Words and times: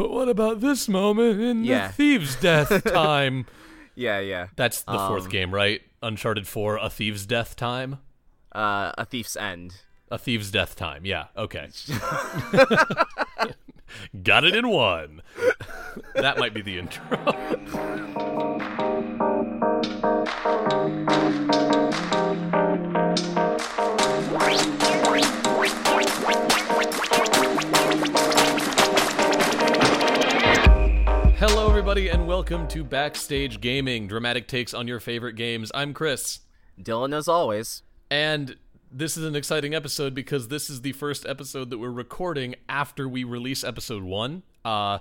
But 0.00 0.10
what 0.12 0.30
about 0.30 0.60
this 0.62 0.88
moment 0.88 1.42
in 1.42 1.62
Yeah. 1.62 1.88
the 1.88 1.92
thieves' 1.92 2.34
death 2.36 2.84
time? 2.90 3.44
Yeah, 3.94 4.18
yeah. 4.18 4.46
That's 4.56 4.80
the 4.80 4.96
fourth 4.96 5.24
Um, 5.24 5.28
game, 5.28 5.54
right? 5.54 5.82
Uncharted 6.02 6.48
4, 6.48 6.78
A 6.78 6.88
Thieves' 6.88 7.26
Death 7.26 7.54
Time? 7.54 7.98
Uh, 8.50 8.92
a 8.96 9.04
thief's 9.04 9.36
end. 9.36 9.82
A 10.10 10.16
Thieves' 10.16 10.50
Death 10.50 10.74
Time. 10.74 11.04
Yeah, 11.04 11.26
okay. 11.36 11.68
Got 14.22 14.44
it 14.44 14.56
in 14.56 14.68
one. 14.68 15.20
that 16.14 16.38
might 16.38 16.54
be 16.54 16.62
the 16.62 16.78
intro. 16.78 17.18
Everybody, 31.90 32.08
and 32.08 32.28
welcome 32.28 32.68
to 32.68 32.84
Backstage 32.84 33.60
Gaming, 33.60 34.06
dramatic 34.06 34.46
takes 34.46 34.72
on 34.72 34.86
your 34.86 35.00
favorite 35.00 35.32
games. 35.32 35.72
I'm 35.74 35.92
Chris. 35.92 36.38
Dylan, 36.80 37.12
as 37.12 37.26
always. 37.26 37.82
And 38.08 38.54
this 38.92 39.16
is 39.16 39.24
an 39.24 39.34
exciting 39.34 39.74
episode 39.74 40.14
because 40.14 40.46
this 40.46 40.70
is 40.70 40.82
the 40.82 40.92
first 40.92 41.26
episode 41.26 41.68
that 41.70 41.78
we're 41.78 41.90
recording 41.90 42.54
after 42.68 43.08
we 43.08 43.24
release 43.24 43.64
episode 43.64 44.04
one. 44.04 44.44
Uh, 44.64 45.00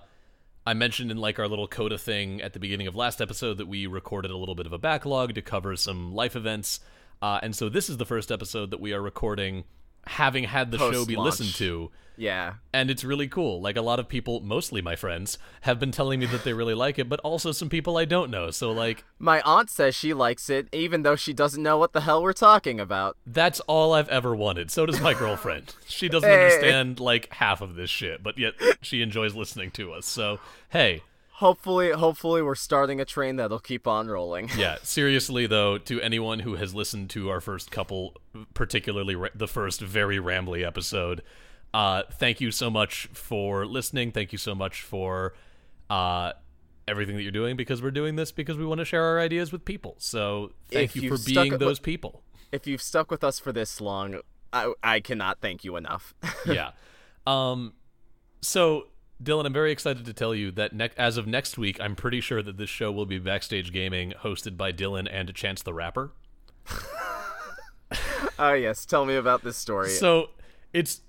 I 0.66 0.74
mentioned 0.74 1.12
in 1.12 1.18
like 1.18 1.38
our 1.38 1.48
little 1.48 1.68
coda 1.68 2.00
thing 2.00 2.42
at 2.42 2.54
the 2.54 2.60
beginning 2.60 2.88
of 2.88 2.96
last 2.96 3.22
episode 3.22 3.60
that 3.60 3.68
we 3.68 3.86
recorded 3.86 4.32
a 4.32 4.38
little 4.38 4.56
bit 4.56 4.66
of 4.66 4.74
a 4.74 4.80
backlog 4.80 5.36
to 5.36 5.44
cover 5.44 5.76
some 5.76 6.12
life 6.16 6.36
events. 6.36 6.80
Uh, 7.22 7.40
and 7.44 7.56
so 7.56 7.70
this 7.70 7.92
is 7.92 7.98
the 7.98 8.06
first 8.06 8.32
episode 8.32 8.72
that 8.72 8.80
we 8.80 8.94
are 8.94 9.02
recording 9.04 9.64
having 10.08 10.46
had 10.46 10.72
the 10.72 10.78
show 10.78 11.06
be 11.06 11.16
listened 11.16 11.54
to. 11.56 11.92
Yeah. 12.18 12.56
And 12.74 12.92
it's 12.92 13.06
really 13.06 13.30
cool. 13.30 13.62
Like 13.62 13.78
a 13.78 13.82
lot 13.82 13.98
of 13.98 14.10
people, 14.10 14.42
mostly 14.42 14.82
my 14.82 14.98
friends, 14.98 15.38
have 15.62 15.80
been 15.80 15.92
telling 15.92 16.20
me 16.20 16.26
that 16.26 16.44
they 16.44 16.52
really 16.52 16.74
like 16.74 17.00
it, 17.00 17.08
but 17.08 17.22
also 17.22 17.54
some 17.54 17.70
people 17.70 17.98
I 17.98 18.04
don't 18.04 18.30
know. 18.30 18.52
So 18.52 18.74
like 18.74 19.06
My 19.20 19.40
aunt 19.46 19.70
says 19.70 19.96
she 19.96 20.14
likes 20.14 20.50
it, 20.50 20.68
even 20.74 21.04
though 21.04 21.16
she 21.16 21.32
doesn't 21.32 21.64
know 21.64 21.78
what 21.78 21.94
the 21.94 22.02
hell 22.02 22.22
we're 22.22 22.34
talking 22.34 22.78
about. 22.78 23.16
That's 23.26 23.62
all 23.62 23.94
I've 23.94 24.10
ever 24.10 24.36
wanted. 24.36 24.70
So 24.70 24.86
does 24.86 25.00
my 25.00 25.14
girlfriend. 25.14 25.76
She 25.88 26.10
doesn't 26.10 26.30
Hey. 26.30 26.44
understand 26.46 27.00
like 27.00 27.32
half 27.34 27.62
of 27.62 27.76
this 27.76 27.90
shit, 27.90 28.22
but 28.22 28.38
yet 28.38 28.54
she 28.82 29.02
enjoys 29.02 29.34
listening 29.34 29.72
to 29.72 29.94
us. 29.94 30.06
So, 30.06 30.40
hey, 30.70 31.02
Hopefully, 31.40 31.92
hopefully 31.92 32.42
we're 32.42 32.54
starting 32.54 33.00
a 33.00 33.06
train 33.06 33.38
that'll 33.38 33.60
keep 33.60 33.88
on 33.88 34.10
rolling. 34.10 34.50
yeah, 34.58 34.76
seriously 34.84 35.48
though, 35.48 35.78
to 35.78 36.02
anyone 36.02 36.40
who 36.40 36.56
has 36.56 36.76
listened 36.76 37.10
to 37.12 37.30
our 37.30 37.40
first 37.40 37.72
couple, 37.72 38.14
particularly 38.54 39.16
ra- 39.16 39.30
the 39.34 39.48
first 39.48 39.80
very 39.80 40.18
rambly 40.18 40.68
episode, 40.68 41.22
uh, 41.74 42.04
thank 42.12 42.42
you 42.42 42.52
so 42.52 42.70
much 42.70 43.08
for 43.14 43.66
listening. 43.66 44.12
Thank 44.12 44.34
you 44.34 44.38
so 44.38 44.54
much 44.54 44.82
for 44.82 45.34
uh, 45.90 46.34
everything 46.90 47.16
that 47.16 47.22
you're 47.22 47.32
doing 47.32 47.56
because 47.56 47.82
we're 47.82 47.92
doing 47.92 48.18
this 48.18 48.34
because 48.34 48.58
we 48.58 48.66
want 48.66 48.80
to 48.80 48.86
share 48.86 49.06
our 49.06 49.18
ideas 49.18 49.54
with 49.54 49.64
people. 49.64 49.96
So, 49.98 50.52
thank 50.70 50.98
If 50.98 51.02
you 51.02 51.16
for 51.16 51.24
being 51.24 51.58
those 51.58 51.80
people. 51.80 52.22
If 52.52 52.68
you've 52.68 52.82
stuck 52.82 53.10
with 53.10 53.24
us 53.24 53.40
for 53.40 53.54
this 53.54 53.80
long, 53.80 54.20
I, 54.52 54.74
I 54.84 55.00
cannot 55.00 55.40
thank 55.40 55.64
you 55.64 55.78
enough. 55.78 56.14
yeah. 56.46 56.72
Um, 57.26 57.76
so 58.42 58.88
Dylan, 59.22 59.46
I'm 59.46 59.54
very 59.54 59.72
excited 59.72 60.06
to 60.06 60.14
tell 60.14 60.34
you 60.34 60.50
that 60.52 60.74
ne- 60.74 60.92
as 60.98 61.18
of 61.18 61.28
next 61.28 61.58
week, 61.58 61.80
I'm 61.82 61.96
pretty 61.96 62.22
sure 62.22 62.42
that 62.42 62.58
this 62.58 62.70
show 62.70 62.92
will 62.92 63.06
be 63.06 63.20
Backstage 63.20 63.74
Gaming, 63.74 64.14
hosted 64.24 64.56
by 64.56 64.72
Dylan 64.72 65.08
and 65.12 65.34
Chance 65.36 65.64
the 65.64 65.74
Rapper. 65.74 66.12
oh 68.40 68.54
yes, 68.54 68.86
tell 68.86 69.06
me 69.06 69.16
about 69.16 69.44
this 69.44 69.58
story. 69.58 69.90
So 69.90 70.30
it's. 70.74 71.02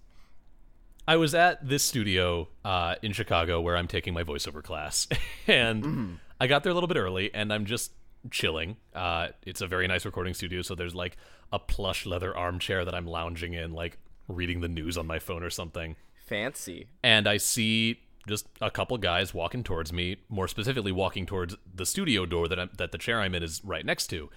I 1.07 1.17
was 1.17 1.35
at 1.35 1.67
this 1.67 1.83
studio 1.83 2.49
uh, 2.65 2.95
in 3.03 3.13
Chicago 3.13 3.61
where 3.61 3.77
I'm 3.77 3.89
taking 3.89 4.15
my 4.15 4.23
voiceover 4.23 4.63
class, 4.63 5.09
and 5.47 6.19
I 6.41 6.47
got 6.47 6.63
there 6.63 6.71
a 6.71 6.75
little 6.75 6.89
bit 6.89 6.97
early, 6.97 7.33
and 7.35 7.53
I'm 7.53 7.65
just 7.65 7.93
chilling. 8.31 8.77
Uh, 8.95 9.29
it's 9.45 9.61
a 9.61 9.67
very 9.67 9.87
nice 9.87 10.05
recording 10.05 10.35
studio, 10.35 10.63
so 10.63 10.75
there's 10.75 10.95
like 10.95 11.17
a 11.53 11.59
plush 11.59 12.07
leather 12.07 12.37
armchair 12.37 12.85
that 12.85 12.95
I'm 12.95 13.07
lounging 13.07 13.55
in, 13.55 13.73
like 13.73 13.99
reading 14.29 14.61
the 14.61 14.69
news 14.69 14.99
on 14.99 15.07
my 15.07 15.19
phone 15.19 15.43
or 15.43 15.51
something. 15.51 15.97
Fancy. 16.31 16.87
and 17.03 17.29
I 17.29 17.37
see 17.37 18.01
just 18.29 18.47
a 18.61 18.71
couple 18.71 18.97
guys 18.99 19.35
walking 19.35 19.65
towards 19.65 19.93
me, 19.93 20.19
more 20.29 20.47
specifically 20.47 20.93
walking 20.93 21.27
towards 21.27 21.57
the 21.75 21.85
studio 21.85 22.25
door 22.25 22.49
that 22.49 22.59
I'm, 22.61 22.71
that 22.79 22.93
the 22.93 22.99
chair 22.99 23.21
I'm 23.21 23.35
in 23.35 23.43
is 23.43 23.61
right 23.65 23.85
next 23.85 24.07
to. 24.09 24.31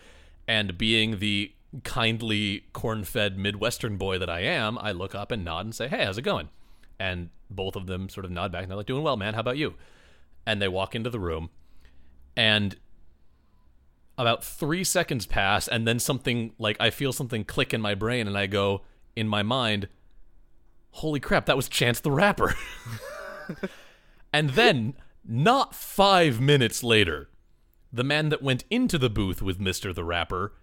And 0.48 0.78
being 0.78 1.20
the 1.20 1.54
kindly 1.84 2.66
corn-fed 2.74 3.38
Midwestern 3.38 3.98
boy 3.98 4.18
that 4.18 4.30
I 4.30 4.40
am, 4.42 4.78
I 4.80 4.92
look 4.92 5.14
up 5.14 5.31
and 5.31 5.46
nod 5.46 5.66
and 5.66 5.76
say, 5.76 5.88
"Hey, 5.88 6.04
how's 6.04 6.18
it 6.18 6.24
going?" 6.24 6.50
And 7.00 7.30
both 7.50 7.76
of 7.76 7.86
them 7.86 8.10
sort 8.10 8.25
of 8.25 8.31
nod 8.31 8.52
back 8.52 8.64
and 8.64 8.72
they're 8.72 8.78
like, 8.78 8.88
"Doing 8.88 9.04
well, 9.04 9.18
man. 9.18 9.36
How 9.36 9.42
about 9.42 9.58
you?" 9.58 9.75
And 10.46 10.62
they 10.62 10.68
walk 10.68 10.96
into 10.96 11.10
the 11.10 11.20
room, 11.20 11.50
and 12.36 12.75
about 14.18 14.44
three 14.44 14.84
seconds 14.84 15.25
pass, 15.25 15.68
and 15.68 15.88
then 15.88 16.00
something 16.00 16.54
like 16.58 16.78
I 16.80 16.90
feel 16.90 17.14
something 17.14 17.44
click 17.44 17.74
in 17.74 17.81
my 17.81 17.96
brain, 17.96 18.28
and 18.28 18.38
I 18.38 18.48
go 18.48 18.81
in 19.16 19.28
my 19.28 19.44
mind, 19.44 19.88
holy 20.94 21.20
crap, 21.20 21.46
that 21.46 21.56
was 21.58 21.70
Chance 21.70 22.00
the 22.00 22.12
Rapper. 22.12 22.56
and 24.34 24.52
then, 24.52 24.96
not 25.26 25.76
five 25.76 26.40
minutes 26.42 26.84
later, 26.84 27.30
the 27.92 28.04
man 28.04 28.30
that 28.30 28.42
went 28.42 28.64
into 28.70 28.98
the 28.98 29.09
booth 29.09 29.42
with 29.42 29.59
Mr. 29.59 29.94
the 29.94 30.04
Rapper 30.04 30.54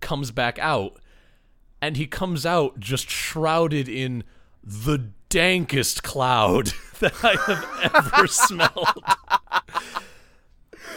comes 0.00 0.30
back 0.30 0.58
out, 0.58 1.00
and 1.80 1.96
he 1.96 2.06
comes 2.06 2.44
out 2.44 2.80
just 2.80 3.08
shrouded 3.10 3.88
in 3.88 4.24
the 4.62 5.10
dankest 5.30 6.02
cloud 6.02 6.72
that 7.00 7.14
I 7.24 7.36
have 7.46 7.94
ever 7.94 8.26
smelled. 8.26 9.02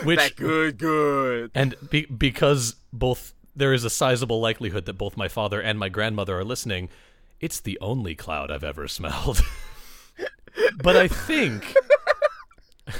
Which 0.03 0.19
That 0.19 0.35
good, 0.35 0.77
good. 0.77 1.51
and 1.53 1.75
be- 1.89 2.05
because 2.05 2.75
both 2.91 3.33
there 3.55 3.73
is 3.73 3.85
a 3.85 3.89
sizable 3.89 4.41
likelihood 4.41 4.85
that 4.85 4.93
both 4.93 5.15
my 5.15 5.27
father 5.27 5.61
and 5.61 5.77
my 5.79 5.87
grandmother 5.87 6.37
are 6.37 6.43
listening, 6.43 6.89
it's 7.43 7.59
the 7.59 7.77
only 7.81 8.15
cloud 8.15 8.49
I've 8.49 8.63
ever 8.63 8.87
smelled. 8.87 9.41
but 10.81 10.95
I 10.95 11.09
think 11.09 11.75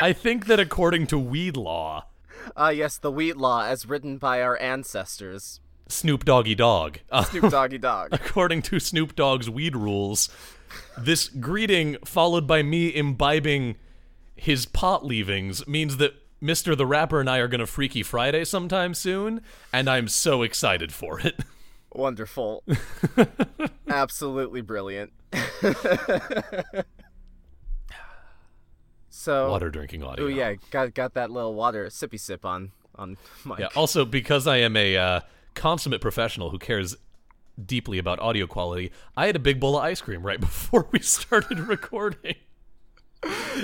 I 0.00 0.12
think 0.12 0.46
that 0.46 0.60
according 0.60 1.06
to 1.08 1.18
weed 1.18 1.56
law, 1.56 2.06
Ah, 2.56 2.68
yes, 2.68 2.98
the 2.98 3.10
wheat 3.10 3.36
law 3.36 3.64
as 3.64 3.86
written 3.86 4.18
by 4.18 4.42
our 4.42 4.56
ancestors. 4.60 5.60
Snoop 5.88 6.24
Doggy 6.24 6.54
Dogg. 6.54 6.98
uh, 7.10 7.22
Snoop 7.30 7.50
Doggy 7.50 7.78
Dogg. 7.78 8.12
according 8.12 8.62
to 8.62 8.78
Snoop 8.78 9.16
Dogg's 9.16 9.48
weed 9.50 9.74
rules, 9.74 10.28
this 10.98 11.28
greeting 11.28 11.96
followed 12.04 12.46
by 12.46 12.62
me 12.62 12.94
imbibing 12.94 13.76
his 14.36 14.66
pot 14.66 15.04
leavings 15.04 15.66
means 15.66 15.96
that 15.96 16.14
Mr. 16.42 16.76
the 16.76 16.86
Rapper 16.86 17.20
and 17.20 17.28
I 17.30 17.38
are 17.38 17.48
going 17.48 17.60
to 17.60 17.66
Freaky 17.66 18.02
Friday 18.02 18.44
sometime 18.44 18.92
soon, 18.94 19.40
and 19.72 19.88
I'm 19.88 20.06
so 20.08 20.42
excited 20.42 20.92
for 20.92 21.18
it. 21.20 21.40
Wonderful. 21.94 22.64
Absolutely 23.88 24.60
brilliant. 24.60 25.12
so 29.08 29.50
Water 29.50 29.70
drinking 29.70 30.02
audio. 30.02 30.24
Oh 30.24 30.28
yeah, 30.28 30.54
got 30.70 30.92
got 30.94 31.14
that 31.14 31.30
little 31.30 31.54
water 31.54 31.86
sippy 31.86 32.18
sip 32.18 32.44
on 32.44 32.72
on 32.96 33.16
mic. 33.44 33.60
Yeah, 33.60 33.68
Also, 33.76 34.04
because 34.04 34.46
I 34.46 34.58
am 34.58 34.76
a 34.76 34.96
uh, 34.96 35.20
consummate 35.54 36.00
professional 36.00 36.50
who 36.50 36.58
cares 36.58 36.96
deeply 37.64 37.98
about 37.98 38.18
audio 38.18 38.46
quality, 38.46 38.90
I 39.16 39.26
had 39.26 39.36
a 39.36 39.40
big 39.40 39.60
bowl 39.60 39.78
of 39.78 39.84
ice 39.84 40.00
cream 40.00 40.22
right 40.22 40.40
before 40.40 40.88
we 40.90 40.98
started 40.98 41.60
recording. 41.60 42.34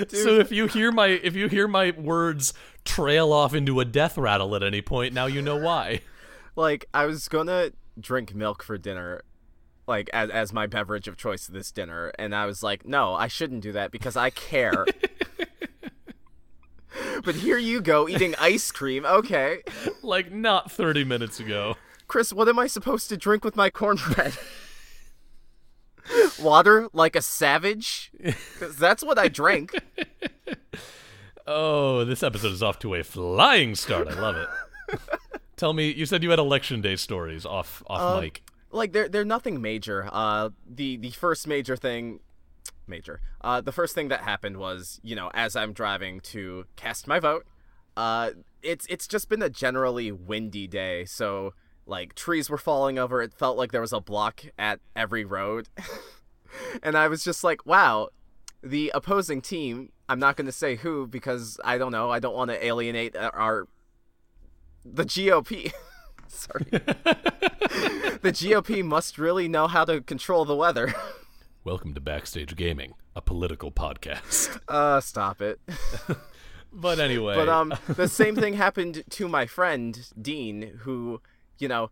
So 0.09 0.39
if 0.39 0.51
you 0.51 0.67
hear 0.67 0.91
my 0.91 1.07
if 1.07 1.35
you 1.35 1.47
hear 1.47 1.67
my 1.67 1.91
words 1.91 2.53
trail 2.83 3.31
off 3.31 3.53
into 3.53 3.79
a 3.79 3.85
death 3.85 4.17
rattle 4.17 4.55
at 4.55 4.63
any 4.63 4.81
point, 4.81 5.13
now 5.13 5.27
you 5.27 5.41
know 5.41 5.57
why. 5.57 6.01
Like 6.55 6.85
I 6.93 7.05
was 7.05 7.27
gonna 7.27 7.71
drink 7.99 8.33
milk 8.33 8.63
for 8.63 8.77
dinner, 8.77 9.21
like 9.87 10.09
as 10.13 10.29
as 10.29 10.53
my 10.53 10.67
beverage 10.67 11.07
of 11.07 11.17
choice 11.17 11.47
this 11.47 11.71
dinner, 11.71 12.11
and 12.17 12.35
I 12.35 12.45
was 12.45 12.63
like, 12.63 12.85
no, 12.85 13.13
I 13.13 13.27
shouldn't 13.27 13.61
do 13.61 13.71
that 13.73 13.91
because 13.91 14.15
I 14.15 14.29
care. 14.29 14.85
but 17.23 17.35
here 17.35 17.57
you 17.57 17.81
go 17.81 18.07
eating 18.07 18.35
ice 18.39 18.71
cream. 18.71 19.05
Okay, 19.05 19.61
Like 20.01 20.31
not 20.31 20.71
30 20.71 21.03
minutes 21.03 21.39
ago. 21.39 21.75
Chris, 22.07 22.33
what 22.33 22.49
am 22.49 22.59
I 22.59 22.67
supposed 22.67 23.09
to 23.09 23.17
drink 23.17 23.45
with 23.45 23.55
my 23.55 23.69
cornbread? 23.69 24.37
Water 26.41 26.89
like 26.93 27.15
a 27.15 27.21
savage? 27.21 28.11
that's 28.59 29.03
what 29.03 29.17
I 29.17 29.29
drink. 29.29 29.73
Oh, 31.47 32.05
this 32.05 32.23
episode 32.23 32.51
is 32.51 32.61
off 32.61 32.79
to 32.79 32.95
a 32.95 33.03
flying 33.03 33.75
start. 33.75 34.07
I 34.07 34.19
love 34.19 34.35
it. 34.35 34.99
Tell 35.61 35.73
me, 35.73 35.91
you 35.91 36.07
said 36.07 36.23
you 36.23 36.31
had 36.31 36.39
election 36.39 36.81
day 36.81 36.95
stories 36.95 37.45
off 37.45 37.83
off 37.85 38.01
Um, 38.01 38.21
mic. 38.21 38.41
like 38.71 38.93
they're 38.93 39.07
they're 39.07 39.23
nothing 39.23 39.61
major. 39.61 40.09
Uh, 40.11 40.49
the 40.67 40.97
the 40.97 41.11
first 41.11 41.45
major 41.45 41.75
thing, 41.77 42.19
major. 42.87 43.21
Uh, 43.41 43.61
the 43.61 43.71
first 43.71 43.93
thing 43.93 44.07
that 44.07 44.21
happened 44.21 44.57
was 44.57 44.99
you 45.03 45.15
know 45.15 45.29
as 45.35 45.55
I'm 45.55 45.71
driving 45.71 46.19
to 46.21 46.65
cast 46.77 47.07
my 47.07 47.19
vote, 47.19 47.45
uh, 47.95 48.31
it's 48.63 48.87
it's 48.87 49.05
just 49.05 49.29
been 49.29 49.43
a 49.43 49.51
generally 49.51 50.11
windy 50.11 50.65
day. 50.65 51.05
So 51.05 51.53
like 51.85 52.15
trees 52.15 52.49
were 52.49 52.57
falling 52.57 52.97
over. 52.97 53.21
It 53.21 53.31
felt 53.31 53.55
like 53.55 53.71
there 53.71 53.81
was 53.81 53.93
a 53.93 54.01
block 54.01 54.41
at 54.57 54.79
every 54.95 55.25
road, 55.25 55.69
and 56.81 56.97
I 56.97 57.07
was 57.07 57.23
just 57.23 57.43
like, 57.43 57.67
wow. 57.67 58.09
the 58.63 58.91
opposing 58.95 59.41
team, 59.41 59.91
I'm 60.09 60.19
not 60.19 60.37
going 60.37 60.47
to 60.47 60.51
say 60.51 60.77
who 60.77 61.05
because 61.05 61.59
I 61.63 61.77
don't 61.77 61.91
know. 61.91 62.09
I 62.09 62.17
don't 62.19 62.33
want 62.33 62.49
to 62.49 62.65
alienate 62.65 63.15
our 63.15 63.67
the 64.85 65.03
GOP. 65.05 65.71
Sorry. 66.27 66.65
the 66.71 68.31
GOP 68.31 68.83
must 68.83 69.17
really 69.17 69.47
know 69.47 69.67
how 69.67 69.85
to 69.85 70.01
control 70.01 70.45
the 70.45 70.55
weather. 70.55 70.93
Welcome 71.63 71.93
to 71.93 72.01
Backstage 72.01 72.55
Gaming, 72.55 72.93
a 73.15 73.21
political 73.21 73.71
podcast. 73.71 74.59
Uh, 74.67 74.99
stop 75.01 75.41
it. 75.41 75.59
But 76.73 76.99
anyway, 77.01 77.35
But 77.35 77.49
um, 77.49 77.73
the 77.85 78.07
same 78.07 78.33
thing 78.35 78.53
happened 78.53 79.03
to 79.09 79.27
my 79.27 79.45
friend 79.45 80.07
Dean, 80.19 80.79
who, 80.83 81.19
you 81.59 81.67
know, 81.67 81.91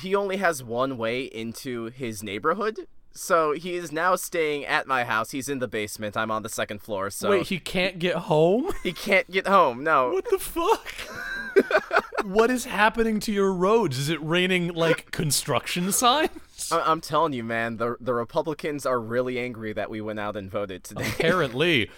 he 0.00 0.14
only 0.14 0.38
has 0.38 0.62
one 0.64 0.96
way 0.96 1.24
into 1.24 1.86
his 1.86 2.22
neighborhood. 2.22 2.86
So 3.12 3.52
he 3.52 3.74
is 3.74 3.92
now 3.92 4.16
staying 4.16 4.64
at 4.64 4.86
my 4.86 5.04
house. 5.04 5.32
He's 5.32 5.50
in 5.50 5.58
the 5.58 5.68
basement. 5.68 6.16
I'm 6.16 6.30
on 6.30 6.42
the 6.42 6.48
second 6.48 6.80
floor. 6.80 7.10
So 7.10 7.28
wait, 7.28 7.48
he 7.48 7.58
can't 7.58 7.98
get 7.98 8.14
home? 8.16 8.70
he 8.82 8.94
can't 8.94 9.30
get 9.30 9.46
home. 9.46 9.84
No. 9.84 10.10
What 10.10 10.30
the 10.30 10.38
fuck? 10.38 10.94
what 12.24 12.50
is 12.50 12.64
happening 12.64 13.20
to 13.20 13.32
your 13.32 13.52
roads? 13.52 13.98
Is 13.98 14.08
it 14.08 14.22
raining 14.22 14.68
like 14.74 15.10
construction 15.10 15.92
signs? 15.92 16.30
I- 16.72 16.80
I'm 16.80 17.00
telling 17.00 17.32
you, 17.32 17.44
man, 17.44 17.76
the 17.76 17.96
the 18.00 18.14
Republicans 18.14 18.84
are 18.86 19.00
really 19.00 19.38
angry 19.38 19.72
that 19.72 19.90
we 19.90 20.00
went 20.00 20.18
out 20.20 20.36
and 20.36 20.50
voted 20.50 20.84
today. 20.84 21.08
Apparently. 21.08 21.90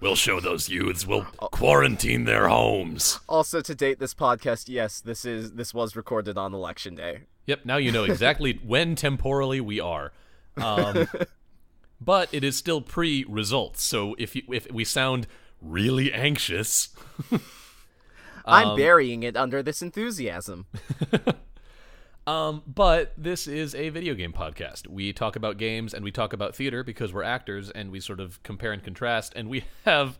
We'll 0.00 0.14
show 0.14 0.38
those 0.38 0.68
youths. 0.68 1.04
We'll 1.08 1.24
quarantine 1.24 2.24
their 2.24 2.46
homes. 2.46 3.18
also, 3.28 3.60
to 3.60 3.74
date 3.74 3.98
this 3.98 4.14
podcast, 4.14 4.68
yes, 4.68 5.00
this 5.00 5.24
is 5.24 5.54
this 5.54 5.74
was 5.74 5.96
recorded 5.96 6.38
on 6.38 6.54
election 6.54 6.94
day. 6.94 7.22
Yep, 7.46 7.64
now 7.64 7.78
you 7.78 7.90
know 7.90 8.04
exactly 8.04 8.60
when 8.64 8.94
temporally 8.94 9.60
we 9.60 9.80
are. 9.80 10.12
Um, 10.56 11.08
but 12.00 12.28
it 12.32 12.44
is 12.44 12.56
still 12.56 12.80
pre-results, 12.80 13.82
so 13.82 14.14
if 14.18 14.36
you, 14.36 14.42
if 14.52 14.70
we 14.70 14.84
sound 14.84 15.26
really 15.60 16.12
anxious, 16.12 16.90
I'm 18.44 18.76
burying 18.76 19.22
it 19.22 19.36
under 19.36 19.62
this 19.62 19.82
enthusiasm. 19.82 20.66
Um, 22.28 22.62
but 22.66 23.14
this 23.16 23.46
is 23.46 23.74
a 23.74 23.88
video 23.88 24.12
game 24.12 24.34
podcast. 24.34 24.86
We 24.86 25.14
talk 25.14 25.34
about 25.34 25.56
games 25.56 25.94
and 25.94 26.04
we 26.04 26.12
talk 26.12 26.34
about 26.34 26.54
theater 26.54 26.84
because 26.84 27.10
we're 27.10 27.22
actors 27.22 27.70
and 27.70 27.90
we 27.90 28.00
sort 28.00 28.20
of 28.20 28.42
compare 28.42 28.70
and 28.70 28.84
contrast. 28.84 29.32
And 29.34 29.48
we 29.48 29.64
have 29.86 30.18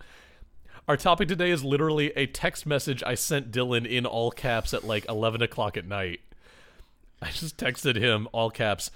our 0.88 0.96
topic 0.96 1.28
today 1.28 1.50
is 1.50 1.62
literally 1.62 2.12
a 2.16 2.24
text 2.26 2.64
message 2.64 3.02
I 3.06 3.14
sent 3.14 3.50
Dylan 3.50 3.86
in 3.86 4.06
all 4.06 4.30
caps 4.30 4.72
at 4.72 4.84
like 4.84 5.06
11 5.06 5.42
o'clock 5.42 5.76
at 5.76 5.86
night. 5.86 6.20
I 7.20 7.30
just 7.30 7.58
texted 7.58 7.96
him 7.96 8.26
all 8.32 8.50
caps 8.50 8.90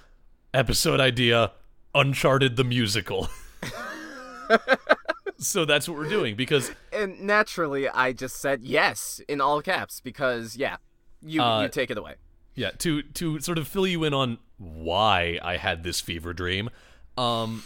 episode 0.51 0.99
idea 0.99 1.51
Uncharted 1.93 2.55
the 2.55 2.63
musical. 2.63 3.29
so 5.43 5.65
that's 5.65 5.87
what 5.87 5.97
we're 5.97 6.09
doing 6.09 6.35
because 6.35 6.71
And 6.91 7.21
naturally, 7.21 7.89
I 7.89 8.13
just 8.13 8.37
said 8.37 8.61
yes 8.63 9.21
in 9.27 9.41
all 9.41 9.61
caps 9.61 10.01
because 10.01 10.55
yeah, 10.55 10.77
you 11.21 11.41
Uh, 11.41 11.63
you 11.63 11.69
take 11.69 11.91
it 11.91 11.97
away. 11.97 12.15
Yeah, 12.55 12.71
to 12.79 13.01
to 13.01 13.39
sort 13.39 13.57
of 13.57 13.67
fill 13.67 13.87
you 13.87 14.03
in 14.03 14.13
on 14.13 14.37
why 14.57 15.39
I 15.43 15.57
had 15.57 15.83
this 15.83 16.01
fever 16.01 16.33
dream, 16.33 16.69
um, 17.17 17.63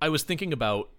I 0.00 0.08
was 0.08 0.22
thinking 0.22 0.52
about 0.52 0.90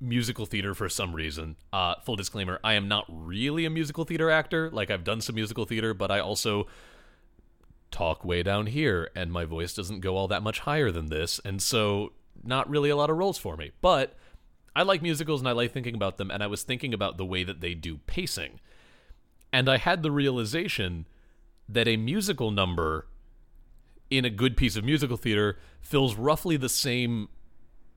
musical 0.00 0.46
theater 0.46 0.74
for 0.74 0.88
some 0.88 1.14
reason. 1.14 1.56
Uh, 1.72 1.96
full 2.04 2.16
disclaimer: 2.16 2.60
I 2.64 2.74
am 2.74 2.88
not 2.88 3.04
really 3.08 3.64
a 3.64 3.70
musical 3.70 4.04
theater 4.04 4.30
actor. 4.30 4.70
Like 4.70 4.90
I've 4.90 5.04
done 5.04 5.20
some 5.20 5.34
musical 5.34 5.64
theater, 5.66 5.92
but 5.94 6.10
I 6.10 6.20
also 6.20 6.66
talk 7.90 8.24
way 8.24 8.42
down 8.42 8.66
here, 8.66 9.10
and 9.14 9.32
my 9.32 9.44
voice 9.44 9.74
doesn't 9.74 10.00
go 10.00 10.16
all 10.16 10.28
that 10.28 10.42
much 10.42 10.60
higher 10.60 10.90
than 10.90 11.06
this, 11.06 11.40
and 11.44 11.60
so 11.62 12.12
not 12.42 12.68
really 12.70 12.90
a 12.90 12.96
lot 12.96 13.10
of 13.10 13.16
roles 13.16 13.36
for 13.38 13.56
me. 13.56 13.72
But 13.80 14.16
I 14.78 14.82
like 14.82 15.02
musicals 15.02 15.40
and 15.40 15.48
I 15.48 15.52
like 15.52 15.72
thinking 15.72 15.96
about 15.96 16.18
them, 16.18 16.30
and 16.30 16.40
I 16.40 16.46
was 16.46 16.62
thinking 16.62 16.94
about 16.94 17.16
the 17.16 17.24
way 17.24 17.42
that 17.42 17.60
they 17.60 17.74
do 17.74 17.98
pacing, 18.06 18.60
and 19.52 19.68
I 19.68 19.76
had 19.76 20.04
the 20.04 20.12
realization 20.12 21.06
that 21.68 21.88
a 21.88 21.96
musical 21.96 22.52
number 22.52 23.08
in 24.08 24.24
a 24.24 24.30
good 24.30 24.56
piece 24.56 24.76
of 24.76 24.84
musical 24.84 25.16
theater 25.16 25.58
fills 25.80 26.14
roughly 26.14 26.56
the 26.56 26.68
same 26.68 27.28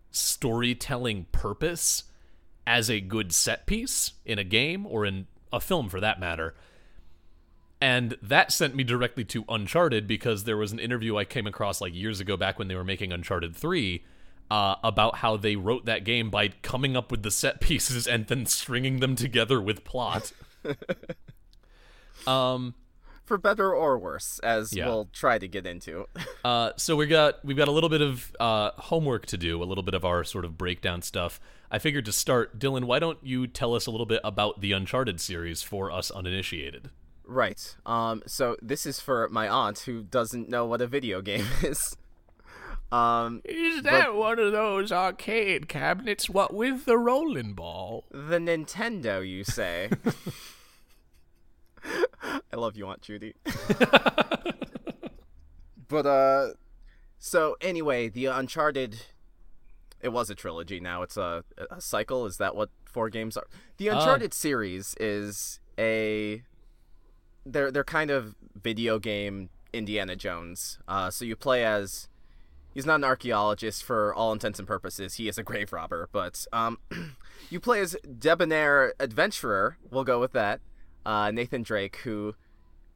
storytelling 0.09 1.27
purpose 1.31 2.05
as 2.65 2.89
a 2.89 2.99
good 2.99 3.31
set 3.31 3.67
piece 3.67 4.13
in 4.25 4.39
a 4.39 4.43
game 4.43 4.87
or 4.87 5.05
in 5.05 5.27
a 5.53 5.59
film 5.59 5.87
for 5.87 5.99
that 5.99 6.19
matter. 6.19 6.55
And 7.79 8.17
that 8.23 8.51
sent 8.51 8.75
me 8.75 8.83
directly 8.83 9.23
to 9.25 9.45
Uncharted 9.47 10.07
because 10.07 10.45
there 10.45 10.57
was 10.57 10.71
an 10.71 10.79
interview 10.79 11.15
I 11.15 11.25
came 11.25 11.45
across 11.45 11.79
like 11.79 11.93
years 11.93 12.19
ago 12.19 12.35
back 12.37 12.57
when 12.57 12.69
they 12.69 12.75
were 12.75 12.83
making 12.83 13.13
Uncharted 13.13 13.55
3 13.55 14.03
uh, 14.51 14.75
about 14.83 15.15
how 15.17 15.37
they 15.37 15.55
wrote 15.55 15.85
that 15.85 16.03
game 16.03 16.29
by 16.29 16.49
coming 16.61 16.95
up 16.97 17.09
with 17.09 17.23
the 17.23 17.31
set 17.31 17.61
pieces 17.61 18.05
and 18.05 18.27
then 18.27 18.45
stringing 18.45 18.99
them 18.99 19.15
together 19.15 19.61
with 19.61 19.83
plot. 19.85 20.31
um, 22.27 22.75
For 23.25 23.37
better 23.37 23.73
or 23.73 23.97
worse, 23.97 24.39
as 24.39 24.73
Yeah. 24.73 24.87
we'll 24.87 25.09
try 25.13 25.37
to 25.39 25.47
get 25.47 25.65
into. 25.65 26.07
Uh, 26.43 26.71
so 26.75 26.95
we 26.95 27.05
got 27.05 27.43
we've 27.45 27.55
got 27.55 27.67
a 27.67 27.71
little 27.71 27.87
bit 27.89 28.01
of 28.01 28.31
uh, 28.39 28.71
homework 28.71 29.27
to 29.27 29.37
do, 29.37 29.61
a 29.61 29.63
little 29.63 29.83
bit 29.83 29.93
of 29.93 30.03
our 30.03 30.23
sort 30.23 30.43
of 30.43 30.57
breakdown 30.57 31.03
stuff. 31.03 31.39
I 31.69 31.77
figured 31.77 32.05
to 32.05 32.11
start, 32.11 32.57
Dylan, 32.57 32.85
why 32.85 32.97
don't 32.97 33.19
you 33.21 33.45
tell 33.45 33.75
us 33.75 33.85
a 33.85 33.91
little 33.91 34.07
bit 34.07 34.21
about 34.23 34.59
the 34.59 34.71
Uncharted 34.71 35.21
series 35.21 35.61
for 35.61 35.91
us 35.91 36.09
uninitiated? 36.09 36.89
right. 37.25 37.75
Um. 37.85 38.23
So 38.25 38.57
this 38.59 38.87
is 38.87 38.99
for 38.99 39.29
my 39.29 39.47
aunt 39.47 39.77
who 39.81 40.01
doesn't 40.01 40.49
know 40.49 40.65
what 40.65 40.81
a 40.81 40.87
video 40.87 41.21
game 41.21 41.45
is. 41.63 41.95
Um. 42.91 43.41
Is 43.45 43.83
that 43.83 44.15
one 44.15 44.39
of 44.39 44.51
those 44.51 44.91
arcade 44.91 45.69
cabinets? 45.69 46.29
What 46.29 46.53
with 46.53 46.85
the 46.85 46.97
rolling 46.97 47.53
ball? 47.53 48.05
The 48.11 48.37
Nintendo, 48.37 49.27
you 49.27 49.43
say? 49.43 49.89
I 52.53 52.55
love 52.55 52.75
you, 52.75 52.87
Aunt 52.87 53.01
Judy. 53.01 53.35
but 55.87 56.05
uh, 56.05 56.49
so 57.19 57.55
anyway, 57.61 58.09
the 58.09 58.25
Uncharted. 58.25 58.97
It 60.01 60.09
was 60.09 60.31
a 60.31 60.35
trilogy. 60.35 60.79
Now 60.79 61.03
it's 61.03 61.15
a, 61.15 61.43
a 61.69 61.79
cycle. 61.79 62.25
Is 62.25 62.37
that 62.37 62.55
what 62.55 62.69
four 62.85 63.09
games 63.09 63.37
are? 63.37 63.45
The 63.77 63.89
Uncharted 63.89 64.33
series 64.33 64.95
is 64.99 65.59
a. 65.77 66.43
They're 67.45 67.71
they're 67.71 67.83
kind 67.83 68.11
of 68.11 68.35
video 68.61 68.99
game 68.99 69.49
Indiana 69.73 70.15
Jones. 70.15 70.79
Uh, 70.87 71.09
so 71.09 71.25
you 71.25 71.35
play 71.35 71.63
as. 71.63 72.07
He's 72.73 72.85
not 72.85 72.95
an 72.95 73.03
archaeologist 73.03 73.83
for 73.83 74.13
all 74.13 74.31
intents 74.31 74.59
and 74.59 74.67
purposes. 74.67 75.15
He 75.15 75.27
is 75.27 75.37
a 75.37 75.43
grave 75.43 75.73
robber, 75.73 76.07
but 76.11 76.45
um, 76.53 76.77
you 77.49 77.59
play 77.59 77.81
as 77.81 77.97
debonair 78.17 78.93
adventurer. 78.99 79.77
We'll 79.89 80.05
go 80.05 80.19
with 80.19 80.31
that. 80.33 80.61
Uh, 81.05 81.31
Nathan 81.31 81.63
Drake, 81.63 81.97
who 81.97 82.35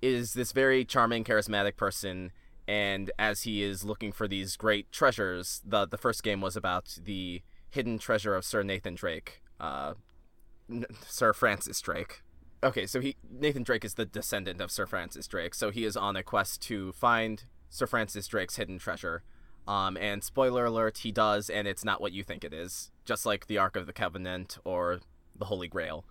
is 0.02 0.34
this 0.34 0.52
very 0.52 0.86
charming, 0.86 1.24
charismatic 1.24 1.76
person, 1.76 2.32
and 2.68 3.12
as 3.20 3.44
he 3.44 3.64
is 3.64 3.84
looking 3.84 4.12
for 4.12 4.28
these 4.28 4.56
great 4.56 4.92
treasures, 4.92 5.62
the 5.66 5.86
the 5.86 5.98
first 5.98 6.24
game 6.24 6.42
was 6.42 6.56
about 6.56 6.98
the 7.04 7.42
hidden 7.70 7.98
treasure 8.00 8.36
of 8.36 8.46
Sir 8.46 8.64
Nathan 8.64 8.96
Drake, 8.96 9.42
uh, 9.60 9.94
N- 10.70 10.86
Sir 11.06 11.34
Francis 11.34 11.82
Drake. 11.82 12.22
Okay, 12.64 12.86
so 12.86 13.02
he 13.02 13.16
Nathan 13.30 13.64
Drake 13.64 13.84
is 13.84 13.96
the 13.96 14.06
descendant 14.06 14.62
of 14.62 14.72
Sir 14.72 14.86
Francis 14.86 15.28
Drake, 15.28 15.54
so 15.54 15.70
he 15.70 15.84
is 15.84 15.98
on 15.98 16.16
a 16.16 16.24
quest 16.24 16.62
to 16.64 16.94
find 16.94 17.44
Sir 17.70 17.86
Francis 17.86 18.28
Drake's 18.28 18.56
hidden 18.56 18.80
treasure. 18.80 19.24
Um, 19.68 19.98
and 19.98 20.24
spoiler 20.24 20.66
alert, 20.66 21.00
he 21.00 21.12
does, 21.12 21.50
and 21.50 21.68
it's 21.68 21.84
not 21.84 22.00
what 22.00 22.12
you 22.12 22.24
think 22.24 22.44
it 22.44 22.54
is. 22.54 22.92
Just 23.04 23.26
like 23.26 23.48
the 23.48 23.58
Ark 23.58 23.76
of 23.76 23.88
the 23.88 23.94
Covenant 23.94 24.58
or 24.64 25.00
the 25.36 25.46
Holy 25.46 25.68
Grail. 25.68 26.06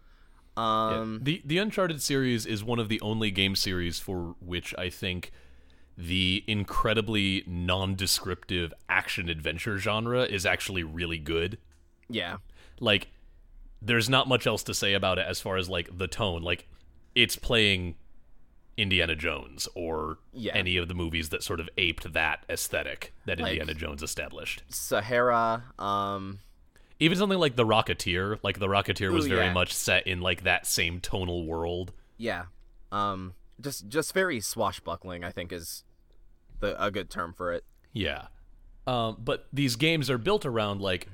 Um, 0.57 1.21
the 1.23 1.43
the 1.45 1.59
Uncharted 1.59 2.01
series 2.01 2.47
is 2.47 2.63
one 2.63 2.79
of 2.79 2.89
the 2.89 3.01
only 3.01 3.31
game 3.31 3.57
series 3.57 3.99
for 3.99 4.37
which 4.41 4.75
I 4.79 4.89
think 4.89 5.33
the 5.97 6.45
incredibly 6.47 7.45
non-descriptive 7.47 8.73
action 8.89 9.29
adventure 9.29 9.79
genre 9.79 10.23
is 10.25 10.45
actually 10.45 10.83
really 10.83 11.19
good. 11.19 11.59
yeah. 12.09 12.39
Like 12.81 13.09
there's 13.81 14.09
not 14.09 14.27
much 14.27 14.47
else 14.47 14.63
to 14.65 14.75
say 14.75 14.95
about 14.95 15.19
it 15.19 15.27
as 15.29 15.41
far 15.41 15.57
as 15.57 15.69
like 15.69 15.97
the 15.97 16.09
tone. 16.09 16.43
Like 16.43 16.69
it's 17.15 17.37
playing 17.37 17.95
Indiana 18.77 19.15
Jones 19.15 19.69
or 19.75 20.19
Yeah. 20.33 20.53
any 20.55 20.77
of 20.77 20.89
the 20.89 20.95
movies 20.95 21.29
that 21.29 21.43
sort 21.43 21.61
of 21.61 21.69
aped 21.79 22.13
that 22.13 22.45
aesthetic 22.49 23.13
that 23.27 23.39
Like- 23.39 23.53
Indiana 23.53 23.75
Jones 23.75 24.03
established. 24.03 24.63
Sahara. 24.69 25.65
Um, 25.79 26.41
Even 27.01 27.19
something 27.19 27.39
like 27.39 27.57
The 27.57 27.65
Rocketeer, 27.65 28.39
like 28.43 28.59
The 28.59 28.67
Rocketeer 28.69 29.13
was 29.13 29.27
Ooh, 29.27 29.29
very 29.31 29.47
yeah. 29.47 29.53
much 29.53 29.73
set 29.73 30.07
in 30.07 30.21
like 30.21 30.43
that 30.45 30.67
same 30.67 31.01
tonal 31.01 31.47
world. 31.47 31.93
yeah. 32.17 32.47
Um, 32.93 33.35
just 33.61 33.89
just 33.89 34.13
very 34.15 34.41
swashbuckling. 34.41 35.25
I 35.25 35.31
think 35.31 35.53
is 35.53 35.85
the 36.61 36.81
a 36.83 36.91
good 36.91 37.11
term 37.11 37.33
for 37.33 37.53
it. 37.53 37.65
Yeah. 37.93 38.27
Um, 38.87 39.17
but 39.19 39.47
these 39.53 39.75
games 39.77 40.09
are 40.11 40.19
built 40.19 40.45
around 40.47 40.81
like 40.81 41.09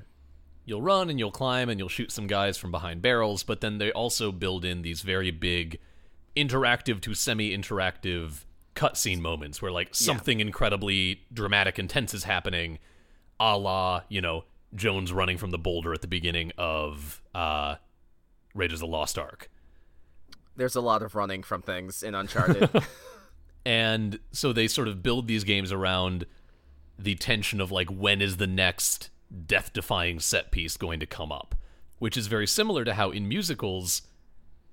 you'll 0.65 0.81
run 0.81 1.09
and 1.09 1.17
you'll 1.17 1.31
climb 1.31 1.69
and 1.69 1.79
you'll 1.79 1.89
shoot 1.89 2.11
some 2.11 2.27
guys 2.27 2.57
from 2.57 2.69
behind 2.71 3.01
barrels, 3.01 3.41
but 3.43 3.61
then 3.61 3.77
they 3.79 3.91
also 3.91 4.31
build 4.31 4.63
in 4.65 4.81
these 4.83 5.01
very 5.01 5.31
big 5.31 5.79
interactive 6.35 7.01
to 7.01 7.13
semi-interactive 7.13 8.45
cutscene 8.75 9.19
moments 9.19 9.61
where 9.61 9.71
like 9.71 9.89
something 9.93 10.39
incredibly 10.39 11.21
dramatic 11.33 11.77
and 11.77 11.89
tense 11.89 12.13
is 12.13 12.23
happening, 12.23 12.79
a 13.39 13.57
la, 13.57 14.03
you 14.09 14.21
know, 14.21 14.45
Jones 14.73 15.11
running 15.11 15.37
from 15.37 15.51
the 15.51 15.57
boulder 15.57 15.93
at 15.93 16.01
the 16.01 16.07
beginning 16.07 16.51
of 16.57 17.21
uh, 17.35 17.75
Raiders 18.53 18.81
of 18.81 18.87
the 18.87 18.87
Lost 18.87 19.17
Ark. 19.17 19.49
There's 20.55 20.75
a 20.75 20.81
lot 20.81 21.01
of 21.01 21.15
running 21.15 21.43
from 21.43 21.61
things 21.61 22.03
in 22.03 22.15
Uncharted. 22.15 22.69
and 23.65 24.19
so 24.31 24.53
they 24.53 24.67
sort 24.67 24.87
of 24.87 25.03
build 25.03 25.27
these 25.27 25.43
games 25.43 25.71
around 25.71 26.25
the 26.97 27.15
tension 27.15 27.59
of 27.59 27.71
like 27.71 27.89
when 27.89 28.21
is 28.21 28.37
the 28.37 28.47
next 28.47 29.09
death-defying 29.45 30.19
set 30.19 30.51
piece 30.51 30.77
going 30.77 30.99
to 30.99 31.05
come 31.05 31.31
up, 31.31 31.55
which 31.99 32.15
is 32.15 32.27
very 32.27 32.47
similar 32.47 32.85
to 32.85 32.93
how 32.93 33.11
in 33.11 33.27
musicals 33.27 34.03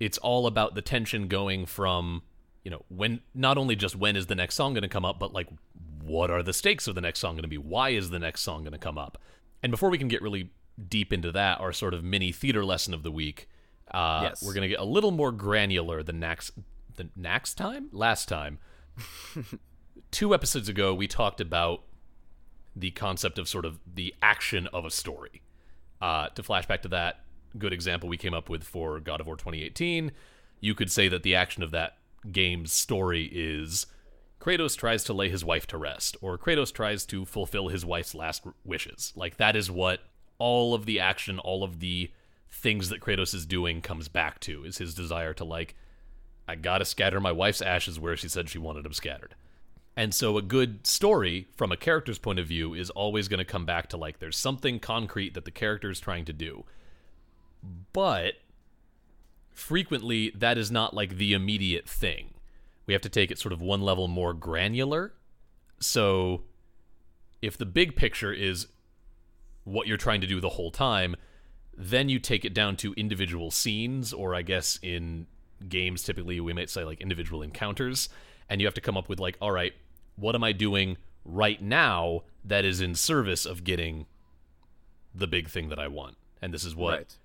it's 0.00 0.18
all 0.18 0.46
about 0.46 0.74
the 0.74 0.82
tension 0.82 1.28
going 1.28 1.66
from 1.66 2.22
you 2.64 2.70
know 2.70 2.82
when 2.88 3.20
not 3.34 3.58
only 3.58 3.76
just 3.76 3.96
when 3.96 4.16
is 4.16 4.26
the 4.26 4.34
next 4.34 4.54
song 4.54 4.74
going 4.74 4.82
to 4.82 4.88
come 4.88 5.04
up 5.04 5.18
but 5.18 5.32
like 5.32 5.48
what 6.02 6.30
are 6.30 6.42
the 6.42 6.52
stakes 6.52 6.86
of 6.86 6.94
the 6.94 7.00
next 7.02 7.18
song 7.18 7.34
going 7.34 7.42
to 7.42 7.48
be? 7.48 7.58
Why 7.58 7.90
is 7.90 8.08
the 8.10 8.18
next 8.18 8.40
song 8.40 8.62
going 8.62 8.72
to 8.72 8.78
come 8.78 8.96
up? 8.96 9.18
And 9.62 9.70
before 9.70 9.90
we 9.90 9.98
can 9.98 10.08
get 10.08 10.22
really 10.22 10.50
deep 10.88 11.12
into 11.12 11.30
that 11.32 11.60
our 11.60 11.72
sort 11.72 11.92
of 11.92 12.02
mini 12.04 12.32
theater 12.32 12.64
lesson 12.64 12.94
of 12.94 13.02
the 13.02 13.10
week 13.10 13.48
uh, 13.90 14.20
Yes. 14.22 14.42
we're 14.42 14.54
going 14.54 14.62
to 14.62 14.68
get 14.68 14.78
a 14.78 14.84
little 14.84 15.10
more 15.10 15.32
granular 15.32 16.02
than 16.02 16.18
next 16.20 16.52
the 16.96 17.08
next 17.16 17.54
time? 17.54 17.88
Last 17.92 18.28
time. 18.28 18.58
Two 20.10 20.32
episodes 20.34 20.68
ago 20.68 20.94
we 20.94 21.06
talked 21.06 21.40
about 21.40 21.82
the 22.74 22.90
concept 22.92 23.38
of 23.38 23.48
sort 23.48 23.64
of 23.64 23.78
the 23.92 24.14
action 24.22 24.66
of 24.68 24.84
a 24.84 24.90
story. 24.90 25.42
Uh, 26.00 26.28
to 26.28 26.42
flash 26.44 26.64
back 26.66 26.80
to 26.82 26.88
that 26.88 27.24
good 27.56 27.72
example 27.72 28.08
we 28.08 28.16
came 28.16 28.34
up 28.34 28.48
with 28.48 28.64
for 28.64 29.00
God 29.00 29.20
of 29.20 29.26
War 29.26 29.36
2018, 29.36 30.12
you 30.60 30.74
could 30.74 30.90
say 30.90 31.08
that 31.08 31.22
the 31.22 31.34
action 31.34 31.62
of 31.62 31.70
that 31.70 31.98
game's 32.30 32.72
story 32.72 33.30
is 33.32 33.86
Kratos 34.40 34.76
tries 34.76 35.04
to 35.04 35.12
lay 35.12 35.28
his 35.28 35.44
wife 35.44 35.66
to 35.68 35.78
rest, 35.78 36.16
or 36.20 36.38
Kratos 36.38 36.72
tries 36.72 37.04
to 37.06 37.24
fulfill 37.24 37.68
his 37.68 37.84
wife's 37.84 38.14
last 38.14 38.44
wishes. 38.64 39.12
Like, 39.16 39.36
that 39.36 39.56
is 39.56 39.70
what 39.70 40.00
all 40.38 40.74
of 40.74 40.86
the 40.86 41.00
action, 41.00 41.38
all 41.38 41.64
of 41.64 41.80
the 41.80 42.10
things 42.50 42.88
that 42.88 43.00
Kratos 43.00 43.34
is 43.34 43.46
doing 43.46 43.80
comes 43.80 44.08
back 44.08 44.40
to, 44.40 44.64
is 44.64 44.78
his 44.78 44.94
desire 44.94 45.34
to, 45.34 45.44
like, 45.44 45.74
I 46.46 46.54
gotta 46.54 46.84
scatter 46.84 47.20
my 47.20 47.32
wife's 47.32 47.60
ashes 47.60 48.00
where 48.00 48.16
she 48.16 48.28
said 48.28 48.48
she 48.48 48.58
wanted 48.58 48.84
them 48.84 48.92
scattered. 48.92 49.34
And 49.98 50.14
so 50.14 50.38
a 50.38 50.42
good 50.42 50.86
story 50.86 51.48
from 51.56 51.72
a 51.72 51.76
character's 51.76 52.20
point 52.20 52.38
of 52.38 52.46
view 52.46 52.72
is 52.72 52.88
always 52.88 53.26
going 53.26 53.38
to 53.38 53.44
come 53.44 53.66
back 53.66 53.88
to 53.88 53.96
like 53.96 54.20
there's 54.20 54.36
something 54.36 54.78
concrete 54.78 55.34
that 55.34 55.44
the 55.44 55.50
character 55.50 55.90
is 55.90 55.98
trying 55.98 56.24
to 56.26 56.32
do. 56.32 56.64
But 57.92 58.34
frequently 59.52 60.30
that 60.36 60.56
is 60.56 60.70
not 60.70 60.94
like 60.94 61.16
the 61.16 61.32
immediate 61.32 61.88
thing. 61.88 62.34
We 62.86 62.94
have 62.94 63.02
to 63.02 63.08
take 63.08 63.30
it 63.30 63.38
sort 63.38 63.52
of 63.52 63.60
one 63.60 63.82
level 63.82 64.08
more 64.08 64.32
granular. 64.32 65.12
So 65.80 66.42
if 67.42 67.58
the 67.58 67.66
big 67.66 67.96
picture 67.96 68.32
is 68.32 68.68
what 69.64 69.86
you're 69.86 69.96
trying 69.96 70.20
to 70.20 70.26
do 70.26 70.40
the 70.40 70.50
whole 70.50 70.70
time, 70.70 71.16
then 71.76 72.08
you 72.08 72.18
take 72.18 72.44
it 72.44 72.54
down 72.54 72.76
to 72.76 72.92
individual 72.94 73.50
scenes, 73.50 74.12
or 74.12 74.34
I 74.34 74.42
guess 74.42 74.78
in 74.82 75.26
games, 75.68 76.02
typically 76.02 76.40
we 76.40 76.52
might 76.52 76.70
say 76.70 76.84
like 76.84 77.00
individual 77.00 77.42
encounters, 77.42 78.08
and 78.48 78.60
you 78.60 78.66
have 78.66 78.74
to 78.74 78.80
come 78.80 78.96
up 78.96 79.08
with 79.08 79.20
like, 79.20 79.36
all 79.40 79.52
right, 79.52 79.74
what 80.16 80.34
am 80.34 80.42
I 80.42 80.52
doing 80.52 80.96
right 81.24 81.60
now 81.62 82.22
that 82.44 82.64
is 82.64 82.80
in 82.80 82.94
service 82.94 83.44
of 83.44 83.62
getting 83.64 84.06
the 85.14 85.26
big 85.26 85.48
thing 85.48 85.68
that 85.68 85.78
I 85.78 85.88
want? 85.88 86.16
And 86.40 86.54
this 86.54 86.64
is 86.64 86.74
what 86.74 86.96
right. 86.96 87.16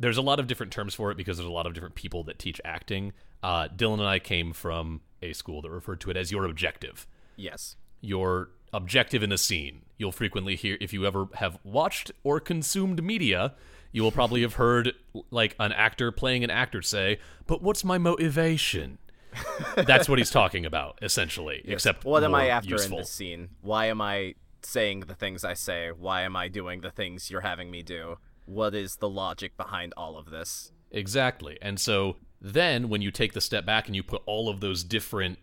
There's 0.00 0.16
a 0.16 0.22
lot 0.22 0.40
of 0.40 0.46
different 0.48 0.72
terms 0.72 0.94
for 0.94 1.10
it 1.12 1.16
because 1.16 1.36
there's 1.36 1.48
a 1.48 1.52
lot 1.52 1.66
of 1.66 1.74
different 1.74 1.94
people 1.94 2.24
that 2.24 2.38
teach 2.38 2.60
acting. 2.64 3.12
Uh, 3.42 3.68
Dylan 3.68 4.00
and 4.00 4.08
I 4.08 4.18
came 4.18 4.52
from 4.52 5.02
a 5.22 5.32
school 5.34 5.62
that 5.62 5.70
referred 5.70 6.00
to 6.00 6.10
it 6.10 6.16
as 6.16 6.32
your 6.32 6.44
objective 6.46 7.06
Yes. 7.36 7.76
your 8.00 8.48
objective 8.72 9.22
in 9.22 9.30
a 9.30 9.38
scene. 9.38 9.82
You'll 9.98 10.12
frequently 10.12 10.56
hear, 10.56 10.78
if 10.80 10.92
you 10.92 11.06
ever 11.06 11.28
have 11.34 11.58
watched 11.64 12.10
or 12.24 12.40
consumed 12.40 13.02
media, 13.02 13.54
you 13.92 14.02
will 14.02 14.12
probably 14.12 14.40
have 14.42 14.54
heard 14.54 14.94
like 15.30 15.54
an 15.58 15.72
actor 15.72 16.10
playing 16.12 16.44
an 16.44 16.50
actor 16.50 16.80
say, 16.80 17.18
"But 17.46 17.62
what's 17.62 17.84
my 17.84 17.98
motivation?" 17.98 18.98
That's 19.76 20.08
what 20.08 20.18
he's 20.18 20.30
talking 20.30 20.64
about, 20.64 20.98
essentially. 21.02 21.62
Except 21.64 22.04
what 22.04 22.24
am 22.24 22.34
I 22.34 22.48
after 22.48 22.70
useful. 22.70 22.98
in 22.98 23.02
this 23.02 23.10
scene? 23.10 23.50
Why 23.60 23.86
am 23.86 24.00
I 24.00 24.34
saying 24.62 25.00
the 25.00 25.14
things 25.14 25.44
I 25.44 25.54
say? 25.54 25.90
Why 25.90 26.22
am 26.22 26.36
I 26.36 26.48
doing 26.48 26.80
the 26.80 26.90
things 26.90 27.30
you're 27.30 27.40
having 27.42 27.70
me 27.70 27.82
do? 27.82 28.18
What 28.50 28.74
is 28.74 28.96
the 28.96 29.08
logic 29.08 29.56
behind 29.56 29.94
all 29.96 30.18
of 30.18 30.30
this? 30.30 30.72
Exactly. 30.90 31.56
And 31.62 31.78
so 31.78 32.16
then 32.40 32.88
when 32.88 33.00
you 33.00 33.12
take 33.12 33.32
the 33.32 33.40
step 33.40 33.64
back 33.64 33.86
and 33.86 33.94
you 33.94 34.02
put 34.02 34.22
all 34.26 34.48
of 34.48 34.58
those 34.58 34.82
different 34.82 35.38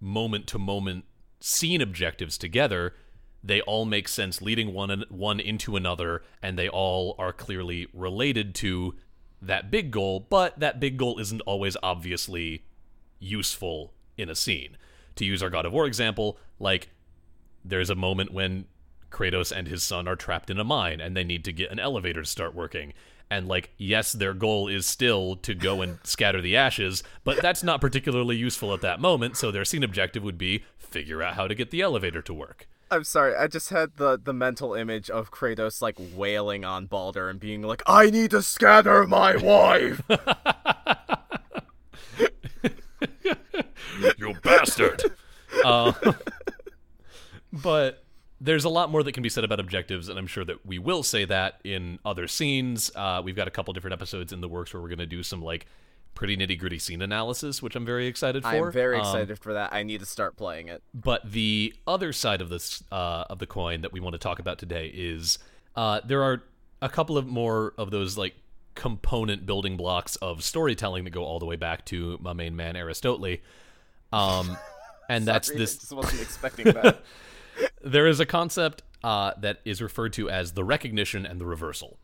moment 0.00 0.46
to 0.48 0.58
moment 0.58 1.06
scene 1.40 1.80
objectives 1.80 2.38
together, 2.38 2.94
they 3.42 3.60
all 3.62 3.84
make 3.84 4.06
sense 4.06 4.40
leading 4.40 4.72
one 4.72 5.04
one 5.08 5.40
into 5.40 5.74
another 5.74 6.22
and 6.40 6.56
they 6.56 6.68
all 6.68 7.16
are 7.18 7.32
clearly 7.32 7.88
related 7.92 8.54
to 8.54 8.94
that 9.42 9.68
big 9.68 9.90
goal, 9.90 10.20
but 10.20 10.56
that 10.60 10.78
big 10.78 10.96
goal 10.96 11.18
isn't 11.18 11.40
always 11.42 11.76
obviously 11.82 12.64
useful 13.18 13.92
in 14.16 14.30
a 14.30 14.36
scene. 14.36 14.76
To 15.16 15.24
use 15.24 15.42
our 15.42 15.50
God 15.50 15.66
of 15.66 15.72
War 15.72 15.86
example, 15.86 16.38
like 16.60 16.90
there's 17.64 17.90
a 17.90 17.96
moment 17.96 18.32
when 18.32 18.66
Kratos 19.10 19.52
and 19.52 19.68
his 19.68 19.82
son 19.82 20.08
are 20.08 20.16
trapped 20.16 20.50
in 20.50 20.58
a 20.58 20.64
mine 20.64 21.00
and 21.00 21.16
they 21.16 21.24
need 21.24 21.44
to 21.44 21.52
get 21.52 21.70
an 21.70 21.78
elevator 21.78 22.22
to 22.22 22.28
start 22.28 22.54
working. 22.54 22.92
And 23.30 23.48
like, 23.48 23.70
yes, 23.76 24.12
their 24.12 24.34
goal 24.34 24.68
is 24.68 24.86
still 24.86 25.36
to 25.36 25.54
go 25.54 25.82
and 25.82 25.98
scatter 26.04 26.40
the 26.40 26.56
ashes, 26.56 27.02
but 27.24 27.42
that's 27.42 27.62
not 27.62 27.80
particularly 27.80 28.36
useful 28.36 28.72
at 28.72 28.80
that 28.82 29.00
moment, 29.00 29.36
so 29.36 29.50
their 29.50 29.64
scene 29.64 29.82
objective 29.82 30.22
would 30.22 30.38
be 30.38 30.64
figure 30.78 31.22
out 31.22 31.34
how 31.34 31.48
to 31.48 31.54
get 31.54 31.70
the 31.70 31.80
elevator 31.80 32.22
to 32.22 32.32
work. 32.32 32.68
I'm 32.90 33.04
sorry, 33.04 33.34
I 33.34 33.48
just 33.48 33.70
had 33.70 33.96
the 33.96 34.20
the 34.22 34.32
mental 34.32 34.74
image 34.74 35.10
of 35.10 35.32
Kratos 35.32 35.82
like 35.82 35.96
wailing 36.14 36.64
on 36.64 36.86
Baldur 36.86 37.28
and 37.28 37.40
being 37.40 37.62
like, 37.62 37.82
"I 37.84 38.10
need 38.10 38.30
to 38.30 38.42
scatter 38.42 39.04
my 39.08 39.34
wife." 39.34 40.02
you 44.16 44.34
bastard. 44.42 45.02
Uh, 45.64 45.92
but 47.52 48.04
there's 48.40 48.64
a 48.64 48.68
lot 48.68 48.90
more 48.90 49.02
that 49.02 49.12
can 49.12 49.22
be 49.22 49.28
said 49.28 49.44
about 49.44 49.60
objectives, 49.60 50.08
and 50.08 50.18
I'm 50.18 50.26
sure 50.26 50.44
that 50.44 50.64
we 50.66 50.78
will 50.78 51.02
say 51.02 51.24
that 51.24 51.60
in 51.64 51.98
other 52.04 52.26
scenes. 52.28 52.90
Uh, 52.94 53.22
we've 53.24 53.36
got 53.36 53.48
a 53.48 53.50
couple 53.50 53.72
different 53.72 53.94
episodes 53.94 54.32
in 54.32 54.40
the 54.40 54.48
works 54.48 54.72
where 54.74 54.82
we're 54.82 54.88
going 54.88 54.98
to 54.98 55.06
do 55.06 55.22
some 55.22 55.42
like 55.42 55.66
pretty 56.14 56.36
nitty 56.36 56.58
gritty 56.58 56.78
scene 56.78 57.02
analysis, 57.02 57.62
which 57.62 57.76
I'm 57.76 57.84
very 57.84 58.06
excited 58.06 58.42
for. 58.42 58.48
I'm 58.48 58.72
very 58.72 58.96
Um, 58.96 59.00
excited 59.02 59.38
for 59.38 59.52
that. 59.54 59.72
I 59.72 59.82
need 59.82 60.00
to 60.00 60.06
start 60.06 60.36
playing 60.36 60.68
it. 60.68 60.82
but 60.94 61.30
the 61.30 61.74
other 61.86 62.12
side 62.12 62.40
of 62.40 62.48
this 62.48 62.82
uh, 62.92 63.24
of 63.30 63.38
the 63.38 63.46
coin 63.46 63.82
that 63.82 63.92
we 63.92 64.00
want 64.00 64.14
to 64.14 64.18
talk 64.18 64.38
about 64.38 64.58
today 64.58 64.90
is 64.94 65.38
uh, 65.74 66.00
there 66.04 66.22
are 66.22 66.42
a 66.82 66.88
couple 66.88 67.16
of 67.18 67.26
more 67.26 67.72
of 67.78 67.90
those 67.90 68.16
like 68.18 68.34
component 68.74 69.46
building 69.46 69.76
blocks 69.78 70.16
of 70.16 70.44
storytelling 70.44 71.04
that 71.04 71.10
go 71.10 71.24
all 71.24 71.38
the 71.38 71.46
way 71.46 71.56
back 71.56 71.84
to 71.86 72.18
my 72.20 72.32
main 72.34 72.54
man 72.56 72.76
Aristotle. 72.76 73.36
Um, 74.12 74.56
and 75.08 75.24
that's 75.26 75.50
this 75.50 75.90
I 75.90 75.94
wasn't 75.94 76.22
expecting 76.22 76.64
that. 76.72 77.02
There 77.82 78.06
is 78.06 78.20
a 78.20 78.26
concept 78.26 78.82
uh, 79.04 79.32
that 79.38 79.60
is 79.64 79.80
referred 79.80 80.12
to 80.14 80.28
as 80.28 80.52
the 80.52 80.64
recognition 80.64 81.24
and 81.24 81.40
the 81.40 81.46
reversal. 81.46 81.98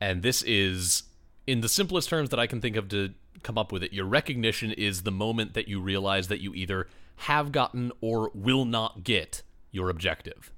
And 0.00 0.22
this 0.22 0.42
is, 0.42 1.04
in 1.46 1.60
the 1.60 1.68
simplest 1.68 2.08
terms 2.08 2.30
that 2.30 2.38
I 2.38 2.46
can 2.46 2.60
think 2.60 2.76
of 2.76 2.88
to 2.90 3.14
come 3.42 3.58
up 3.58 3.72
with 3.72 3.82
it, 3.82 3.92
your 3.92 4.04
recognition 4.04 4.72
is 4.72 5.02
the 5.02 5.10
moment 5.10 5.54
that 5.54 5.68
you 5.68 5.80
realize 5.80 6.28
that 6.28 6.40
you 6.40 6.54
either 6.54 6.88
have 7.16 7.52
gotten 7.52 7.92
or 8.00 8.30
will 8.34 8.64
not 8.64 9.04
get 9.04 9.42
your 9.70 9.90
objective. 9.90 10.52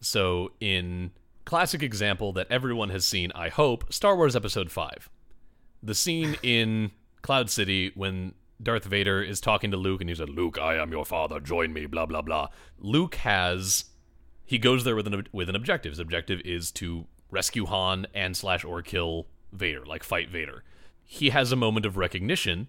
So, 0.00 0.52
in 0.60 1.12
classic 1.44 1.82
example 1.82 2.32
that 2.34 2.46
everyone 2.50 2.90
has 2.90 3.04
seen, 3.04 3.32
I 3.34 3.48
hope, 3.48 3.92
Star 3.92 4.16
Wars 4.16 4.36
Episode 4.36 4.70
5. 4.70 5.08
The 5.82 5.94
scene 5.94 6.36
in 6.42 6.92
Cloud 7.22 7.50
City 7.50 7.92
when 7.94 8.34
Darth 8.62 8.84
Vader 8.84 9.22
is 9.22 9.40
talking 9.40 9.70
to 9.70 9.76
Luke 9.76 10.00
and 10.00 10.08
he 10.08 10.14
said, 10.14 10.28
Luke, 10.28 10.58
I 10.58 10.76
am 10.76 10.92
your 10.92 11.04
father, 11.04 11.40
join 11.40 11.72
me, 11.72 11.86
blah, 11.86 12.06
blah, 12.06 12.22
blah. 12.22 12.48
Luke 12.78 13.16
has. 13.16 13.86
He 14.44 14.58
goes 14.58 14.84
there 14.84 14.96
with 14.96 15.06
an, 15.06 15.26
with 15.32 15.48
an 15.48 15.56
objective. 15.56 15.92
His 15.92 15.98
objective 15.98 16.40
is 16.44 16.70
to 16.72 17.06
rescue 17.30 17.66
Han 17.66 18.06
and 18.14 18.36
slash 18.36 18.64
or 18.64 18.82
kill 18.82 19.26
Vader, 19.52 19.84
like 19.86 20.02
fight 20.02 20.28
Vader. 20.28 20.62
He 21.04 21.30
has 21.30 21.52
a 21.52 21.56
moment 21.56 21.86
of 21.86 21.96
recognition 21.96 22.68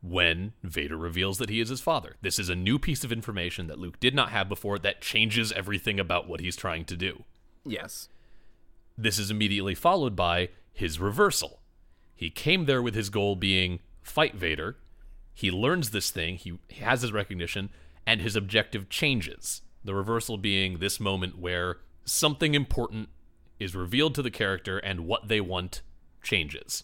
when 0.00 0.52
Vader 0.62 0.96
reveals 0.96 1.38
that 1.38 1.50
he 1.50 1.60
is 1.60 1.68
his 1.68 1.80
father. 1.80 2.16
This 2.22 2.38
is 2.38 2.48
a 2.48 2.54
new 2.54 2.78
piece 2.78 3.04
of 3.04 3.12
information 3.12 3.66
that 3.66 3.78
Luke 3.78 3.98
did 4.00 4.14
not 4.14 4.30
have 4.30 4.48
before 4.48 4.78
that 4.78 5.00
changes 5.00 5.52
everything 5.52 5.98
about 5.98 6.28
what 6.28 6.40
he's 6.40 6.56
trying 6.56 6.84
to 6.86 6.96
do. 6.96 7.24
yes. 7.64 8.08
This 9.00 9.18
is 9.18 9.30
immediately 9.30 9.76
followed 9.76 10.16
by 10.16 10.48
his 10.72 10.98
reversal. 10.98 11.60
He 12.16 12.30
came 12.30 12.64
there 12.64 12.82
with 12.82 12.96
his 12.96 13.10
goal 13.10 13.36
being 13.36 13.78
fight 14.02 14.34
Vader. 14.34 14.76
He 15.38 15.52
learns 15.52 15.90
this 15.90 16.10
thing, 16.10 16.34
he, 16.34 16.58
has 16.80 17.02
his 17.02 17.12
recognition, 17.12 17.70
and 18.04 18.20
his 18.20 18.34
objective 18.34 18.88
changes. 18.88 19.62
The 19.84 19.94
reversal 19.94 20.36
being 20.36 20.78
this 20.78 20.98
moment 20.98 21.38
where 21.38 21.76
something 22.04 22.56
important 22.56 23.08
is 23.60 23.76
revealed 23.76 24.16
to 24.16 24.22
the 24.22 24.32
character 24.32 24.78
and 24.78 25.06
what 25.06 25.28
they 25.28 25.40
want 25.40 25.82
changes. 26.24 26.82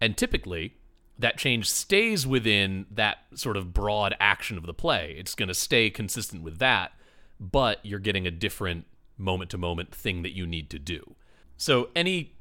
And 0.00 0.16
typically, 0.16 0.76
that 1.18 1.36
change 1.36 1.68
stays 1.68 2.26
within 2.26 2.86
that 2.90 3.18
sort 3.34 3.58
of 3.58 3.74
broad 3.74 4.16
action 4.18 4.56
of 4.56 4.64
the 4.64 4.72
play. 4.72 5.14
It's 5.18 5.34
going 5.34 5.48
to 5.48 5.54
stay 5.54 5.90
consistent 5.90 6.42
with 6.42 6.58
that, 6.58 6.92
but 7.38 7.80
you're 7.82 7.98
getting 7.98 8.26
a 8.26 8.30
different 8.30 8.86
moment 9.18 9.50
to 9.50 9.58
moment 9.58 9.94
thing 9.94 10.22
that 10.22 10.34
you 10.34 10.46
need 10.46 10.70
to 10.70 10.78
do. 10.78 11.16
So 11.58 11.90
any 11.94 12.32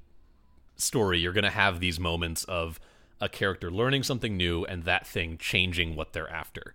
story, 0.78 1.20
you're 1.20 1.34
going 1.34 1.44
to 1.44 1.50
have 1.50 1.82
these 1.82 2.00
moments 2.00 2.46
of 2.46 2.80
a 3.22 3.30
character 3.30 3.72
learning 3.72 4.04
something 4.04 4.36
new 4.36 4.66
and 4.66 4.84
that 4.84 5.08
thing 5.08 5.38
changing 5.38 5.96
what 5.96 6.12
they're 6.14 6.30
after. 6.30 6.74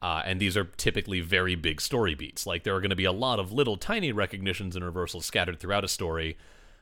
Uh, 0.00 0.22
and 0.24 0.40
these 0.40 0.56
are 0.56 0.64
typically 0.64 1.20
very 1.20 1.56
big 1.56 1.80
story 1.80 2.14
beats. 2.14 2.46
Like 2.46 2.62
there 2.62 2.74
are 2.74 2.80
going 2.80 2.90
to 2.90 2.96
be 2.96 3.04
a 3.04 3.12
lot 3.12 3.40
of 3.40 3.52
little 3.52 3.76
tiny 3.76 4.12
recognitions 4.12 4.76
and 4.76 4.84
reversals 4.84 5.26
scattered 5.26 5.58
throughout 5.58 5.84
a 5.84 5.88
story, 5.88 6.38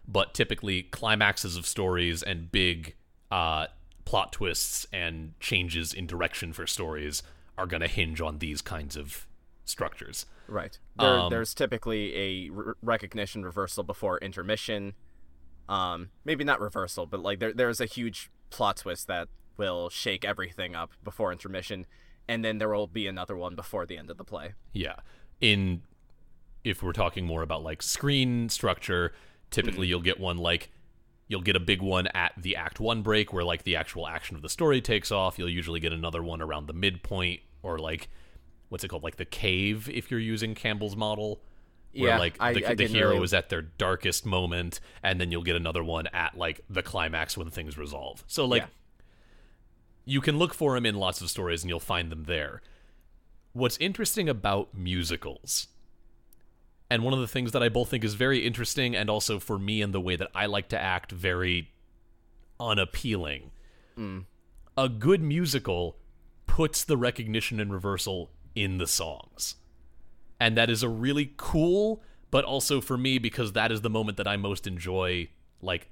but 0.06 0.34
typically 0.34 0.82
climaxes 0.82 1.56
of 1.56 1.66
stories 1.66 2.22
and 2.22 2.52
big 2.52 2.94
uh, 3.32 3.68
plot 4.04 4.32
twists 4.32 4.86
and 4.92 5.32
changes 5.40 5.94
in 5.94 6.06
direction 6.06 6.52
for 6.52 6.66
stories 6.66 7.22
are 7.56 7.66
going 7.66 7.80
to 7.80 7.88
hinge 7.88 8.20
on 8.20 8.38
these 8.38 8.60
kinds 8.60 8.96
of 8.96 9.26
structures. 9.64 10.26
Right. 10.46 10.78
There, 10.98 11.08
Um, 11.08 11.30
there's 11.30 11.54
typically 11.54 12.14
a 12.14 12.50
re- 12.50 12.74
recognition 12.82 13.44
reversal 13.44 13.82
before 13.82 14.18
intermission. 14.18 14.94
Um, 15.68 16.10
maybe 16.24 16.44
not 16.44 16.60
reversal, 16.60 17.06
but 17.06 17.20
like 17.20 17.40
there, 17.40 17.52
there's 17.52 17.80
a 17.80 17.86
huge 17.86 18.30
plot 18.50 18.78
twist 18.78 19.06
that 19.08 19.28
will 19.56 19.88
shake 19.88 20.24
everything 20.24 20.74
up 20.74 20.92
before 21.02 21.32
intermission, 21.32 21.86
and 22.28 22.44
then 22.44 22.58
there 22.58 22.68
will 22.68 22.86
be 22.86 23.06
another 23.06 23.36
one 23.36 23.54
before 23.54 23.86
the 23.86 23.96
end 23.96 24.10
of 24.10 24.16
the 24.16 24.24
play. 24.24 24.54
Yeah. 24.72 24.96
In 25.40 25.82
if 26.64 26.82
we're 26.82 26.92
talking 26.92 27.24
more 27.24 27.42
about 27.42 27.62
like 27.62 27.82
screen 27.82 28.48
structure, 28.48 29.12
typically 29.50 29.86
mm-hmm. 29.86 29.90
you'll 29.90 30.00
get 30.00 30.18
one 30.18 30.36
like 30.36 30.70
you'll 31.28 31.42
get 31.42 31.56
a 31.56 31.60
big 31.60 31.82
one 31.82 32.06
at 32.08 32.32
the 32.36 32.56
act 32.56 32.78
1 32.78 33.02
break 33.02 33.32
where 33.32 33.44
like 33.44 33.64
the 33.64 33.76
actual 33.76 34.06
action 34.06 34.36
of 34.36 34.42
the 34.42 34.48
story 34.48 34.80
takes 34.80 35.10
off. 35.10 35.38
You'll 35.38 35.48
usually 35.48 35.80
get 35.80 35.92
another 35.92 36.22
one 36.22 36.40
around 36.40 36.66
the 36.66 36.72
midpoint 36.72 37.40
or 37.62 37.78
like 37.78 38.08
what's 38.68 38.84
it 38.84 38.88
called 38.88 39.02
like 39.02 39.16
the 39.16 39.24
cave 39.24 39.88
if 39.88 40.10
you're 40.10 40.20
using 40.20 40.54
Campbell's 40.54 40.96
model. 40.96 41.40
Where 41.96 42.10
Yeah, 42.10 42.18
like 42.18 42.36
I- 42.40 42.52
the, 42.52 42.66
I 42.66 42.74
the 42.74 42.86
hero 42.86 43.10
really- 43.12 43.24
is 43.24 43.34
at 43.34 43.48
their 43.48 43.62
darkest 43.62 44.26
moment 44.26 44.80
and 45.02 45.20
then 45.20 45.30
you'll 45.32 45.42
get 45.42 45.56
another 45.56 45.82
one 45.84 46.06
at 46.08 46.36
like 46.36 46.60
the 46.68 46.82
climax 46.82 47.36
when 47.36 47.50
things 47.50 47.76
resolve. 47.78 48.22
So 48.26 48.44
like 48.44 48.62
Yeah. 48.62 48.68
you 50.04 50.20
can 50.20 50.38
look 50.38 50.54
for 50.54 50.74
them 50.74 50.86
in 50.86 50.94
lots 50.96 51.20
of 51.20 51.30
stories 51.30 51.62
and 51.62 51.68
you'll 51.70 51.80
find 51.80 52.10
them 52.12 52.24
there. 52.24 52.62
What's 53.52 53.76
interesting 53.78 54.28
about 54.28 54.74
musicals, 54.74 55.68
and 56.90 57.02
one 57.02 57.14
of 57.14 57.20
the 57.20 57.26
things 57.26 57.52
that 57.52 57.62
I 57.62 57.68
both 57.68 57.88
think 57.88 58.04
is 58.04 58.14
very 58.14 58.44
interesting 58.46 58.94
and 58.94 59.08
also 59.10 59.38
for 59.40 59.58
me 59.58 59.80
and 59.82 59.92
the 59.94 60.00
way 60.00 60.14
that 60.16 60.30
I 60.34 60.46
like 60.46 60.68
to 60.68 60.78
act 60.80 61.10
very 61.10 61.70
unappealing. 62.60 63.50
Mm. 63.98 64.24
A 64.76 64.88
good 64.88 65.22
musical 65.22 65.96
puts 66.46 66.84
the 66.84 66.96
recognition 66.96 67.58
and 67.60 67.72
reversal 67.72 68.30
in 68.54 68.78
the 68.78 68.86
songs. 68.86 69.56
And 70.38 70.56
that 70.56 70.68
is 70.70 70.82
a 70.82 70.88
really 70.88 71.32
cool, 71.36 72.02
but 72.30 72.44
also 72.44 72.80
for 72.80 72.98
me, 72.98 73.18
because 73.18 73.52
that 73.52 73.72
is 73.72 73.80
the 73.80 73.90
moment 73.90 74.18
that 74.18 74.28
I 74.28 74.36
most 74.36 74.66
enjoy, 74.66 75.28
like 75.62 75.88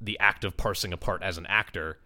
the 0.00 0.18
act 0.18 0.44
of 0.44 0.56
parsing 0.56 0.92
apart 0.92 1.22
as 1.22 1.38
an 1.38 1.46
actor 1.46 1.98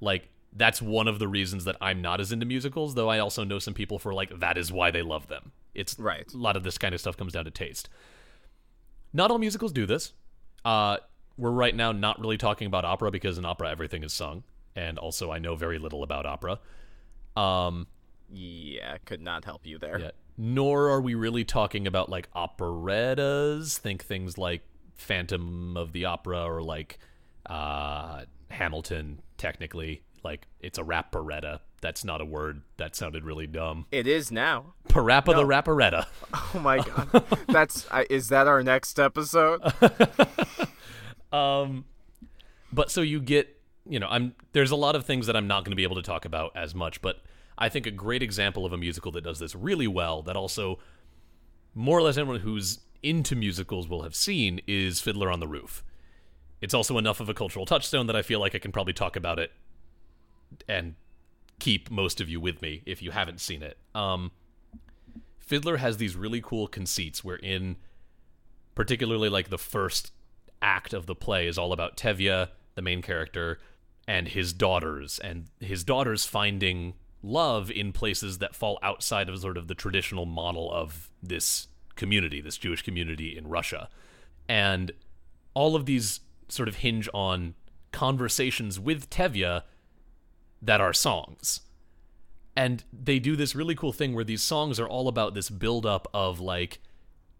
like 0.00 0.28
that's 0.52 0.80
one 0.80 1.08
of 1.08 1.18
the 1.18 1.26
reasons 1.26 1.64
that 1.64 1.76
I'm 1.80 2.00
not 2.00 2.20
as 2.20 2.30
into 2.30 2.46
musicals, 2.46 2.94
though 2.94 3.08
I 3.08 3.18
also 3.18 3.42
know 3.42 3.58
some 3.58 3.74
people 3.74 3.98
for 3.98 4.14
like 4.14 4.38
that 4.38 4.56
is 4.56 4.70
why 4.70 4.90
they 4.90 5.02
love 5.02 5.26
them. 5.28 5.52
It's 5.74 5.98
Right. 5.98 6.32
A 6.32 6.36
lot 6.36 6.56
of 6.56 6.62
this 6.62 6.78
kind 6.78 6.94
of 6.94 7.00
stuff 7.00 7.16
comes 7.16 7.32
down 7.32 7.44
to 7.46 7.50
taste. 7.50 7.88
Not 9.12 9.30
all 9.30 9.38
musicals 9.38 9.72
do 9.72 9.86
this. 9.86 10.12
Uh, 10.64 10.98
we're 11.36 11.50
right 11.50 11.74
now 11.74 11.90
not 11.90 12.20
really 12.20 12.36
talking 12.36 12.66
about 12.66 12.84
opera 12.84 13.10
because 13.10 13.38
in 13.38 13.44
opera 13.44 13.70
everything 13.70 14.04
is 14.04 14.12
sung, 14.12 14.44
and 14.76 14.98
also 14.98 15.32
I 15.32 15.38
know 15.38 15.56
very 15.56 15.78
little 15.78 16.04
about 16.04 16.26
opera. 16.26 16.60
Um, 17.36 17.88
Yeah, 18.32 18.98
could 19.04 19.20
not 19.20 19.44
help 19.44 19.66
you 19.66 19.78
there. 19.78 19.98
yeah. 19.98 20.10
Nor 20.36 20.88
are 20.90 21.00
we 21.00 21.14
really 21.14 21.44
talking 21.44 21.86
about 21.86 22.08
like 22.08 22.28
operettas. 22.34 23.78
Think 23.78 24.04
things 24.04 24.36
like 24.36 24.62
Phantom 24.96 25.76
of 25.76 25.92
the 25.92 26.04
Opera 26.06 26.44
or 26.44 26.62
like 26.62 26.98
uh, 27.46 28.22
Hamilton. 28.50 29.20
Technically, 29.36 30.02
like 30.22 30.46
it's 30.60 30.78
a 30.78 30.82
raparetta. 30.82 31.60
That's 31.80 32.04
not 32.04 32.20
a 32.20 32.24
word. 32.24 32.62
That 32.78 32.96
sounded 32.96 33.24
really 33.24 33.46
dumb. 33.46 33.86
It 33.92 34.06
is 34.06 34.32
now. 34.32 34.74
Parappa 34.88 35.26
the 35.26 35.42
No. 35.42 35.46
raparetta. 35.46 36.06
Oh 36.54 36.58
my 36.60 36.78
god, 36.78 37.24
that's 37.48 37.86
I, 37.90 38.06
is 38.08 38.28
that 38.28 38.46
our 38.46 38.62
next 38.62 38.98
episode? 38.98 39.60
Um, 41.32 41.84
but 42.72 42.90
so 42.92 43.00
you 43.00 43.20
get, 43.20 43.60
you 43.88 43.98
know, 43.98 44.06
I'm 44.08 44.34
there's 44.52 44.70
a 44.70 44.76
lot 44.76 44.94
of 44.94 45.04
things 45.04 45.26
that 45.26 45.36
I'm 45.36 45.48
not 45.48 45.64
going 45.64 45.72
to 45.72 45.76
be 45.76 45.82
able 45.82 45.96
to 45.96 46.02
talk 46.02 46.24
about 46.24 46.52
as 46.56 46.74
much, 46.76 47.02
but 47.02 47.20
I 47.56 47.68
think 47.68 47.86
a 47.86 47.90
great 47.90 48.22
example 48.22 48.66
of 48.66 48.72
a 48.72 48.76
musical 48.76 49.12
that 49.12 49.24
does 49.24 49.38
this 49.38 49.54
really 49.54 49.86
well, 49.86 50.22
that 50.22 50.36
also 50.36 50.78
more 51.74 51.98
or 51.98 52.02
less 52.02 52.16
anyone 52.16 52.40
who's 52.40 52.80
into 53.02 53.36
musicals 53.36 53.88
will 53.88 54.02
have 54.02 54.14
seen, 54.14 54.60
is 54.66 55.00
Fiddler 55.00 55.30
on 55.30 55.40
the 55.40 55.48
Roof. 55.48 55.84
It's 56.60 56.74
also 56.74 56.96
enough 56.96 57.20
of 57.20 57.28
a 57.28 57.34
cultural 57.34 57.66
touchstone 57.66 58.06
that 58.06 58.16
I 58.16 58.22
feel 58.22 58.40
like 58.40 58.54
I 58.54 58.58
can 58.58 58.72
probably 58.72 58.94
talk 58.94 59.16
about 59.16 59.38
it 59.38 59.52
and 60.68 60.94
keep 61.58 61.90
most 61.90 62.20
of 62.20 62.28
you 62.28 62.40
with 62.40 62.62
me 62.62 62.82
if 62.86 63.02
you 63.02 63.10
haven't 63.10 63.40
seen 63.40 63.62
it. 63.62 63.76
Um, 63.94 64.32
Fiddler 65.38 65.76
has 65.76 65.98
these 65.98 66.16
really 66.16 66.40
cool 66.40 66.66
conceits 66.66 67.22
wherein 67.22 67.76
particularly 68.74 69.28
like 69.28 69.50
the 69.50 69.58
first 69.58 70.12
act 70.62 70.94
of 70.94 71.06
the 71.06 71.14
play 71.14 71.46
is 71.46 71.58
all 71.58 71.72
about 71.72 71.96
Tevye, 71.96 72.48
the 72.74 72.82
main 72.82 73.02
character, 73.02 73.58
and 74.08 74.28
his 74.28 74.52
daughters, 74.52 75.18
and 75.18 75.50
his 75.60 75.84
daughters 75.84 76.24
finding 76.24 76.94
love 77.24 77.70
in 77.70 77.92
places 77.92 78.38
that 78.38 78.54
fall 78.54 78.78
outside 78.82 79.28
of 79.28 79.38
sort 79.38 79.56
of 79.56 79.68
the 79.68 79.74
traditional 79.74 80.26
model 80.26 80.70
of 80.72 81.10
this 81.22 81.68
community, 81.96 82.40
this 82.40 82.58
Jewish 82.58 82.82
community 82.82 83.36
in 83.36 83.48
Russia. 83.48 83.88
And 84.48 84.92
all 85.54 85.74
of 85.74 85.86
these 85.86 86.20
sort 86.48 86.68
of 86.68 86.76
hinge 86.76 87.08
on 87.14 87.54
conversations 87.92 88.78
with 88.78 89.08
Tevye 89.08 89.62
that 90.60 90.80
are 90.80 90.92
songs. 90.92 91.60
And 92.56 92.84
they 92.92 93.18
do 93.18 93.36
this 93.36 93.54
really 93.54 93.74
cool 93.74 93.92
thing 93.92 94.14
where 94.14 94.24
these 94.24 94.42
songs 94.42 94.78
are 94.78 94.88
all 94.88 95.08
about 95.08 95.34
this 95.34 95.50
buildup 95.50 96.06
of 96.12 96.40
like 96.40 96.78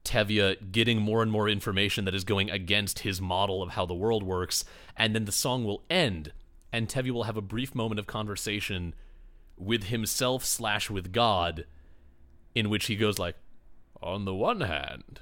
Tevye 0.04 0.72
getting 0.72 1.00
more 1.00 1.22
and 1.22 1.30
more 1.30 1.48
information 1.48 2.04
that 2.04 2.14
is 2.14 2.24
going 2.24 2.50
against 2.50 3.00
his 3.00 3.20
model 3.20 3.62
of 3.62 3.70
how 3.70 3.86
the 3.86 3.94
world 3.94 4.22
works, 4.22 4.64
and 4.96 5.14
then 5.14 5.24
the 5.24 5.32
song 5.32 5.64
will 5.64 5.82
end, 5.88 6.32
and 6.72 6.88
Tevye 6.88 7.10
will 7.10 7.22
have 7.24 7.36
a 7.36 7.42
brief 7.42 7.74
moment 7.74 7.98
of 7.98 8.06
conversation 8.06 8.94
with 9.56 9.84
himself 9.84 10.44
slash 10.44 10.90
with 10.90 11.12
God, 11.12 11.66
in 12.54 12.70
which 12.70 12.86
he 12.86 12.96
goes 12.96 13.18
like, 13.18 13.36
"On 14.02 14.24
the 14.24 14.34
one 14.34 14.62
hand, 14.62 15.20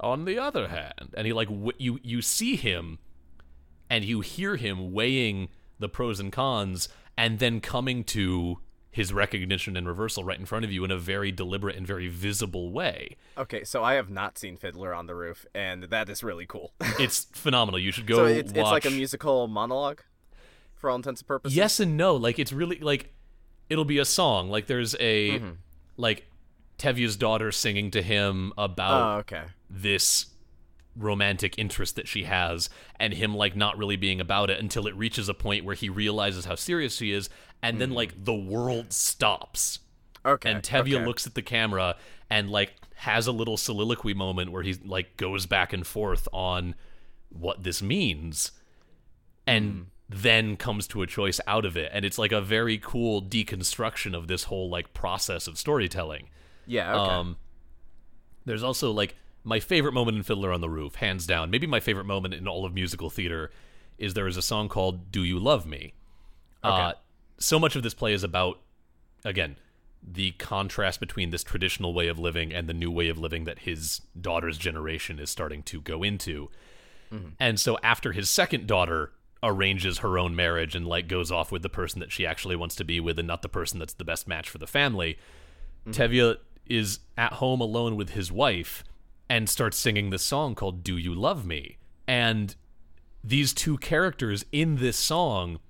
on 0.00 0.24
the 0.24 0.38
other 0.38 0.68
hand," 0.68 1.14
and 1.16 1.26
he 1.26 1.32
like 1.32 1.48
w- 1.48 1.72
you 1.78 1.98
you 2.02 2.22
see 2.22 2.56
him, 2.56 2.98
and 3.90 4.04
you 4.04 4.20
hear 4.20 4.56
him 4.56 4.92
weighing 4.92 5.48
the 5.78 5.88
pros 5.88 6.20
and 6.20 6.32
cons, 6.32 6.88
and 7.16 7.38
then 7.38 7.60
coming 7.60 8.04
to 8.04 8.58
his 8.94 9.12
recognition 9.12 9.76
and 9.76 9.88
reversal 9.88 10.22
right 10.22 10.38
in 10.38 10.46
front 10.46 10.64
of 10.64 10.70
you 10.70 10.84
in 10.84 10.90
a 10.92 10.96
very 10.96 11.32
deliberate 11.32 11.74
and 11.74 11.84
very 11.84 12.06
visible 12.06 12.70
way. 12.70 13.16
Okay, 13.36 13.64
so 13.64 13.82
I 13.82 13.94
have 13.94 14.08
not 14.08 14.38
seen 14.38 14.56
Fiddler 14.56 14.94
on 14.94 15.06
the 15.06 15.16
Roof, 15.16 15.44
and 15.52 15.82
that 15.84 16.08
is 16.08 16.22
really 16.22 16.46
cool. 16.46 16.72
It's 17.00 17.24
phenomenal. 17.32 17.80
You 17.80 17.90
should 17.90 18.06
go 18.06 18.18
so 18.18 18.26
it's, 18.26 18.52
watch. 18.52 18.60
it's 18.60 18.70
like 18.70 18.84
a 18.84 18.90
musical 18.90 19.48
monologue, 19.48 20.02
for 20.84 20.90
all 20.90 20.96
intents 20.96 21.22
and 21.22 21.26
purposes. 21.28 21.56
Yes 21.56 21.80
and 21.80 21.96
no. 21.96 22.14
Like 22.14 22.38
it's 22.38 22.52
really 22.52 22.78
like 22.78 23.14
it'll 23.70 23.86
be 23.86 23.96
a 23.98 24.04
song. 24.04 24.50
Like 24.50 24.66
there's 24.66 24.94
a 25.00 25.30
Mm-hmm. 25.38 25.50
like 25.96 26.26
Tevye's 26.78 27.16
daughter 27.16 27.50
singing 27.50 27.90
to 27.92 28.02
him 28.02 28.52
about 28.58 29.16
Oh, 29.16 29.18
okay. 29.20 29.44
this 29.70 30.26
romantic 30.96 31.58
interest 31.58 31.96
that 31.96 32.06
she 32.06 32.24
has 32.24 32.68
and 33.00 33.14
him 33.14 33.34
like 33.34 33.56
not 33.56 33.78
really 33.78 33.96
being 33.96 34.20
about 34.20 34.50
it 34.50 34.60
until 34.60 34.86
it 34.86 34.94
reaches 34.94 35.28
a 35.28 35.34
point 35.34 35.64
where 35.64 35.74
he 35.74 35.88
realizes 35.88 36.44
how 36.44 36.54
serious 36.54 36.96
she 36.96 37.12
is 37.12 37.30
and 37.62 37.80
then 37.80 37.90
like 37.90 38.24
the 38.24 38.34
world 38.34 38.92
stops 38.92 39.78
Okay. 40.26 40.50
and 40.50 40.62
Tevye 40.62 40.94
okay. 40.96 41.04
looks 41.06 41.26
at 41.26 41.34
the 41.34 41.42
camera 41.42 41.96
and 42.30 42.50
like 42.50 42.74
has 42.96 43.26
a 43.26 43.32
little 43.32 43.56
soliloquy 43.56 44.14
moment 44.14 44.52
where 44.52 44.62
he 44.62 44.74
like 44.84 45.16
goes 45.16 45.46
back 45.46 45.72
and 45.72 45.86
forth 45.86 46.28
on 46.32 46.74
what 47.30 47.62
this 47.64 47.80
means 47.82 48.52
and 49.46 49.70
Hmm. 49.72 49.82
Then 50.08 50.56
comes 50.56 50.86
to 50.88 51.02
a 51.02 51.06
choice 51.06 51.40
out 51.46 51.64
of 51.64 51.76
it 51.76 51.90
and 51.94 52.04
it's 52.04 52.18
like 52.18 52.32
a 52.32 52.40
very 52.40 52.78
cool 52.78 53.22
deconstruction 53.22 54.14
of 54.16 54.28
this 54.28 54.44
whole 54.44 54.68
like 54.68 54.92
process 54.94 55.46
of 55.46 55.58
storytelling 55.58 56.28
Yeah. 56.66 56.94
Okay. 56.94 57.10
um 57.14 57.36
there's 58.44 58.62
also 58.62 58.90
like 58.92 59.16
my 59.42 59.60
favorite 59.60 59.92
moment 59.92 60.16
in 60.16 60.22
Fiddler 60.22 60.52
on 60.52 60.60
the 60.60 60.68
Roof 60.70 60.96
hands 60.96 61.26
down 61.26 61.50
maybe 61.50 61.66
my 61.66 61.80
favorite 61.80 62.04
moment 62.04 62.34
in 62.34 62.46
all 62.46 62.64
of 62.64 62.74
musical 62.74 63.08
theater 63.10 63.50
is 63.98 64.14
there 64.14 64.26
is 64.26 64.36
a 64.36 64.42
song 64.42 64.68
called 64.68 65.10
Do 65.10 65.22
You 65.24 65.38
Love 65.38 65.66
Me 65.66 65.94
uh, 66.62 66.92
so 67.38 67.58
much 67.58 67.74
of 67.76 67.82
this 67.82 67.94
play 67.94 68.12
is 68.12 68.22
about 68.24 68.60
again 69.24 69.56
the 70.06 70.32
contrast 70.32 71.00
between 71.00 71.30
this 71.30 71.42
traditional 71.42 71.94
way 71.94 72.08
of 72.08 72.18
living 72.18 72.52
and 72.52 72.68
the 72.68 72.74
new 72.74 72.90
way 72.90 73.08
of 73.08 73.16
living 73.16 73.44
that 73.44 73.60
his 73.60 74.02
daughter's 74.20 74.58
generation 74.58 75.18
is 75.18 75.30
starting 75.30 75.62
to 75.62 75.80
go 75.80 76.02
into. 76.02 76.50
And 77.40 77.58
so 77.58 77.78
after 77.82 78.12
his 78.12 78.28
second 78.28 78.66
daughter 78.66 79.12
arranges 79.44 79.98
her 79.98 80.18
own 80.18 80.34
marriage 80.34 80.74
and 80.74 80.86
like 80.86 81.06
goes 81.06 81.30
off 81.30 81.52
with 81.52 81.62
the 81.62 81.68
person 81.68 82.00
that 82.00 82.10
she 82.10 82.26
actually 82.26 82.56
wants 82.56 82.74
to 82.76 82.84
be 82.84 82.98
with 82.98 83.18
and 83.18 83.28
not 83.28 83.42
the 83.42 83.48
person 83.48 83.78
that's 83.78 83.92
the 83.92 84.04
best 84.04 84.26
match 84.26 84.48
for 84.48 84.58
the 84.58 84.66
family, 84.66 85.18
mm-hmm. 85.86 85.90
Tevye 85.92 86.38
is 86.66 87.00
at 87.16 87.34
home 87.34 87.60
alone 87.60 87.94
with 87.94 88.10
his 88.10 88.32
wife 88.32 88.82
and 89.28 89.48
starts 89.48 89.76
singing 89.76 90.10
this 90.10 90.22
song 90.22 90.54
called 90.54 90.82
Do 90.82 90.96
You 90.96 91.14
Love 91.14 91.46
Me? 91.46 91.76
And 92.08 92.54
these 93.22 93.52
two 93.52 93.78
characters 93.78 94.44
in 94.52 94.76
this 94.76 94.96
song 94.96 95.60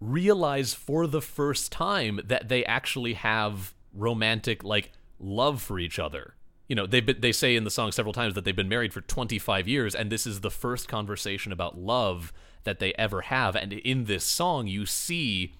realize 0.00 0.74
for 0.74 1.06
the 1.06 1.22
first 1.22 1.72
time 1.72 2.20
that 2.24 2.48
they 2.48 2.64
actually 2.64 3.14
have 3.14 3.74
romantic 3.92 4.62
like 4.62 4.92
love 5.18 5.60
for 5.60 5.78
each 5.78 5.98
other. 5.98 6.34
You 6.68 6.76
know, 6.76 6.86
they 6.86 7.00
they 7.00 7.32
say 7.32 7.56
in 7.56 7.64
the 7.64 7.70
song 7.70 7.92
several 7.92 8.12
times 8.12 8.34
that 8.34 8.44
they've 8.44 8.54
been 8.54 8.68
married 8.68 8.92
for 8.92 9.00
25 9.00 9.66
years 9.66 9.94
and 9.94 10.10
this 10.10 10.26
is 10.26 10.40
the 10.40 10.50
first 10.50 10.86
conversation 10.86 11.50
about 11.50 11.78
love 11.78 12.32
that 12.64 12.78
they 12.78 12.92
ever 12.94 13.22
have. 13.22 13.56
And 13.56 13.72
in 13.72 14.04
this 14.04 14.24
song 14.24 14.66
you 14.66 14.86
see 14.86 15.54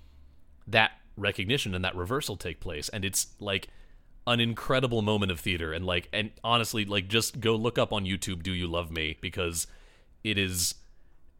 that 0.67 0.93
recognition 1.17 1.75
and 1.75 1.85
that 1.85 1.97
reversal 1.97 2.37
take 2.37 2.61
place. 2.61 2.89
And 2.89 3.05
it's 3.05 3.29
like 3.41 3.69
an 4.27 4.41
incredible 4.41 5.03
moment 5.03 5.33
of 5.33 5.41
theater. 5.41 5.73
And 5.73 5.85
like 5.85 6.09
and 6.13 6.31
honestly 6.45 6.85
like 6.85 7.09
just 7.09 7.41
go 7.41 7.55
look 7.55 7.79
up 7.79 7.93
on 7.93 8.05
YouTube 8.05 8.43
do 8.43 8.53
you 8.53 8.67
love 8.67 8.91
me? 8.91 9.17
Because 9.21 9.67
it 10.25 10.39
is 10.39 10.75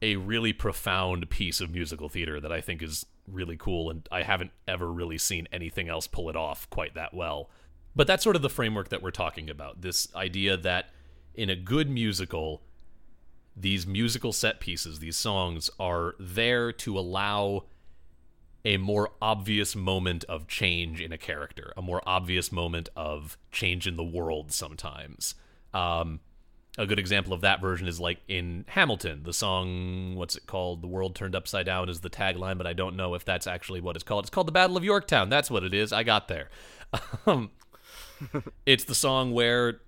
a 0.01 0.17
really 0.17 0.53
profound 0.53 1.29
piece 1.29 1.61
of 1.61 1.73
musical 1.73 2.09
theater 2.09 2.41
that 2.41 2.53
I 2.53 2.61
think 2.61 2.83
is 2.83 3.05
really 3.27 3.57
cool. 3.57 3.91
And 3.91 4.09
I 4.11 4.23
haven't 4.23 4.53
ever 4.67 4.91
really 4.91 5.19
seen 5.19 5.49
anything 5.53 5.89
else 5.89 6.07
pull 6.07 6.31
it 6.31 6.37
off 6.37 6.69
quite 6.71 6.95
that 6.95 7.15
well. 7.15 7.51
But 7.97 8.07
that's 8.07 8.23
sort 8.23 8.37
of 8.37 8.43
the 8.43 8.51
framework 8.51 8.91
that 8.91 9.03
we're 9.03 9.11
talking 9.11 9.51
about. 9.51 9.81
This 9.81 10.09
idea 10.15 10.57
that 10.57 10.91
in 11.35 11.51
a 11.51 11.57
good 11.57 11.91
musical 11.91 12.63
these 13.61 13.87
musical 13.87 14.33
set 14.33 14.61
pieces, 14.61 14.99
these 14.99 15.17
songs 15.17 15.71
are 15.79 16.15
there 16.19 16.73
to 16.73 16.99
allow 16.99 17.65
a 18.65 18.77
more 18.77 19.11
obvious 19.23 19.75
moment 19.75 20.25
of 20.25 20.47
change 20.47 21.01
in 21.01 21.13
a 21.13 21.19
character, 21.19 21.73
a 21.77 21.83
more 21.83 22.03
obvious 22.07 22.53
moment 22.53 22.89
of 22.97 23.39
change 23.51 23.87
in 23.87 23.97
the 23.97 24.05
world 24.05 24.53
sometimes. 24.53 25.35
Um, 25.73 26.21
a 26.77 26.87
good 26.87 26.99
example 26.99 27.33
of 27.33 27.41
that 27.41 27.61
version 27.61 27.89
is 27.89 27.99
like 27.99 28.21
in 28.29 28.65
Hamilton, 28.69 29.23
the 29.25 29.33
song, 29.33 30.15
what's 30.15 30.37
it 30.37 30.47
called? 30.47 30.81
The 30.83 30.87
World 30.87 31.15
Turned 31.17 31.35
Upside 31.35 31.67
Down 31.67 31.89
is 31.89 32.01
the 32.01 32.11
tagline, 32.11 32.57
but 32.57 32.67
I 32.67 32.73
don't 32.73 32.97
know 32.97 33.15
if 33.15 33.25
that's 33.25 33.47
actually 33.47 33.81
what 33.81 33.97
it's 33.97 34.05
called. 34.05 34.25
It's 34.25 34.31
called 34.31 34.47
The 34.47 34.53
Battle 34.53 34.77
of 34.77 34.85
Yorktown. 34.85 35.29
That's 35.29 35.51
what 35.51 35.65
it 35.65 35.75
is. 35.75 35.93
I 35.93 36.03
got 36.05 36.29
there. 36.29 36.49
Um, 37.27 37.51
it's 38.65 38.85
the 38.85 38.95
song 38.95 39.33
where, 39.33 39.81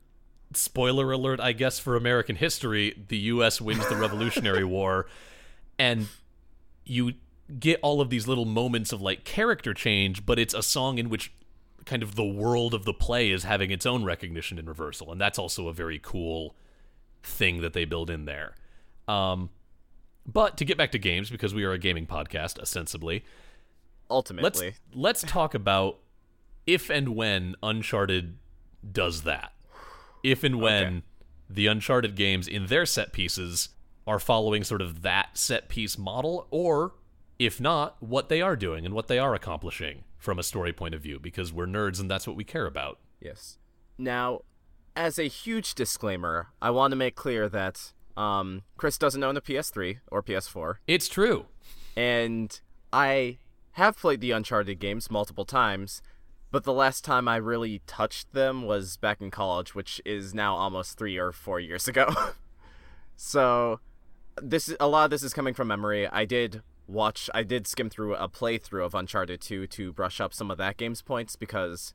spoiler 0.54 1.12
alert, 1.12 1.40
I 1.40 1.52
guess, 1.52 1.78
for 1.78 1.96
American 1.96 2.36
history, 2.36 3.04
the 3.08 3.18
U.S. 3.18 3.60
wins 3.60 3.86
the 3.88 3.96
Revolutionary 3.96 4.64
War. 4.76 5.06
And 5.78 6.08
you 6.84 7.14
get 7.58 7.80
all 7.82 8.00
of 8.00 8.10
these 8.10 8.28
little 8.28 8.44
moments 8.44 8.92
of 8.92 9.00
like 9.00 9.24
character 9.24 9.74
change, 9.74 10.24
but 10.26 10.38
it's 10.38 10.54
a 10.54 10.62
song 10.62 10.98
in 10.98 11.08
which 11.08 11.32
kind 11.84 12.02
of 12.02 12.14
the 12.14 12.24
world 12.24 12.74
of 12.74 12.84
the 12.84 12.92
play 12.92 13.30
is 13.30 13.44
having 13.44 13.70
its 13.70 13.86
own 13.86 14.04
recognition 14.04 14.58
and 14.58 14.68
reversal. 14.68 15.10
And 15.10 15.20
that's 15.20 15.38
also 15.38 15.68
a 15.68 15.72
very 15.72 15.98
cool 16.02 16.54
thing 17.22 17.60
that 17.62 17.72
they 17.72 17.84
build 17.84 18.10
in 18.10 18.24
there. 18.24 18.54
Um, 19.08 19.50
but 20.26 20.56
to 20.58 20.64
get 20.64 20.76
back 20.76 20.92
to 20.92 20.98
games, 20.98 21.30
because 21.30 21.54
we 21.54 21.64
are 21.64 21.72
a 21.72 21.78
gaming 21.78 22.06
podcast, 22.06 22.58
ostensibly, 22.60 23.24
Ultimately, 24.10 24.66
let's 24.66 24.80
let's 24.92 25.22
talk 25.22 25.54
about 25.54 25.98
if 26.66 26.90
and 26.90 27.10
when 27.10 27.54
Uncharted 27.62 28.36
does 28.90 29.22
that. 29.22 29.52
If 30.22 30.44
and 30.44 30.60
when 30.60 30.84
Okay. 30.86 31.02
the 31.48 31.66
Uncharted 31.66 32.14
games 32.16 32.46
in 32.48 32.66
their 32.66 32.86
set 32.86 33.12
pieces 33.12 33.70
are 34.06 34.18
following 34.18 34.64
sort 34.64 34.82
of 34.82 35.02
that 35.02 35.36
set 35.38 35.68
piece 35.68 35.96
model, 35.98 36.46
or 36.50 36.92
if 37.38 37.60
not, 37.60 37.96
what 38.02 38.28
they 38.28 38.40
are 38.42 38.56
doing 38.56 38.84
and 38.84 38.94
what 38.94 39.08
they 39.08 39.18
are 39.18 39.34
accomplishing 39.34 40.04
from 40.18 40.38
a 40.38 40.42
story 40.42 40.72
point 40.72 40.94
of 40.94 41.00
view, 41.02 41.18
because 41.18 41.52
we're 41.52 41.66
nerds 41.66 42.00
and 42.00 42.10
that's 42.10 42.26
what 42.26 42.36
we 42.36 42.44
care 42.44 42.66
about. 42.66 42.98
Yes. 43.20 43.58
Now, 43.96 44.40
as 44.96 45.18
a 45.18 45.24
huge 45.28 45.74
disclaimer, 45.74 46.48
I 46.60 46.70
want 46.70 46.92
to 46.92 46.96
make 46.96 47.14
clear 47.14 47.48
that 47.48 47.92
um, 48.16 48.62
Chris 48.76 48.98
doesn't 48.98 49.22
own 49.22 49.36
a 49.36 49.40
PS3 49.40 49.98
or 50.08 50.22
PS4, 50.22 50.76
It's 50.86 51.08
true. 51.08 51.46
and 51.96 52.60
I 52.92 53.38
have 53.72 53.96
played 53.96 54.20
the 54.20 54.32
Uncharted 54.32 54.78
games 54.78 55.10
multiple 55.10 55.44
times, 55.44 56.02
but 56.50 56.64
the 56.64 56.72
last 56.72 57.04
time 57.04 57.28
I 57.28 57.36
really 57.36 57.82
touched 57.86 58.32
them 58.32 58.64
was 58.64 58.96
back 58.96 59.20
in 59.20 59.30
college, 59.30 59.74
which 59.74 60.00
is 60.04 60.34
now 60.34 60.56
almost 60.56 60.98
three 60.98 61.16
or 61.16 61.32
four 61.32 61.60
years 61.60 61.86
ago. 61.86 62.12
so, 63.16 63.80
this 64.42 64.74
a 64.80 64.88
lot 64.88 65.04
of 65.04 65.10
this 65.10 65.22
is 65.22 65.32
coming 65.32 65.54
from 65.54 65.68
memory. 65.68 66.08
I 66.08 66.24
did 66.24 66.62
watch, 66.86 67.30
I 67.32 67.42
did 67.42 67.66
skim 67.66 67.88
through 67.88 68.14
a 68.16 68.28
playthrough 68.28 68.84
of 68.84 68.94
Uncharted 68.94 69.40
2 69.40 69.66
to 69.68 69.92
brush 69.92 70.20
up 70.20 70.34
some 70.34 70.50
of 70.50 70.58
that 70.58 70.76
game's 70.76 71.02
points 71.02 71.36
because 71.36 71.94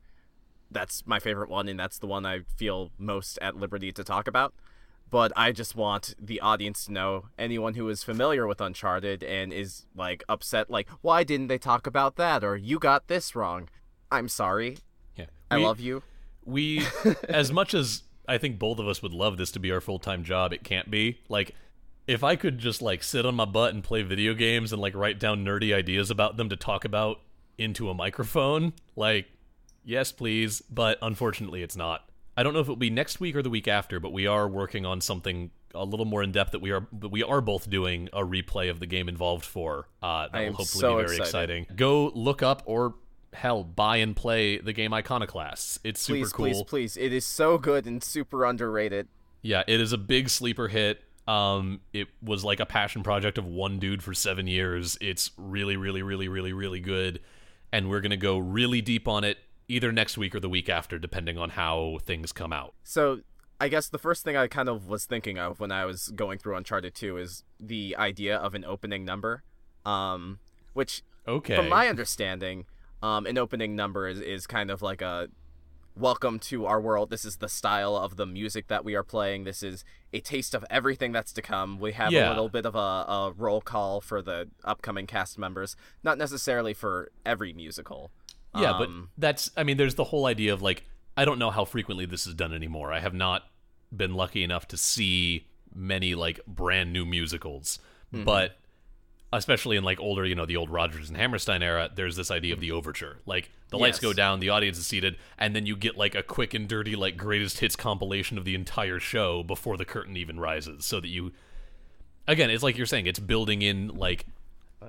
that's 0.70 1.06
my 1.06 1.18
favorite 1.18 1.50
one 1.50 1.68
and 1.68 1.78
that's 1.78 1.98
the 1.98 2.06
one 2.06 2.26
I 2.26 2.40
feel 2.56 2.90
most 2.98 3.38
at 3.40 3.56
liberty 3.56 3.92
to 3.92 4.04
talk 4.04 4.26
about. 4.26 4.54
But 5.08 5.32
I 5.36 5.52
just 5.52 5.76
want 5.76 6.14
the 6.18 6.40
audience 6.40 6.86
to 6.86 6.92
know 6.92 7.26
anyone 7.38 7.74
who 7.74 7.88
is 7.88 8.02
familiar 8.02 8.46
with 8.46 8.60
Uncharted 8.60 9.22
and 9.22 9.52
is 9.52 9.86
like 9.94 10.24
upset 10.28 10.68
like 10.68 10.88
why 11.00 11.22
didn't 11.22 11.46
they 11.46 11.58
talk 11.58 11.86
about 11.86 12.16
that 12.16 12.42
or 12.42 12.56
you 12.56 12.78
got 12.78 13.06
this 13.06 13.36
wrong. 13.36 13.68
I'm 14.10 14.28
sorry. 14.28 14.78
Yeah. 15.16 15.26
I 15.50 15.56
love 15.56 15.80
you. 15.80 16.02
we 16.44 16.84
as 17.28 17.52
much 17.52 17.74
as 17.74 18.02
I 18.28 18.38
think 18.38 18.58
both 18.58 18.78
of 18.78 18.88
us 18.88 19.02
would 19.02 19.12
love 19.12 19.36
this 19.36 19.50
to 19.52 19.58
be 19.60 19.70
our 19.70 19.80
full-time 19.80 20.24
job, 20.24 20.52
it 20.52 20.64
can't 20.64 20.90
be. 20.90 21.20
Like 21.28 21.54
if 22.06 22.22
I 22.22 22.36
could 22.36 22.58
just 22.58 22.82
like 22.82 23.02
sit 23.02 23.26
on 23.26 23.34
my 23.34 23.44
butt 23.44 23.74
and 23.74 23.82
play 23.82 24.02
video 24.02 24.34
games 24.34 24.72
and 24.72 24.80
like 24.80 24.94
write 24.94 25.18
down 25.18 25.44
nerdy 25.44 25.74
ideas 25.74 26.10
about 26.10 26.36
them 26.36 26.48
to 26.50 26.56
talk 26.56 26.84
about 26.84 27.20
into 27.58 27.90
a 27.90 27.94
microphone, 27.94 28.72
like 28.94 29.26
yes, 29.84 30.12
please, 30.12 30.62
but 30.70 30.98
unfortunately 31.02 31.62
it's 31.62 31.76
not. 31.76 32.08
I 32.36 32.42
don't 32.42 32.52
know 32.52 32.60
if 32.60 32.66
it'll 32.66 32.76
be 32.76 32.90
next 32.90 33.18
week 33.18 33.34
or 33.34 33.42
the 33.42 33.50
week 33.50 33.66
after, 33.66 33.98
but 33.98 34.12
we 34.12 34.26
are 34.26 34.46
working 34.46 34.84
on 34.84 35.00
something 35.00 35.50
a 35.74 35.84
little 35.84 36.06
more 36.06 36.22
in 36.22 36.32
depth 36.32 36.52
that 36.52 36.60
we 36.60 36.70
are 36.70 36.80
but 36.92 37.10
we 37.10 37.22
are 37.22 37.40
both 37.40 37.68
doing 37.68 38.08
a 38.12 38.22
replay 38.22 38.70
of 38.70 38.78
the 38.80 38.86
game 38.86 39.08
involved 39.08 39.44
for. 39.44 39.88
Uh 40.02 40.28
that 40.28 40.34
I 40.34 40.48
will 40.48 40.56
hopefully 40.56 40.80
so 40.80 40.96
be 40.96 41.04
very 41.04 41.16
excited. 41.16 41.50
exciting. 41.58 41.76
Go 41.76 42.12
look 42.14 42.42
up 42.42 42.62
or 42.66 42.94
hell 43.36 43.62
buy 43.62 43.98
and 43.98 44.16
play 44.16 44.58
the 44.58 44.72
game 44.72 44.92
Iconoclasts. 44.92 45.78
It's 45.84 46.00
super 46.00 46.20
Please, 46.20 46.32
cool. 46.32 46.44
please, 46.46 46.62
please. 46.62 46.96
It 46.96 47.12
is 47.12 47.24
so 47.26 47.58
good 47.58 47.86
and 47.86 48.02
super 48.02 48.44
underrated. 48.44 49.08
Yeah, 49.42 49.62
it 49.68 49.80
is 49.80 49.92
a 49.92 49.98
big 49.98 50.28
sleeper 50.28 50.68
hit. 50.68 51.02
Um, 51.28 51.80
it 51.92 52.08
was 52.22 52.44
like 52.44 52.60
a 52.60 52.66
passion 52.66 53.02
project 53.02 53.36
of 53.38 53.44
one 53.46 53.78
dude 53.78 54.02
for 54.02 54.14
seven 54.14 54.46
years. 54.46 54.96
It's 55.00 55.30
really, 55.36 55.76
really, 55.76 56.02
really, 56.02 56.28
really, 56.28 56.52
really 56.52 56.80
good, 56.80 57.20
and 57.72 57.90
we're 57.90 58.00
gonna 58.00 58.16
go 58.16 58.38
really 58.38 58.80
deep 58.80 59.06
on 59.08 59.24
it 59.24 59.38
either 59.68 59.90
next 59.92 60.16
week 60.16 60.34
or 60.34 60.40
the 60.40 60.48
week 60.48 60.68
after, 60.68 60.98
depending 60.98 61.36
on 61.36 61.50
how 61.50 61.98
things 62.04 62.32
come 62.32 62.52
out. 62.52 62.74
So, 62.84 63.20
I 63.60 63.68
guess 63.68 63.88
the 63.88 63.98
first 63.98 64.22
thing 64.22 64.36
I 64.36 64.46
kind 64.46 64.68
of 64.68 64.88
was 64.88 65.04
thinking 65.04 65.38
of 65.38 65.58
when 65.58 65.72
I 65.72 65.84
was 65.84 66.08
going 66.08 66.38
through 66.38 66.56
Uncharted 66.56 66.94
2 66.94 67.16
is 67.16 67.42
the 67.58 67.96
idea 67.96 68.36
of 68.36 68.54
an 68.54 68.64
opening 68.64 69.04
number. 69.04 69.42
Um, 69.84 70.38
which 70.74 71.02
Okay. 71.28 71.56
From 71.56 71.68
my 71.68 71.88
understanding, 71.88 72.66
um, 73.02 73.26
an 73.26 73.38
opening 73.38 73.76
number 73.76 74.08
is, 74.08 74.20
is 74.20 74.46
kind 74.46 74.70
of 74.70 74.82
like 74.82 75.02
a 75.02 75.28
welcome 75.94 76.38
to 76.38 76.66
our 76.66 76.80
world. 76.80 77.08
This 77.10 77.24
is 77.24 77.36
the 77.36 77.48
style 77.48 77.96
of 77.96 78.16
the 78.16 78.26
music 78.26 78.68
that 78.68 78.84
we 78.84 78.94
are 78.94 79.02
playing. 79.02 79.44
This 79.44 79.62
is 79.62 79.84
a 80.12 80.20
taste 80.20 80.54
of 80.54 80.64
everything 80.70 81.12
that's 81.12 81.32
to 81.32 81.42
come. 81.42 81.78
We 81.78 81.92
have 81.92 82.12
Yeah. 82.12 82.28
a 82.28 82.30
little 82.30 82.48
bit 82.50 82.66
of 82.66 82.74
a, 82.74 82.78
a 82.78 83.32
roll 83.36 83.60
call 83.62 84.00
for 84.00 84.20
the 84.20 84.48
upcoming 84.64 85.06
cast 85.06 85.38
members, 85.38 85.74
not 86.02 86.18
necessarily 86.18 86.74
for 86.74 87.10
every 87.24 87.52
musical. 87.52 88.10
yeah, 88.54 88.72
Um, 88.72 88.78
but 88.78 88.90
that's. 89.20 89.50
I 89.56 89.62
mean, 89.62 89.76
there's 89.78 89.94
the 89.94 90.04
whole 90.04 90.26
idea 90.26 90.52
of 90.52 90.60
like 90.62 90.84
I 91.16 91.24
don't 91.24 91.38
know 91.38 91.50
how 91.50 91.64
frequently 91.64 92.04
this 92.04 92.26
is 92.26 92.34
done 92.34 92.52
anymore. 92.52 92.92
I 92.92 93.00
have 93.00 93.14
not 93.14 93.44
been 93.94 94.14
lucky 94.14 94.42
enough 94.42 94.68
to 94.68 94.76
see 94.76 95.46
many 95.74 96.14
like 96.14 96.40
brand 96.46 96.92
new 96.92 97.06
musicals, 97.06 97.78
Mm-hmm. 98.14 98.24
but 98.24 98.56
especially 99.32 99.76
in 99.76 99.84
like 99.84 100.00
older, 100.00 100.24
you 100.24 100.34
know, 100.34 100.46
the 100.46 100.56
old 100.56 100.70
Rodgers 100.70 101.08
and 101.08 101.16
Hammerstein 101.16 101.62
era, 101.62 101.90
there's 101.94 102.16
this 102.16 102.30
idea 102.30 102.54
of 102.54 102.60
the 102.60 102.72
overture. 102.72 103.18
Like 103.26 103.50
the 103.70 103.78
lights 103.78 103.98
go 103.98 104.12
down, 104.12 104.40
the 104.40 104.50
audience 104.50 104.78
is 104.78 104.86
seated, 104.86 105.16
and 105.38 105.54
then 105.54 105.66
you 105.66 105.76
get 105.76 105.96
like 105.96 106.14
a 106.14 106.22
quick 106.22 106.54
and 106.54 106.68
dirty 106.68 106.96
like 106.96 107.16
greatest 107.16 107.58
hits 107.58 107.76
compilation 107.76 108.38
of 108.38 108.44
the 108.44 108.54
entire 108.54 109.00
show 109.00 109.42
before 109.42 109.76
the 109.76 109.84
curtain 109.84 110.16
even 110.16 110.38
rises, 110.40 110.84
so 110.84 111.00
that 111.00 111.08
you 111.08 111.32
again, 112.28 112.50
it's 112.50 112.62
like 112.62 112.76
you're 112.76 112.86
saying, 112.86 113.06
it's 113.06 113.18
building 113.18 113.62
in 113.62 113.88
like 113.88 114.26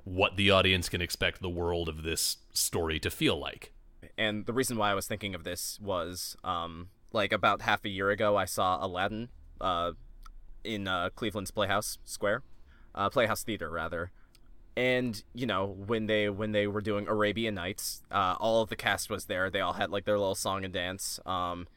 what 0.03 0.37
the 0.37 0.51
audience 0.51 0.89
can 0.89 1.01
expect 1.01 1.41
the 1.41 1.49
world 1.49 1.89
of 1.89 2.03
this 2.03 2.37
story 2.53 2.99
to 2.99 3.09
feel 3.09 3.37
like. 3.39 3.71
and 4.17 4.45
the 4.45 4.53
reason 4.53 4.77
why 4.77 4.91
I 4.91 4.93
was 4.93 5.07
thinking 5.07 5.33
of 5.33 5.43
this 5.43 5.79
was 5.81 6.35
um 6.43 6.89
like 7.13 7.31
about 7.31 7.61
half 7.61 7.83
a 7.85 7.89
year 7.89 8.09
ago 8.11 8.35
I 8.35 8.45
saw 8.45 8.85
Aladdin 8.85 9.29
uh 9.59 9.91
in 10.63 10.87
uh, 10.87 11.09
Cleveland's 11.15 11.51
Playhouse 11.51 11.97
Square, 12.03 12.43
uh, 12.93 13.09
Playhouse 13.09 13.43
Theater 13.43 13.69
rather, 13.69 14.11
and 14.77 15.23
you 15.33 15.47
know 15.47 15.65
when 15.65 16.05
they 16.05 16.29
when 16.29 16.51
they 16.51 16.67
were 16.67 16.81
doing 16.81 17.07
Arabian 17.07 17.55
Nights, 17.55 18.03
uh, 18.11 18.35
all 18.39 18.61
of 18.61 18.69
the 18.69 18.75
cast 18.75 19.09
was 19.09 19.25
there. 19.25 19.49
They 19.49 19.59
all 19.59 19.73
had 19.73 19.89
like 19.89 20.05
their 20.05 20.19
little 20.19 20.35
song 20.35 20.63
and 20.63 20.73
dance. 20.73 21.19
Um, 21.25 21.67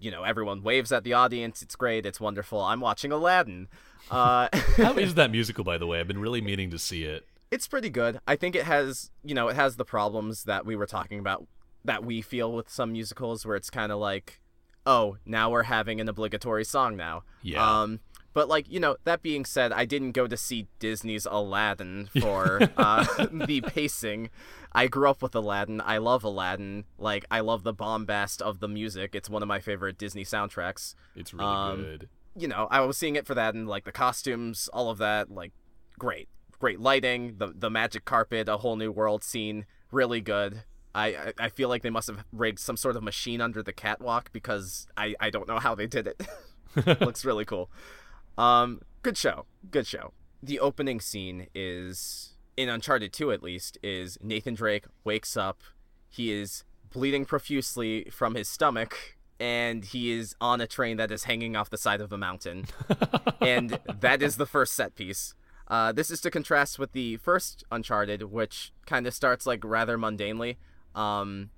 you 0.00 0.12
know 0.12 0.22
everyone 0.22 0.62
waves 0.62 0.92
at 0.92 1.02
the 1.02 1.12
audience. 1.12 1.60
It's 1.60 1.74
great. 1.74 2.06
It's 2.06 2.20
wonderful. 2.20 2.62
I'm 2.62 2.80
watching 2.80 3.10
Aladdin. 3.10 3.66
Uh, 4.12 4.48
How 4.76 4.96
is 4.96 5.14
that 5.14 5.32
musical, 5.32 5.64
by 5.64 5.76
the 5.76 5.88
way? 5.88 5.98
I've 5.98 6.06
been 6.06 6.20
really 6.20 6.40
meaning 6.40 6.70
to 6.70 6.78
see 6.78 7.02
it. 7.02 7.26
it's 7.50 7.66
pretty 7.66 7.90
good. 7.90 8.20
I 8.28 8.36
think 8.36 8.54
it 8.54 8.62
has, 8.64 9.10
you 9.24 9.34
know, 9.34 9.48
it 9.48 9.56
has 9.56 9.74
the 9.74 9.84
problems 9.84 10.44
that 10.44 10.64
we 10.64 10.76
were 10.76 10.86
talking 10.86 11.18
about 11.18 11.46
that 11.84 12.04
we 12.04 12.22
feel 12.22 12.52
with 12.52 12.70
some 12.70 12.92
musicals 12.92 13.44
where 13.44 13.56
it's 13.56 13.70
kind 13.70 13.90
of 13.90 13.98
like 13.98 14.40
oh, 14.86 15.16
now 15.26 15.50
we're 15.50 15.64
having 15.64 16.00
an 16.00 16.08
obligatory 16.08 16.64
song 16.64 16.96
now. 16.96 17.24
Yeah. 17.42 17.80
Um, 17.82 18.00
but 18.36 18.50
like 18.50 18.70
you 18.70 18.78
know, 18.78 18.98
that 19.04 19.22
being 19.22 19.46
said, 19.46 19.72
I 19.72 19.86
didn't 19.86 20.12
go 20.12 20.26
to 20.26 20.36
see 20.36 20.66
Disney's 20.78 21.26
Aladdin 21.28 22.10
for 22.20 22.60
uh, 22.76 23.26
the 23.32 23.62
pacing. 23.62 24.28
I 24.72 24.88
grew 24.88 25.08
up 25.08 25.22
with 25.22 25.34
Aladdin. 25.34 25.80
I 25.80 25.96
love 25.96 26.22
Aladdin. 26.22 26.84
Like 26.98 27.24
I 27.30 27.40
love 27.40 27.62
the 27.62 27.72
bombast 27.72 28.42
of 28.42 28.60
the 28.60 28.68
music. 28.68 29.14
It's 29.14 29.30
one 29.30 29.40
of 29.40 29.48
my 29.48 29.58
favorite 29.58 29.96
Disney 29.96 30.22
soundtracks. 30.22 30.94
It's 31.14 31.32
really 31.32 31.46
um, 31.46 31.76
good. 31.80 32.08
You 32.36 32.48
know, 32.48 32.68
I 32.70 32.80
was 32.80 32.98
seeing 32.98 33.16
it 33.16 33.26
for 33.26 33.34
that 33.34 33.54
and 33.54 33.66
like 33.66 33.84
the 33.84 33.92
costumes, 33.92 34.68
all 34.70 34.90
of 34.90 34.98
that. 34.98 35.30
Like 35.30 35.52
great, 35.98 36.28
great 36.60 36.78
lighting, 36.78 37.36
the 37.38 37.54
the 37.56 37.70
magic 37.70 38.04
carpet, 38.04 38.50
a 38.50 38.58
whole 38.58 38.76
new 38.76 38.92
world 38.92 39.24
scene. 39.24 39.64
Really 39.90 40.20
good. 40.20 40.62
I, 40.94 41.06
I, 41.06 41.32
I 41.38 41.48
feel 41.48 41.70
like 41.70 41.80
they 41.80 41.88
must 41.88 42.08
have 42.08 42.22
rigged 42.32 42.58
some 42.58 42.76
sort 42.76 42.96
of 42.96 43.02
machine 43.02 43.40
under 43.40 43.62
the 43.62 43.72
catwalk 43.72 44.30
because 44.30 44.88
I, 44.94 45.14
I 45.20 45.30
don't 45.30 45.48
know 45.48 45.58
how 45.58 45.74
they 45.74 45.86
did 45.86 46.06
it. 46.06 46.22
Looks 47.00 47.24
really 47.24 47.46
cool. 47.46 47.70
Um, 48.38 48.82
good 49.02 49.16
show. 49.16 49.46
Good 49.70 49.86
show. 49.86 50.12
The 50.42 50.60
opening 50.60 51.00
scene 51.00 51.48
is 51.54 52.34
in 52.56 52.68
Uncharted 52.68 53.12
2 53.12 53.32
at 53.32 53.42
least 53.42 53.78
is 53.82 54.18
Nathan 54.22 54.54
Drake 54.54 54.86
wakes 55.04 55.36
up. 55.36 55.60
He 56.08 56.32
is 56.32 56.64
bleeding 56.92 57.24
profusely 57.24 58.04
from 58.10 58.34
his 58.34 58.48
stomach 58.48 59.16
and 59.38 59.84
he 59.84 60.12
is 60.12 60.34
on 60.40 60.60
a 60.60 60.66
train 60.66 60.96
that 60.96 61.10
is 61.10 61.24
hanging 61.24 61.56
off 61.56 61.68
the 61.68 61.76
side 61.76 62.00
of 62.00 62.12
a 62.12 62.16
mountain. 62.16 62.66
and 63.40 63.78
that 64.00 64.22
is 64.22 64.36
the 64.36 64.46
first 64.46 64.72
set 64.72 64.94
piece. 64.94 65.34
Uh, 65.68 65.92
this 65.92 66.10
is 66.10 66.20
to 66.20 66.30
contrast 66.30 66.78
with 66.78 66.92
the 66.92 67.16
first 67.18 67.64
Uncharted, 67.70 68.22
which 68.24 68.72
kind 68.86 69.06
of 69.06 69.12
starts 69.12 69.46
like 69.46 69.64
rather 69.64 69.98
mundanely. 69.98 70.56
Um, 70.94 71.50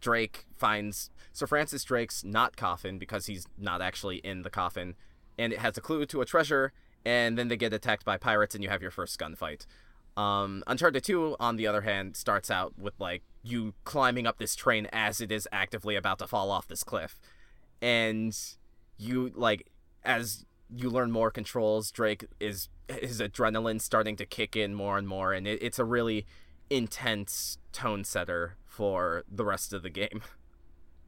Drake 0.00 0.46
finds 0.54 1.10
Sir 1.32 1.46
Francis 1.46 1.82
Drake's 1.82 2.22
not 2.22 2.56
coffin 2.56 2.98
because 2.98 3.26
he's 3.26 3.46
not 3.58 3.80
actually 3.80 4.18
in 4.18 4.42
the 4.42 4.50
coffin, 4.50 4.94
and 5.38 5.52
it 5.52 5.58
has 5.58 5.76
a 5.76 5.80
clue 5.80 6.06
to 6.06 6.20
a 6.20 6.24
treasure. 6.24 6.72
And 7.06 7.36
then 7.36 7.48
they 7.48 7.56
get 7.56 7.72
attacked 7.72 8.04
by 8.04 8.16
pirates, 8.16 8.54
and 8.54 8.64
you 8.64 8.70
have 8.70 8.80
your 8.80 8.90
first 8.90 9.18
gunfight. 9.18 9.66
Um, 10.16 10.62
Uncharted 10.66 11.04
2, 11.04 11.36
on 11.38 11.56
the 11.56 11.66
other 11.66 11.82
hand, 11.82 12.16
starts 12.16 12.50
out 12.50 12.78
with 12.78 12.94
like 12.98 13.22
you 13.42 13.74
climbing 13.84 14.26
up 14.26 14.38
this 14.38 14.54
train 14.54 14.88
as 14.92 15.20
it 15.20 15.30
is 15.30 15.48
actively 15.52 15.96
about 15.96 16.18
to 16.20 16.26
fall 16.26 16.50
off 16.50 16.68
this 16.68 16.84
cliff, 16.84 17.20
and 17.82 18.36
you 18.96 19.32
like 19.34 19.70
as 20.04 20.46
you 20.74 20.88
learn 20.88 21.10
more 21.10 21.30
controls, 21.30 21.90
Drake 21.90 22.24
is 22.40 22.68
his 22.88 23.20
adrenaline 23.20 23.80
starting 23.80 24.16
to 24.16 24.26
kick 24.26 24.56
in 24.56 24.74
more 24.74 24.98
and 24.98 25.08
more, 25.08 25.32
and 25.32 25.46
it, 25.46 25.62
it's 25.62 25.78
a 25.78 25.84
really 25.84 26.26
intense 26.70 27.58
tone 27.72 28.04
setter 28.04 28.56
for 28.64 29.24
the 29.30 29.44
rest 29.44 29.72
of 29.72 29.82
the 29.82 29.90
game. 29.90 30.22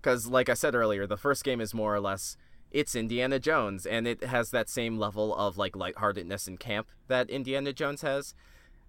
Because, 0.02 0.28
like 0.28 0.48
I 0.48 0.54
said 0.54 0.76
earlier, 0.76 1.04
the 1.04 1.16
first 1.16 1.42
game 1.42 1.60
is 1.60 1.74
more 1.74 1.92
or 1.92 1.98
less 1.98 2.36
it's 2.76 2.94
Indiana 2.94 3.38
Jones, 3.38 3.86
and 3.86 4.06
it 4.06 4.22
has 4.22 4.50
that 4.50 4.68
same 4.68 4.98
level 4.98 5.34
of 5.34 5.56
like 5.56 5.74
lightheartedness 5.74 6.46
and 6.46 6.60
camp 6.60 6.88
that 7.08 7.30
Indiana 7.30 7.72
Jones 7.72 8.02
has. 8.02 8.34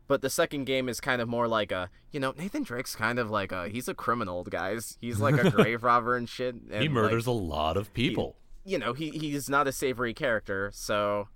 But 0.08 0.21
the 0.21 0.30
second 0.30 0.65
game 0.65 0.89
is 0.89 1.00
kind 1.00 1.21
of 1.21 1.30
more 1.30 1.47
like 1.47 1.71
a, 1.71 1.89
you 2.12 2.19
know, 2.19 2.34
Nathan 2.38 2.63
Drake's 2.63 2.97
kind 2.97 3.17
of 3.17 3.30
like 3.32 3.54
a, 3.54 3.69
he's 3.69 3.88
a 3.88 3.93
criminal, 3.93 4.43
guys. 4.43 4.97
He's 5.00 5.21
like 5.21 5.38
a 5.38 5.50
grave 5.52 5.84
robber 5.84 6.17
and 6.17 6.28
shit. 6.28 6.56
And 6.69 6.82
he 6.82 6.89
murders 6.89 7.28
like, 7.28 7.34
a 7.34 7.38
lot 7.38 7.78
of 7.78 7.93
people. 7.93 8.36
He, 8.65 8.73
you 8.73 8.78
know, 8.78 8.91
he 8.91 9.10
he's 9.10 9.50
not 9.50 9.69
a 9.69 9.71
savory 9.71 10.13
character, 10.13 10.69
so 10.73 11.30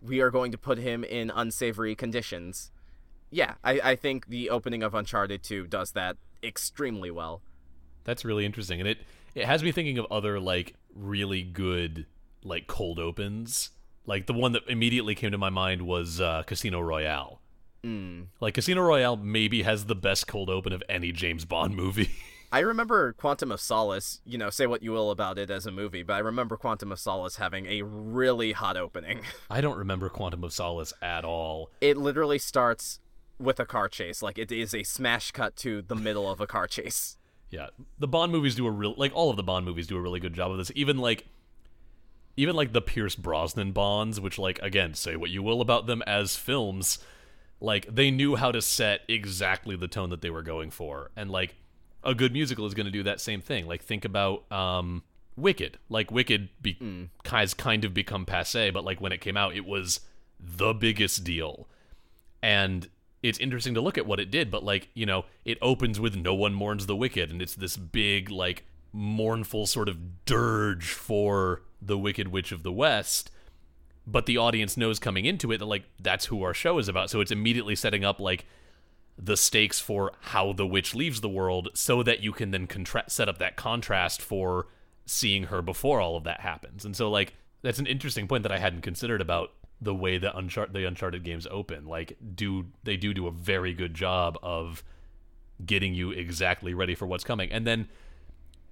we 0.00 0.20
are 0.20 0.30
going 0.30 0.50
to 0.50 0.58
put 0.58 0.78
him 0.78 1.04
in 1.04 1.30
unsavory 1.30 1.94
conditions. 1.94 2.72
Yeah, 3.30 3.54
I, 3.62 3.80
I 3.80 3.96
think 3.96 4.26
the 4.26 4.50
opening 4.50 4.82
of 4.82 4.92
Uncharted 4.92 5.44
2 5.44 5.68
does 5.68 5.92
that 5.92 6.16
extremely 6.42 7.12
well. 7.12 7.42
That's 8.02 8.24
really 8.24 8.44
interesting, 8.44 8.80
and 8.80 8.88
it 8.88 8.98
it 9.34 9.44
has 9.46 9.62
me 9.62 9.72
thinking 9.72 9.98
of 9.98 10.06
other 10.10 10.38
like 10.40 10.74
really 10.94 11.42
good 11.42 12.06
like 12.44 12.66
cold 12.66 12.98
opens. 12.98 13.70
Like 14.04 14.26
the 14.26 14.32
one 14.32 14.52
that 14.52 14.62
immediately 14.68 15.14
came 15.14 15.30
to 15.30 15.38
my 15.38 15.50
mind 15.50 15.82
was 15.82 16.20
uh, 16.20 16.42
Casino 16.44 16.80
Royale. 16.80 17.40
Mm. 17.84 18.26
Like 18.40 18.54
Casino 18.54 18.82
Royale 18.82 19.16
maybe 19.16 19.62
has 19.62 19.86
the 19.86 19.94
best 19.94 20.26
cold 20.26 20.50
open 20.50 20.72
of 20.72 20.82
any 20.88 21.12
James 21.12 21.44
Bond 21.44 21.74
movie. 21.76 22.10
I 22.52 22.58
remember 22.60 23.14
Quantum 23.14 23.50
of 23.50 23.62
Solace, 23.62 24.20
you 24.26 24.36
know, 24.36 24.50
say 24.50 24.66
what 24.66 24.82
you 24.82 24.92
will 24.92 25.10
about 25.10 25.38
it 25.38 25.50
as 25.50 25.64
a 25.64 25.70
movie, 25.70 26.02
but 26.02 26.12
I 26.14 26.18
remember 26.18 26.58
Quantum 26.58 26.92
of 26.92 27.00
Solace 27.00 27.36
having 27.36 27.64
a 27.64 27.80
really 27.80 28.52
hot 28.52 28.76
opening. 28.76 29.22
I 29.50 29.62
don't 29.62 29.78
remember 29.78 30.10
Quantum 30.10 30.44
of 30.44 30.52
Solace 30.52 30.92
at 31.00 31.24
all. 31.24 31.70
It 31.80 31.96
literally 31.96 32.38
starts 32.38 33.00
with 33.38 33.58
a 33.58 33.64
car 33.64 33.88
chase. 33.88 34.22
Like 34.22 34.36
it 34.36 34.52
is 34.52 34.74
a 34.74 34.82
smash 34.82 35.30
cut 35.30 35.56
to 35.56 35.80
the 35.80 35.96
middle 35.96 36.30
of 36.30 36.42
a 36.42 36.46
car 36.46 36.66
chase. 36.66 37.16
Yeah. 37.52 37.68
The 38.00 38.08
Bond 38.08 38.32
movies 38.32 38.56
do 38.56 38.66
a 38.66 38.70
real 38.70 38.94
like 38.96 39.14
all 39.14 39.30
of 39.30 39.36
the 39.36 39.42
Bond 39.44 39.64
movies 39.64 39.86
do 39.86 39.96
a 39.96 40.00
really 40.00 40.18
good 40.18 40.32
job 40.34 40.50
of 40.50 40.56
this. 40.58 40.72
Even 40.74 40.98
like 40.98 41.26
even 42.36 42.56
like 42.56 42.72
the 42.72 42.80
Pierce 42.80 43.14
Brosnan 43.14 43.72
Bonds, 43.72 44.18
which 44.18 44.38
like 44.38 44.58
again, 44.60 44.94
say 44.94 45.14
what 45.16 45.30
you 45.30 45.42
will 45.42 45.60
about 45.60 45.86
them 45.86 46.02
as 46.06 46.34
films, 46.34 46.98
like 47.60 47.86
they 47.94 48.10
knew 48.10 48.36
how 48.36 48.50
to 48.50 48.62
set 48.62 49.02
exactly 49.06 49.76
the 49.76 49.86
tone 49.86 50.10
that 50.10 50.22
they 50.22 50.30
were 50.30 50.42
going 50.42 50.70
for. 50.70 51.10
And 51.14 51.30
like 51.30 51.54
a 52.02 52.14
good 52.14 52.32
musical 52.32 52.66
is 52.66 52.74
going 52.74 52.86
to 52.86 52.90
do 52.90 53.02
that 53.04 53.20
same 53.20 53.40
thing. 53.42 53.66
Like 53.66 53.82
think 53.84 54.04
about 54.04 54.50
um 54.50 55.02
Wicked. 55.36 55.78
Like 55.88 56.10
Wicked 56.10 56.48
be- 56.60 56.74
Mm. 56.74 57.08
has 57.26 57.54
kind 57.54 57.84
of 57.84 57.92
become 57.94 58.24
passe, 58.26 58.70
but 58.70 58.82
like 58.84 59.00
when 59.00 59.12
it 59.12 59.20
came 59.20 59.36
out, 59.36 59.54
it 59.54 59.64
was 59.66 60.00
the 60.40 60.72
biggest 60.72 61.22
deal. 61.24 61.68
And 62.42 62.88
it's 63.22 63.38
interesting 63.38 63.74
to 63.74 63.80
look 63.80 63.96
at 63.96 64.06
what 64.06 64.20
it 64.20 64.30
did, 64.30 64.50
but 64.50 64.64
like, 64.64 64.88
you 64.94 65.06
know, 65.06 65.24
it 65.44 65.58
opens 65.62 66.00
with 66.00 66.16
No 66.16 66.34
One 66.34 66.54
Mourns 66.54 66.86
the 66.86 66.96
Wicked, 66.96 67.30
and 67.30 67.40
it's 67.40 67.54
this 67.54 67.76
big, 67.76 68.30
like, 68.30 68.64
mournful 68.92 69.66
sort 69.66 69.88
of 69.88 70.24
dirge 70.24 70.92
for 70.92 71.62
the 71.80 71.96
Wicked 71.96 72.28
Witch 72.28 72.52
of 72.52 72.62
the 72.62 72.72
West. 72.72 73.30
But 74.06 74.26
the 74.26 74.36
audience 74.36 74.76
knows 74.76 74.98
coming 74.98 75.24
into 75.24 75.52
it 75.52 75.58
that, 75.58 75.66
like, 75.66 75.84
that's 76.00 76.26
who 76.26 76.42
our 76.42 76.52
show 76.54 76.78
is 76.78 76.88
about. 76.88 77.08
So 77.08 77.20
it's 77.20 77.30
immediately 77.30 77.76
setting 77.76 78.04
up, 78.04 78.18
like, 78.18 78.44
the 79.16 79.36
stakes 79.36 79.78
for 79.78 80.12
how 80.20 80.52
the 80.52 80.66
witch 80.66 80.94
leaves 80.94 81.20
the 81.20 81.28
world 81.28 81.68
so 81.74 82.02
that 82.02 82.22
you 82.22 82.32
can 82.32 82.50
then 82.50 82.66
contra- 82.66 83.08
set 83.08 83.28
up 83.28 83.38
that 83.38 83.56
contrast 83.56 84.20
for 84.20 84.66
seeing 85.06 85.44
her 85.44 85.62
before 85.62 86.00
all 86.00 86.16
of 86.16 86.24
that 86.24 86.40
happens. 86.40 86.84
And 86.84 86.96
so, 86.96 87.10
like, 87.10 87.34
that's 87.62 87.78
an 87.78 87.86
interesting 87.86 88.26
point 88.26 88.42
that 88.42 88.52
I 88.52 88.58
hadn't 88.58 88.80
considered 88.80 89.20
about 89.20 89.52
the 89.82 89.94
way 89.94 90.16
that 90.16 90.34
Unchart- 90.34 90.72
the 90.72 90.86
Uncharted 90.86 91.24
games 91.24 91.46
open. 91.50 91.86
Like, 91.86 92.16
do 92.34 92.66
they 92.84 92.96
do 92.96 93.12
do 93.12 93.26
a 93.26 93.32
very 93.32 93.74
good 93.74 93.94
job 93.94 94.38
of 94.42 94.84
getting 95.64 95.94
you 95.94 96.10
exactly 96.12 96.72
ready 96.72 96.94
for 96.94 97.06
what's 97.06 97.24
coming? 97.24 97.50
And 97.50 97.66
then, 97.66 97.88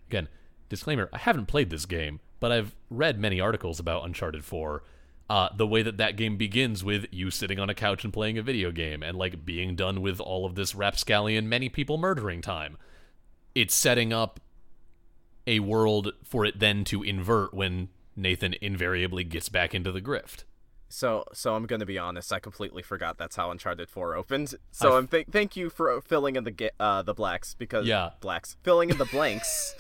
again, 0.09 0.29
disclaimer: 0.69 1.11
I 1.13 1.19
haven't 1.19 1.47
played 1.47 1.71
this 1.71 1.87
game, 1.87 2.21
but 2.39 2.53
I've 2.53 2.75
read 2.89 3.19
many 3.19 3.41
articles 3.41 3.81
about 3.81 4.05
Uncharted 4.05 4.45
Four. 4.45 4.85
Uh, 5.29 5.49
the 5.57 5.67
way 5.67 5.83
that 5.83 5.97
that 5.97 6.17
game 6.17 6.37
begins 6.37 6.83
with 6.83 7.07
you 7.13 7.31
sitting 7.31 7.61
on 7.61 7.71
a 7.71 7.75
couch 7.75 8.03
and 8.03 8.13
playing 8.13 8.37
a 8.39 8.43
video 8.43 8.73
game, 8.73 9.03
and 9.03 9.17
like 9.17 9.45
being 9.45 9.77
done 9.77 10.01
with 10.01 10.21
all 10.21 10.45
of 10.45 10.55
this 10.55 10.75
rapscallion, 10.75 11.49
many 11.49 11.69
people 11.69 11.99
murdering 11.99 12.41
time. 12.41 12.77
It's 13.55 13.75
setting 13.75 14.13
up 14.13 14.41
a 15.47 15.61
world 15.61 16.13
for 16.25 16.45
it 16.45 16.59
then 16.59 16.85
to 16.85 17.03
invert 17.03 17.53
when 17.53 17.89
Nathan 18.17 18.55
invariably 18.61 19.25
gets 19.25 19.49
back 19.49 19.75
into 19.75 19.91
the 19.91 20.01
grift. 20.01 20.45
So, 20.93 21.25
so 21.33 21.55
I'm 21.55 21.67
gonna 21.67 21.87
be 21.87 21.99
honest. 21.99 22.33
I 22.33 22.41
completely 22.41 22.83
forgot 22.83 23.17
that's 23.17 23.37
how 23.37 23.51
Uncharted 23.53 23.89
Four 23.89 24.17
opened. 24.17 24.55
So, 24.73 24.93
I- 24.95 24.99
I'm 24.99 25.07
th- 25.07 25.29
thank 25.31 25.57
you 25.57 25.71
for 25.71 26.01
filling 26.01 26.35
in 26.37 26.43
the 26.45 26.73
uh 26.81 27.03
the 27.03 27.15
blacks 27.15 27.55
because 27.55 27.87
Yeah. 27.87 28.11
blacks 28.21 28.57
filling 28.65 28.91
in 28.91 28.99
the 28.99 29.05
blanks. 29.07 29.75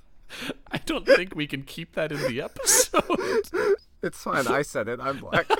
I 0.70 0.78
don't 0.78 1.04
think 1.06 1.34
we 1.34 1.46
can 1.48 1.62
keep 1.62 1.94
that 1.94 2.12
in 2.12 2.20
the 2.20 2.40
episode. 2.42 3.74
it's 4.02 4.22
fine. 4.22 4.46
I 4.46 4.62
said 4.62 4.86
it. 4.86 5.00
I'm 5.00 5.18
black. 5.18 5.50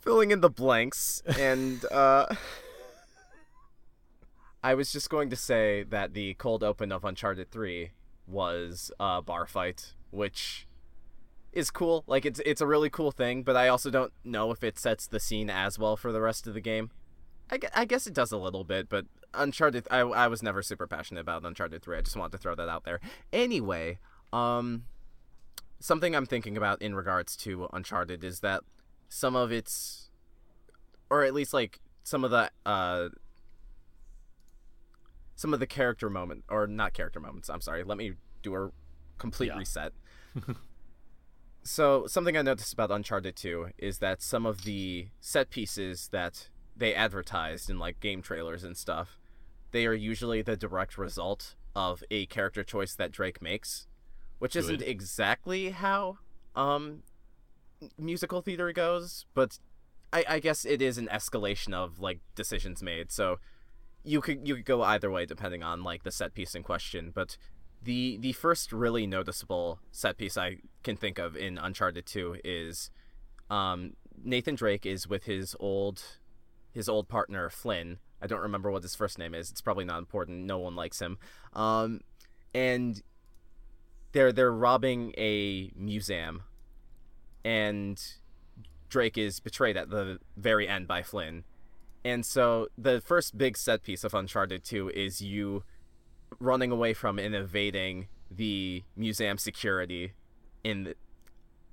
filling 0.00 0.30
in 0.30 0.40
the 0.40 0.50
blanks 0.50 1.22
and 1.38 1.84
uh 1.90 2.26
I 4.62 4.74
was 4.74 4.92
just 4.92 5.08
going 5.08 5.30
to 5.30 5.36
say 5.36 5.84
that 5.84 6.14
the 6.14 6.34
cold 6.34 6.64
open 6.64 6.90
of 6.90 7.04
Uncharted 7.04 7.50
3 7.50 7.90
was 8.26 8.90
a 8.98 9.22
bar 9.22 9.46
fight, 9.46 9.94
which 10.10 10.66
is 11.52 11.70
cool. 11.70 12.04
Like 12.06 12.26
it's 12.26 12.40
it's 12.44 12.60
a 12.60 12.66
really 12.66 12.90
cool 12.90 13.10
thing, 13.10 13.42
but 13.42 13.56
I 13.56 13.68
also 13.68 13.90
don't 13.90 14.12
know 14.24 14.50
if 14.50 14.62
it 14.62 14.78
sets 14.78 15.06
the 15.06 15.20
scene 15.20 15.48
as 15.48 15.78
well 15.78 15.96
for 15.96 16.12
the 16.12 16.20
rest 16.20 16.46
of 16.46 16.54
the 16.54 16.60
game. 16.60 16.90
I, 17.50 17.58
I 17.74 17.84
guess 17.84 18.06
it 18.06 18.12
does 18.14 18.32
a 18.32 18.36
little 18.36 18.64
bit, 18.64 18.88
but 18.88 19.06
Uncharted 19.34 19.86
I 19.90 20.00
I 20.00 20.28
was 20.28 20.42
never 20.42 20.62
super 20.62 20.86
passionate 20.86 21.20
about 21.20 21.44
Uncharted 21.44 21.82
3. 21.82 21.98
I 21.98 22.00
just 22.02 22.16
wanted 22.16 22.32
to 22.32 22.38
throw 22.38 22.54
that 22.54 22.68
out 22.68 22.84
there. 22.84 23.00
Anyway, 23.32 23.98
um 24.32 24.84
something 25.80 26.14
I'm 26.14 26.26
thinking 26.26 26.56
about 26.56 26.82
in 26.82 26.94
regards 26.94 27.36
to 27.38 27.68
Uncharted 27.72 28.24
is 28.24 28.40
that 28.40 28.62
some 29.08 29.36
of 29.36 29.52
its 29.52 30.10
or 31.08 31.24
at 31.24 31.32
least 31.32 31.54
like 31.54 31.80
some 32.02 32.24
of 32.24 32.30
the 32.30 32.50
uh 32.66 33.08
some 35.38 35.54
of 35.54 35.60
the 35.60 35.66
character 35.66 36.10
moment 36.10 36.42
or 36.48 36.66
not 36.66 36.92
character 36.92 37.20
moments 37.20 37.48
i'm 37.48 37.60
sorry 37.60 37.84
let 37.84 37.96
me 37.96 38.12
do 38.42 38.54
a 38.56 38.70
complete 39.18 39.46
Yeah. 39.48 39.58
reset 39.58 39.92
so 41.62 42.06
something 42.06 42.36
i 42.36 42.42
noticed 42.42 42.72
about 42.72 42.90
uncharted 42.90 43.36
2 43.36 43.68
is 43.78 43.98
that 43.98 44.22
some 44.22 44.46
of 44.46 44.64
the 44.64 45.08
set 45.20 45.50
pieces 45.50 46.08
that 46.12 46.48
they 46.76 46.94
advertised 46.94 47.68
in 47.70 47.78
like 47.78 47.98
game 47.98 48.22
trailers 48.22 48.62
and 48.62 48.76
stuff, 48.76 49.18
they 49.72 49.84
are 49.84 49.92
usually 49.92 50.42
the 50.42 50.56
direct 50.56 50.96
result 50.96 51.56
of 51.74 52.04
a 52.08 52.24
character 52.26 52.62
choice 52.62 52.94
that 52.94 53.10
Drake 53.10 53.42
makes, 53.42 53.88
which 54.38 54.52
Good. 54.52 54.60
isn't 54.60 54.82
exactly 54.82 55.70
how 55.70 56.18
um 56.54 57.02
musical 57.98 58.42
theater 58.42 58.72
goes, 58.72 59.26
but 59.34 59.58
I, 60.12 60.24
I 60.28 60.38
guess 60.38 60.64
it 60.64 60.80
is 60.80 60.98
an 60.98 61.08
escalation 61.12 61.74
of 61.74 61.98
like 61.98 62.20
decisions 62.36 62.80
made. 62.82 63.10
So 63.10 63.38
you 64.08 64.22
could 64.22 64.48
you 64.48 64.56
could 64.56 64.64
go 64.64 64.82
either 64.82 65.10
way 65.10 65.26
depending 65.26 65.62
on 65.62 65.84
like 65.84 66.02
the 66.02 66.10
set 66.10 66.32
piece 66.32 66.54
in 66.54 66.62
question. 66.62 67.12
But 67.14 67.36
the 67.82 68.16
the 68.18 68.32
first 68.32 68.72
really 68.72 69.06
noticeable 69.06 69.80
set 69.92 70.16
piece 70.16 70.36
I 70.38 70.58
can 70.82 70.96
think 70.96 71.18
of 71.18 71.36
in 71.36 71.58
Uncharted 71.58 72.06
Two 72.06 72.36
is 72.42 72.90
um, 73.50 73.94
Nathan 74.24 74.54
Drake 74.54 74.86
is 74.86 75.06
with 75.06 75.24
his 75.24 75.54
old 75.60 76.02
his 76.72 76.88
old 76.88 77.08
partner 77.08 77.50
Flynn. 77.50 77.98
I 78.22 78.26
don't 78.26 78.40
remember 78.40 78.70
what 78.70 78.82
his 78.82 78.94
first 78.94 79.18
name 79.18 79.34
is. 79.34 79.50
It's 79.50 79.60
probably 79.60 79.84
not 79.84 79.98
important. 79.98 80.44
No 80.44 80.58
one 80.58 80.74
likes 80.74 81.00
him. 81.00 81.18
Um, 81.52 82.00
and 82.54 83.02
they're 84.12 84.32
they're 84.32 84.52
robbing 84.52 85.12
a 85.18 85.70
museum, 85.76 86.44
and 87.44 88.02
Drake 88.88 89.18
is 89.18 89.38
betrayed 89.38 89.76
at 89.76 89.90
the 89.90 90.18
very 90.36 90.66
end 90.66 90.88
by 90.88 91.02
Flynn. 91.02 91.44
And 92.08 92.24
so 92.24 92.68
the 92.78 93.02
first 93.02 93.36
big 93.36 93.58
set 93.58 93.82
piece 93.82 94.02
of 94.02 94.14
Uncharted 94.14 94.64
2 94.64 94.88
is 94.88 95.20
you 95.20 95.64
running 96.40 96.70
away 96.70 96.94
from 96.94 97.18
and 97.18 97.34
evading 97.34 98.08
the 98.30 98.82
museum 98.96 99.36
security 99.36 100.14
in 100.64 100.84
the, 100.84 100.94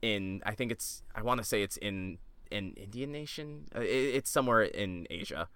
in 0.02 0.42
I 0.46 0.54
think 0.54 0.74
it's 0.74 1.04
I 1.16 1.22
want 1.22 1.38
to 1.40 1.46
say 1.46 1.64
it's 1.64 1.78
in 1.78 2.18
in 2.52 2.74
Indian 2.74 3.14
nation. 3.14 3.68
Uh, 3.74 3.80
it's 3.80 4.30
somewhere 4.30 4.64
in 4.64 5.08
Asia. 5.10 5.48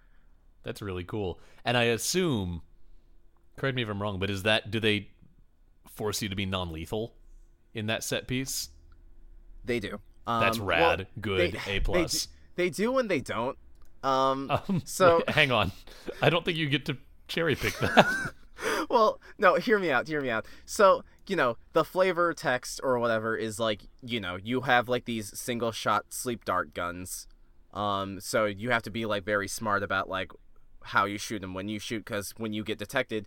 That's 0.62 0.80
really 0.80 1.04
cool. 1.04 1.38
And 1.62 1.76
I 1.76 1.84
assume 1.84 2.62
correct 3.58 3.76
me 3.76 3.82
if 3.82 3.88
I'm 3.90 4.00
wrong, 4.00 4.18
but 4.18 4.30
is 4.30 4.44
that 4.44 4.70
do 4.70 4.80
they 4.80 5.10
force 5.90 6.22
you 6.22 6.30
to 6.30 6.36
be 6.36 6.46
non-lethal 6.46 7.12
in 7.74 7.86
that 7.88 8.02
set 8.02 8.26
piece? 8.26 8.70
They 9.62 9.78
do. 9.78 10.00
Um, 10.26 10.40
That's 10.40 10.58
rad. 10.58 11.00
Well, 11.00 11.06
Good. 11.20 11.58
They, 11.66 11.76
A 11.76 11.80
plus. 11.80 12.28
They, 12.56 12.64
they, 12.64 12.70
do 12.70 12.92
when 12.92 13.08
they 13.08 13.20
don't. 13.20 13.58
Um, 14.02 14.50
um 14.50 14.82
so 14.84 15.22
hang 15.28 15.52
on. 15.52 15.72
I 16.22 16.30
don't 16.30 16.44
think 16.44 16.56
you 16.56 16.68
get 16.68 16.86
to 16.86 16.96
cherry 17.28 17.54
pick 17.54 17.78
that. 17.78 18.32
well, 18.90 19.20
no, 19.38 19.54
hear 19.56 19.78
me 19.78 19.90
out, 19.90 20.08
hear 20.08 20.20
me 20.20 20.30
out. 20.30 20.46
So, 20.64 21.04
you 21.26 21.36
know, 21.36 21.56
the 21.72 21.84
flavor 21.84 22.32
text 22.34 22.80
or 22.82 22.98
whatever 22.98 23.36
is 23.36 23.58
like, 23.58 23.82
you 24.02 24.20
know, 24.20 24.36
you 24.42 24.62
have 24.62 24.88
like 24.88 25.04
these 25.04 25.38
single 25.38 25.72
shot 25.72 26.06
sleep 26.10 26.44
dart 26.44 26.74
guns. 26.74 27.26
Um, 27.72 28.20
so 28.20 28.46
you 28.46 28.70
have 28.70 28.82
to 28.82 28.90
be 28.90 29.06
like 29.06 29.24
very 29.24 29.48
smart 29.48 29.82
about 29.82 30.08
like 30.08 30.32
how 30.82 31.04
you 31.04 31.18
shoot 31.18 31.44
and 31.44 31.54
when 31.54 31.68
you 31.68 31.78
shoot 31.78 32.04
because 32.04 32.34
when 32.36 32.52
you 32.52 32.64
get 32.64 32.78
detected 32.78 33.26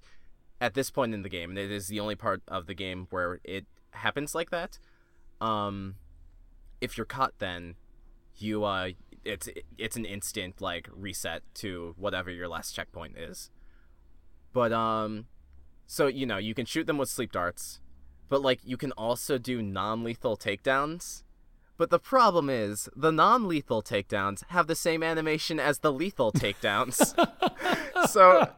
at 0.59 0.73
this 0.73 0.89
point 0.89 1.13
in 1.13 1.23
the 1.23 1.29
game, 1.29 1.51
and 1.51 1.59
it 1.59 1.71
is 1.71 1.88
the 1.88 1.99
only 1.99 2.15
part 2.15 2.41
of 2.47 2.67
the 2.67 2.73
game 2.73 3.07
where 3.09 3.39
it 3.43 3.65
happens 3.91 4.36
like 4.36 4.49
that. 4.49 4.79
Um, 5.41 5.95
if 6.81 6.97
you're 6.97 7.05
caught, 7.05 7.33
then 7.39 7.75
you 8.38 8.63
uh, 8.63 8.89
it's 9.25 9.49
it's 9.77 9.95
an 9.95 10.05
instant 10.05 10.62
like 10.62 10.89
reset 10.93 11.43
to 11.55 11.95
whatever 11.97 12.29
your 12.29 12.47
last 12.47 12.73
checkpoint 12.75 13.17
is. 13.17 13.49
But 14.51 14.73
um 14.73 15.27
so 15.86 16.07
you 16.07 16.25
know, 16.25 16.38
you 16.38 16.53
can 16.53 16.65
shoot 16.65 16.88
them 16.88 16.97
with 16.97 17.09
sleep 17.09 17.31
darts, 17.31 17.79
but 18.29 18.41
like 18.41 18.59
you 18.63 18.77
can 18.77 18.91
also 18.93 19.38
do 19.38 19.62
non-lethal 19.62 20.38
takedowns. 20.38 21.23
But 21.75 21.89
the 21.89 21.99
problem 21.99 22.49
is, 22.49 22.88
the 22.95 23.12
non-lethal 23.12 23.81
takedowns 23.81 24.43
have 24.49 24.67
the 24.67 24.75
same 24.75 25.01
animation 25.01 25.59
as 25.59 25.79
the 25.79 25.91
lethal 25.91 26.31
takedowns. 26.33 27.13
so 28.09 28.49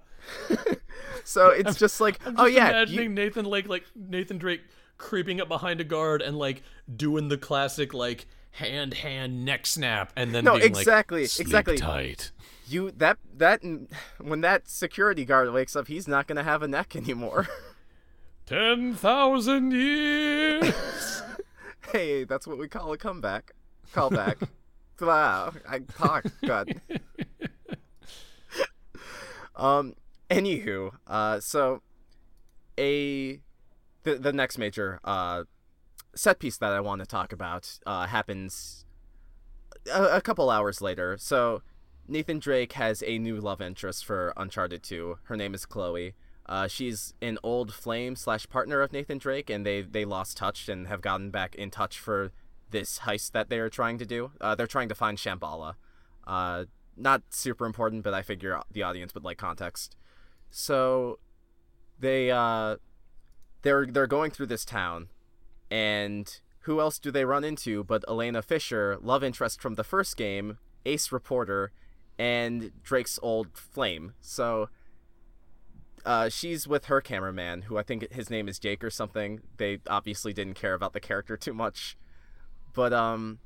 so 1.24 1.50
it's 1.50 1.78
just 1.78 2.02
like, 2.02 2.20
I'm 2.26 2.36
oh 2.38 2.46
yeah, 2.46 2.70
imagining 2.70 3.04
you... 3.04 3.10
Nathan 3.10 3.46
Lane 3.46 3.68
like 3.68 3.86
Nathan 3.96 4.38
Drake 4.38 4.62
creeping 4.98 5.42
up 5.42 5.48
behind 5.48 5.82
a 5.82 5.84
guard 5.84 6.22
and 6.22 6.38
like 6.38 6.64
doing 6.96 7.28
the 7.28 7.38
classic 7.38 7.94
like 7.94 8.28
hand 8.56 8.94
hand 8.94 9.44
neck 9.44 9.66
snap 9.66 10.14
and 10.16 10.34
then 10.34 10.46
no 10.46 10.56
exactly 10.56 11.24
like, 11.24 11.40
exactly 11.40 11.78
tight. 11.78 12.32
You 12.68 12.92
that 12.92 13.18
that 13.36 13.62
when 14.20 14.42
that 14.42 14.70
security 14.70 15.26
guard 15.26 15.52
wakes 15.52 15.76
up 15.76 15.88
he's 15.88 16.08
not 16.08 16.26
gonna 16.26 16.44
have 16.44 16.64
a 16.64 16.68
neck 16.68 16.96
anymore. 16.96 17.48
10,000 18.46 19.72
years. 19.72 20.74
Hey 21.92 22.24
that's 22.24 22.48
what 22.48 22.58
we 22.58 22.68
call 22.68 22.92
a 22.94 22.98
comeback. 22.98 23.54
Callback. 23.94 24.48
Wow 25.02 25.52
i 25.68 25.80
talk 25.80 26.24
god. 26.46 26.82
Um 29.56 29.96
anywho 30.30 30.92
uh 31.06 31.42
so 31.42 31.82
a 32.80 33.42
the 34.04 34.16
the 34.16 34.32
next 34.32 34.58
major 34.58 35.02
uh 35.04 35.44
set 36.16 36.40
piece 36.40 36.58
that 36.58 36.72
I 36.72 36.80
want 36.80 37.02
to 37.02 37.06
talk 37.06 37.32
about 37.32 37.80
uh, 37.86 38.08
happens 38.08 38.86
a, 39.94 40.18
a, 40.18 40.22
couple 40.22 40.50
hours 40.50 40.82
later. 40.82 41.18
So 41.20 41.62
Nathan 42.08 42.40
Drake 42.40 42.74
has 42.74 43.04
a 43.06 43.20
new 43.20 43.40
love 43.40 43.62
interest 43.62 44.06
for 44.06 44.34
Uncharted 44.38 44.84
2. 44.84 45.20
Her 45.24 45.36
name 45.36 45.54
is 45.54 45.66
Chloe. 45.66 46.16
Uh, 46.48 46.68
she's 46.68 47.14
an 47.22 47.38
old 47.44 47.74
flame 47.74 48.16
slash 48.16 48.48
partner 48.48 48.82
of 48.82 48.94
Nathan 48.94 49.18
Drake, 49.18 49.50
and 49.50 49.66
they 49.66 49.82
they 49.82 50.06
lost 50.06 50.38
touch 50.38 50.70
and 50.70 50.88
have 50.88 51.02
gotten 51.02 51.32
back 51.32 51.56
in 51.56 51.72
touch 51.72 51.98
for 52.00 52.32
this 52.70 53.00
heist 53.00 53.32
that 53.32 53.50
they're 53.50 53.70
trying 53.70 53.98
to 53.98 54.06
do. 54.06 54.32
Uh, 54.40 54.54
they're 54.54 54.68
trying 54.68 54.90
to 54.90 54.96
find 54.96 55.18
Shambhala. 55.18 55.76
Uh, 56.28 56.66
not 56.96 57.24
super 57.32 57.66
important, 57.66 58.04
but 58.04 58.14
I 58.14 58.22
figure 58.22 58.62
the 58.72 58.84
audience 58.84 59.14
would 59.16 59.24
like 59.24 59.38
context. 59.38 59.96
So 60.52 61.18
they 62.00 62.30
uh, 62.30 62.78
they're 63.64 63.88
they're 63.88 64.08
going 64.08 64.30
through 64.30 64.48
this 64.48 64.66
town 64.66 65.10
and 65.70 66.40
who 66.62 66.80
else 66.80 67.00
do 67.00 67.12
they 67.12 67.26
run 67.26 67.44
into 67.44 67.84
but 67.84 68.04
Elena 68.08 68.42
Fisher, 68.42 68.98
love 69.02 69.24
interest 69.24 69.62
from 69.62 69.76
the 69.76 69.84
first 69.84 70.18
game, 70.18 70.58
ace 70.86 71.12
reporter, 71.12 71.72
and 72.18 72.72
Drake's 72.84 73.20
old 73.22 73.58
flame. 73.58 74.14
So 74.22 74.70
uh, 76.06 76.30
she's 76.30 76.68
with 76.68 76.86
her 76.86 77.02
cameraman, 77.02 77.64
who 77.64 77.78
I 77.78 77.84
think 77.84 78.12
his 78.12 78.30
name 78.30 78.48
is 78.48 78.60
Jake 78.60 78.84
or 78.84 78.90
something. 78.90 79.42
They 79.58 79.80
obviously 79.88 80.34
didn't 80.34 80.54
care 80.54 80.74
about 80.74 80.94
the 80.94 81.00
character 81.00 81.36
too 81.38 81.54
much. 81.54 81.98
But 82.74 82.94
um 82.94 83.40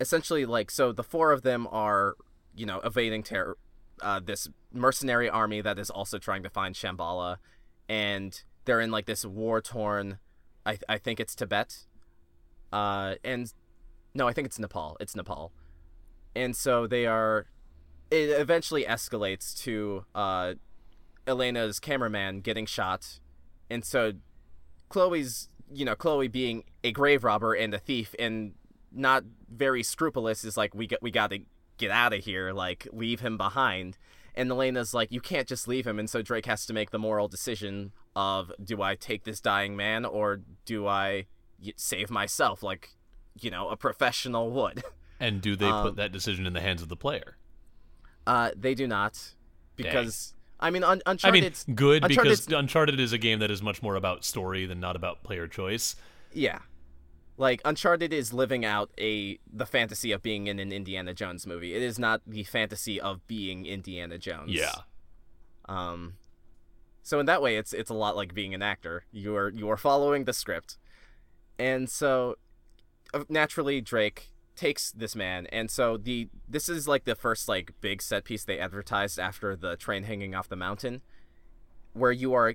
essentially 0.00 0.46
like 0.46 0.70
so 0.70 0.92
the 0.92 1.02
four 1.02 1.30
of 1.30 1.42
them 1.42 1.68
are, 1.70 2.16
you 2.54 2.66
know, 2.66 2.80
evading 2.80 3.22
terror 3.22 3.56
uh, 4.02 4.18
this 4.18 4.48
mercenary 4.72 5.28
army 5.28 5.60
that 5.60 5.78
is 5.78 5.90
also 5.90 6.18
trying 6.18 6.42
to 6.42 6.48
find 6.48 6.74
Shambhala 6.74 7.36
and 7.88 8.42
they're 8.64 8.80
in 8.80 8.90
like 8.90 9.06
this 9.06 9.24
war 9.24 9.60
torn 9.60 10.18
I 10.70 10.78
I 10.94 10.98
think 10.98 11.20
it's 11.20 11.34
Tibet, 11.34 11.86
uh, 12.72 13.16
and 13.24 13.52
no, 14.14 14.28
I 14.28 14.32
think 14.32 14.46
it's 14.46 14.58
Nepal. 14.58 14.96
It's 15.00 15.16
Nepal, 15.16 15.52
and 16.34 16.54
so 16.54 16.86
they 16.86 17.06
are. 17.06 17.46
It 18.10 18.30
eventually 18.30 18.84
escalates 18.84 19.56
to 19.62 20.04
uh, 20.14 20.54
Elena's 21.26 21.78
cameraman 21.80 22.40
getting 22.40 22.66
shot, 22.66 23.20
and 23.68 23.84
so 23.84 24.12
Chloe's 24.88 25.48
you 25.72 25.84
know 25.84 25.94
Chloe 25.94 26.28
being 26.28 26.64
a 26.84 26.92
grave 26.92 27.24
robber 27.24 27.54
and 27.54 27.74
a 27.74 27.78
thief 27.78 28.14
and 28.18 28.52
not 28.92 29.24
very 29.48 29.82
scrupulous 29.82 30.44
is 30.44 30.56
like 30.56 30.74
we 30.74 30.86
get 30.86 31.02
we 31.02 31.10
got 31.10 31.30
to 31.30 31.40
get 31.78 31.90
out 31.90 32.12
of 32.12 32.24
here 32.24 32.52
like 32.52 32.86
leave 32.92 33.20
him 33.20 33.36
behind 33.36 33.96
and 34.34 34.50
Elena's 34.50 34.92
like 34.92 35.10
you 35.12 35.20
can't 35.20 35.46
just 35.46 35.68
leave 35.68 35.86
him 35.86 35.98
and 35.98 36.10
so 36.10 36.22
Drake 36.22 36.46
has 36.46 36.66
to 36.66 36.72
make 36.72 36.90
the 36.90 36.98
moral 36.98 37.28
decision 37.28 37.92
of 38.16 38.52
do 38.62 38.82
I 38.82 38.96
take 38.96 39.24
this 39.24 39.40
dying 39.40 39.76
man 39.76 40.04
or 40.04 40.40
do 40.64 40.86
I 40.86 41.26
save 41.76 42.10
myself 42.10 42.62
like 42.62 42.90
you 43.40 43.50
know 43.50 43.68
a 43.68 43.76
professional 43.76 44.50
would. 44.50 44.82
And 45.22 45.42
do 45.42 45.54
they 45.54 45.66
um, 45.66 45.82
put 45.82 45.96
that 45.96 46.12
decision 46.12 46.46
in 46.46 46.54
the 46.54 46.62
hands 46.62 46.80
of 46.80 46.88
the 46.88 46.96
player? 46.96 47.36
Uh, 48.26 48.52
they 48.56 48.74
do 48.74 48.86
not, 48.86 49.34
because 49.76 50.30
Dang. 50.30 50.68
I 50.68 50.70
mean, 50.70 50.82
Un- 50.82 51.02
Uncharted. 51.04 51.44
I 51.44 51.46
mean, 51.46 51.76
good 51.76 52.08
because 52.08 52.48
Uncharted 52.48 52.98
is 52.98 53.12
a 53.12 53.18
game 53.18 53.38
that 53.40 53.50
is 53.50 53.60
much 53.60 53.82
more 53.82 53.96
about 53.96 54.24
story 54.24 54.64
than 54.64 54.80
not 54.80 54.96
about 54.96 55.22
player 55.22 55.46
choice. 55.46 55.94
Yeah, 56.32 56.60
like 57.36 57.60
Uncharted 57.64 58.14
is 58.14 58.32
living 58.32 58.64
out 58.64 58.90
a 58.98 59.38
the 59.52 59.66
fantasy 59.66 60.12
of 60.12 60.22
being 60.22 60.46
in 60.46 60.58
an 60.58 60.72
Indiana 60.72 61.12
Jones 61.12 61.46
movie. 61.46 61.74
It 61.74 61.82
is 61.82 61.98
not 61.98 62.22
the 62.26 62.44
fantasy 62.44 62.98
of 62.98 63.26
being 63.26 63.66
Indiana 63.66 64.16
Jones. 64.16 64.52
Yeah. 64.52 64.72
Um, 65.66 66.14
so 67.02 67.18
in 67.18 67.26
that 67.26 67.42
way, 67.42 67.56
it's 67.56 67.72
it's 67.72 67.90
a 67.90 67.94
lot 67.94 68.16
like 68.16 68.34
being 68.34 68.54
an 68.54 68.62
actor. 68.62 69.04
You 69.12 69.36
are 69.36 69.48
you 69.50 69.68
are 69.70 69.76
following 69.76 70.24
the 70.24 70.32
script, 70.32 70.78
and 71.58 71.88
so 71.88 72.36
uh, 73.14 73.24
naturally 73.28 73.80
Drake 73.80 74.30
takes 74.56 74.92
this 74.92 75.16
man, 75.16 75.46
and 75.46 75.70
so 75.70 75.96
the 75.96 76.28
this 76.48 76.68
is 76.68 76.86
like 76.86 77.04
the 77.04 77.14
first 77.14 77.48
like 77.48 77.72
big 77.80 78.02
set 78.02 78.24
piece 78.24 78.44
they 78.44 78.58
advertised 78.58 79.18
after 79.18 79.56
the 79.56 79.76
train 79.76 80.04
hanging 80.04 80.34
off 80.34 80.48
the 80.48 80.56
mountain, 80.56 81.00
where 81.94 82.12
you 82.12 82.34
are, 82.34 82.54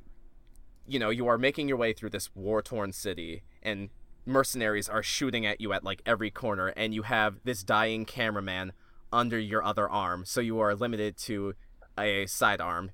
you 0.87 0.99
know, 0.99 1.09
you 1.09 1.27
are 1.27 1.37
making 1.37 1.67
your 1.67 1.77
way 1.77 1.93
through 1.93 2.11
this 2.11 2.29
war 2.35 2.61
torn 2.61 2.93
city, 2.93 3.43
and 3.63 3.89
mercenaries 4.25 4.87
are 4.87 5.03
shooting 5.03 5.45
at 5.45 5.59
you 5.59 5.73
at 5.73 5.83
like 5.83 6.01
every 6.05 6.29
corner, 6.29 6.67
and 6.69 6.93
you 6.93 7.03
have 7.03 7.39
this 7.43 7.63
dying 7.63 8.05
cameraman 8.05 8.73
under 9.11 9.39
your 9.39 9.63
other 9.63 9.89
arm, 9.89 10.23
so 10.25 10.41
you 10.41 10.59
are 10.59 10.75
limited 10.75 11.17
to 11.17 11.55
a 11.97 12.25
sidearm. 12.27 12.91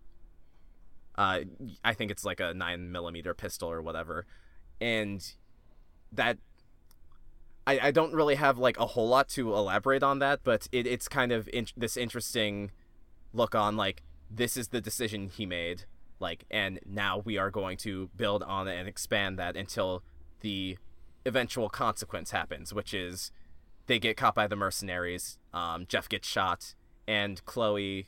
Uh, 1.15 1.41
I 1.83 1.93
think 1.93 2.11
it's 2.11 2.25
like 2.25 2.39
a 2.39 2.53
nine 2.53 2.91
millimeter 2.91 3.33
pistol 3.33 3.69
or 3.69 3.81
whatever, 3.81 4.25
and 4.79 5.33
that 6.11 6.37
I, 7.67 7.79
I 7.79 7.91
don't 7.91 8.13
really 8.13 8.35
have 8.35 8.57
like 8.57 8.79
a 8.79 8.87
whole 8.87 9.07
lot 9.07 9.29
to 9.29 9.53
elaborate 9.53 10.03
on 10.03 10.19
that, 10.19 10.41
but 10.43 10.67
it, 10.71 10.87
it's 10.87 11.07
kind 11.07 11.31
of 11.31 11.47
in- 11.53 11.67
this 11.77 11.95
interesting 11.97 12.71
look 13.33 13.55
on 13.55 13.77
like 13.77 14.03
this 14.29 14.57
is 14.57 14.69
the 14.69 14.81
decision 14.81 15.29
he 15.29 15.45
made, 15.45 15.83
like, 16.19 16.45
and 16.49 16.79
now 16.85 17.19
we 17.19 17.37
are 17.37 17.51
going 17.51 17.77
to 17.77 18.09
build 18.15 18.43
on 18.43 18.67
it 18.67 18.77
and 18.77 18.87
expand 18.87 19.37
that 19.37 19.55
until 19.55 20.03
the 20.39 20.77
eventual 21.25 21.69
consequence 21.69 22.31
happens, 22.31 22.73
which 22.73 22.93
is 22.93 23.31
they 23.87 23.99
get 23.99 24.17
caught 24.17 24.35
by 24.35 24.47
the 24.47 24.55
mercenaries. 24.55 25.37
Um, 25.53 25.85
Jeff 25.87 26.07
gets 26.07 26.27
shot, 26.27 26.75
and 27.07 27.43
Chloe, 27.45 28.07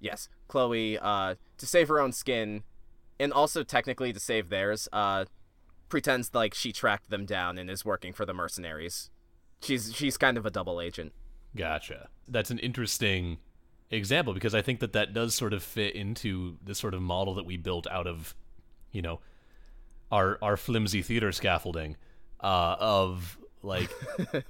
yes, 0.00 0.28
Chloe, 0.48 0.98
uh, 0.98 1.34
to 1.58 1.66
save 1.66 1.88
her 1.88 2.00
own 2.00 2.12
skin, 2.12 2.62
and 3.18 3.32
also 3.32 3.62
technically 3.62 4.12
to 4.12 4.20
save 4.20 4.48
theirs, 4.48 4.88
uh, 4.92 5.24
pretends 5.88 6.34
like 6.34 6.54
she 6.54 6.72
tracked 6.72 7.10
them 7.10 7.24
down 7.24 7.58
and 7.58 7.70
is 7.70 7.84
working 7.84 8.12
for 8.12 8.24
the 8.24 8.34
mercenaries. 8.34 9.10
She's 9.60 9.94
she's 9.94 10.16
kind 10.16 10.36
of 10.36 10.46
a 10.46 10.50
double 10.50 10.80
agent. 10.80 11.12
Gotcha. 11.56 12.08
That's 12.28 12.50
an 12.50 12.58
interesting 12.58 13.38
example 13.90 14.34
because 14.34 14.54
I 14.54 14.62
think 14.62 14.80
that 14.80 14.92
that 14.92 15.12
does 15.12 15.34
sort 15.34 15.52
of 15.52 15.62
fit 15.62 15.94
into 15.94 16.56
the 16.62 16.74
sort 16.74 16.94
of 16.94 17.02
model 17.02 17.34
that 17.34 17.46
we 17.46 17.56
built 17.56 17.86
out 17.88 18.06
of, 18.06 18.34
you 18.92 19.02
know, 19.02 19.20
our 20.12 20.38
our 20.42 20.56
flimsy 20.56 21.02
theater 21.02 21.32
scaffolding 21.32 21.96
uh, 22.40 22.76
of 22.78 23.38
like 23.62 23.90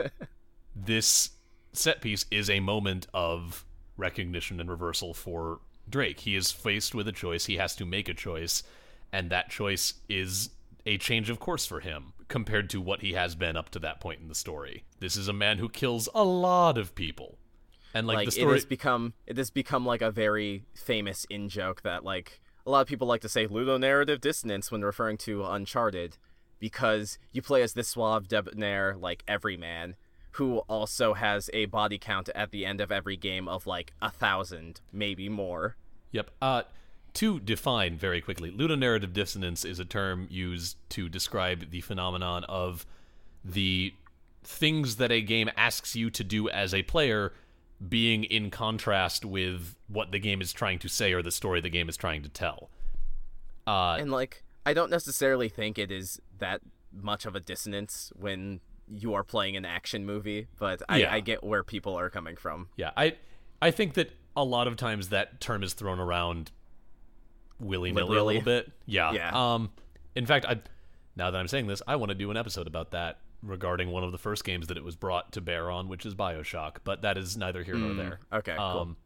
this 0.77 1.31
set 1.73 2.01
piece 2.01 2.27
is 2.31 2.51
a 2.51 2.61
moment 2.61 3.07
of 3.15 3.65
recognition 3.99 4.61
and 4.61 4.71
reversal 4.71 5.13
for 5.13 5.61
Drake. 5.89 6.21
He 6.21 6.37
is 6.37 6.51
faced 6.51 6.95
with 6.95 7.07
a 7.09 7.13
choice. 7.13 7.47
He 7.47 7.57
has 7.57 7.77
to 7.77 7.85
make 7.85 8.09
a 8.09 8.15
choice, 8.15 8.63
and 9.13 9.31
that 9.31 9.51
choice 9.51 9.95
is 10.09 10.51
a 10.87 10.97
change 10.97 11.29
of 11.29 11.39
course 11.39 11.67
for 11.67 11.81
him 11.81 12.15
compared 12.29 12.71
to 12.71 12.81
what 12.81 13.01
he 13.01 13.13
has 13.13 13.35
been 13.35 13.57
up 13.57 13.71
to 13.71 13.79
that 13.81 14.01
point 14.01 14.21
in 14.21 14.29
the 14.29 14.35
story. 14.35 14.85
This 15.01 15.17
is 15.17 15.29
a 15.29 15.33
man 15.33 15.59
who 15.59 15.69
kills 15.69 16.09
a 16.15 16.25
lot 16.25 16.79
of 16.79 16.95
people. 16.95 17.39
And 17.95 18.07
like, 18.07 18.17
like 18.17 18.27
the 18.27 18.33
story 18.33 18.53
it 18.53 18.57
has 18.57 18.65
become 18.65 19.15
it 19.27 19.37
has 19.39 19.51
become 19.51 19.85
like 19.85 20.03
a 20.03 20.11
very 20.11 20.65
famous 20.75 21.27
in 21.31 21.49
joke 21.49 21.83
that 21.83 22.05
like 22.05 22.41
a 22.67 22.71
lot 22.71 22.83
of 22.83 22.87
people 22.87 23.09
like 23.09 23.23
to 23.23 23.29
say 23.29 23.47
ludonarrative 23.47 24.21
dissonance 24.21 24.71
when 24.71 24.83
referring 24.83 25.17
to 25.19 25.45
Uncharted 25.45 26.19
because 26.59 27.19
you 27.33 27.41
play 27.41 27.63
as 27.63 27.73
this 27.73 27.89
suave 27.89 28.29
debonair 28.29 28.95
like 28.95 29.25
everyman 29.27 29.97
who 30.39 30.59
also 30.69 31.15
has 31.15 31.51
a 31.53 31.67
body 31.67 31.99
count 31.99 32.29
at 32.33 32.53
the 32.53 32.65
end 32.65 32.81
of 32.81 32.93
every 32.93 33.17
game 33.17 33.49
of 33.49 33.67
like 33.67 33.93
a 34.01 34.09
thousand, 34.11 34.81
maybe 34.93 35.29
more. 35.29 35.77
Yep. 36.13 36.31
Uh 36.41 36.63
to 37.15 37.41
define 37.41 37.97
very 37.97 38.21
quickly, 38.21 38.53
ludonarrative 38.53 39.13
dissonance 39.13 39.65
is 39.65 39.81
a 39.81 39.85
term 39.85 40.29
used 40.31 40.77
to 40.91 41.09
describe 41.09 41.71
the 41.71 41.81
phenomenon 41.81 42.45
of 42.45 42.87
the 43.45 43.93
things 44.45 44.97
that 44.97 45.11
a 45.11 45.21
game 45.21 45.51
asks 45.57 45.97
you 45.97 46.11
to 46.11 46.23
do 46.23 46.49
as 46.49 46.73
a 46.73 46.85
player 46.85 47.33
being 47.89 48.23
in 48.23 48.51
contrast 48.51 49.25
with 49.25 49.75
what 49.89 50.13
the 50.13 50.21
game 50.21 50.41
is 50.41 50.53
trying 50.53 50.79
to 50.79 50.89
say 50.89 51.13
or 51.13 51.23
the 51.23 51.33
story 51.33 51.61
the 51.61 51.69
game 51.69 51.89
is 51.89 51.97
trying 51.97 52.23
to 52.23 52.29
tell. 52.29 52.71
Uh, 53.67 53.97
and 53.99 54.13
like, 54.13 54.45
I 54.65 54.73
don't 54.73 54.91
necessarily 54.91 55.49
think 55.49 55.79
it 55.79 55.91
is 55.91 56.21
that 56.39 56.61
much 56.93 57.27
of 57.27 57.35
a 57.35 57.41
dissonance 57.41 58.13
when 58.15 58.61
you 58.91 59.15
are 59.15 59.25
playing 59.25 59.57
an 59.57 59.65
action 59.65 60.05
movie, 60.07 60.47
but 60.59 60.83
I, 60.89 60.99
Yeah. 60.99 61.13
I 61.13 61.21
get 61.21 61.43
where 61.45 61.63
people 61.65 61.95
are 61.99 62.11
coming 62.11 62.37
from. 62.37 62.69
yeah, 62.77 62.91
I 62.97 63.17
I 63.61 63.71
think 63.71 63.95
that 63.95 64.13
a 64.37 64.45
lot 64.45 64.67
of 64.69 64.77
times 64.77 65.09
that 65.09 65.41
term 65.41 65.63
is 65.63 65.75
thrown 65.75 65.99
around 65.99 66.53
willy 67.61 67.93
nilly 67.93 68.17
a 68.19 68.23
little 68.25 68.43
bit. 68.43 68.71
Yeah. 68.87 69.13
Yeah. 69.13 69.31
Um. 69.55 69.71
In 70.15 70.27
fact, 70.27 70.45
I 70.47 70.61
now 71.17 71.31
that 71.31 71.39
I'm 71.39 71.49
saying 71.49 71.67
this, 71.67 71.83
I 71.87 71.97
want 71.97 72.11
to 72.11 72.15
do 72.15 72.31
an 72.31 72.37
episode 72.37 72.67
about 72.67 72.93
that 72.93 73.19
regarding 73.43 73.91
one 73.91 74.05
of 74.05 74.13
the 74.13 74.19
first 74.19 74.45
games 74.45 74.67
that 74.69 74.77
it 74.77 74.85
was 74.85 74.97
brought 74.97 75.33
to 75.33 75.41
bear 75.41 75.71
on, 75.71 75.89
which 75.89 76.05
is 76.07 76.15
Bioshock. 76.15 76.79
But 76.85 77.03
that 77.03 77.19
is 77.19 77.37
neither 77.37 77.63
here 77.63 77.75
nor 77.77 77.95
there. 77.95 78.21
Okay, 78.33 78.55
cool. 78.57 78.65
Um. 78.65 78.97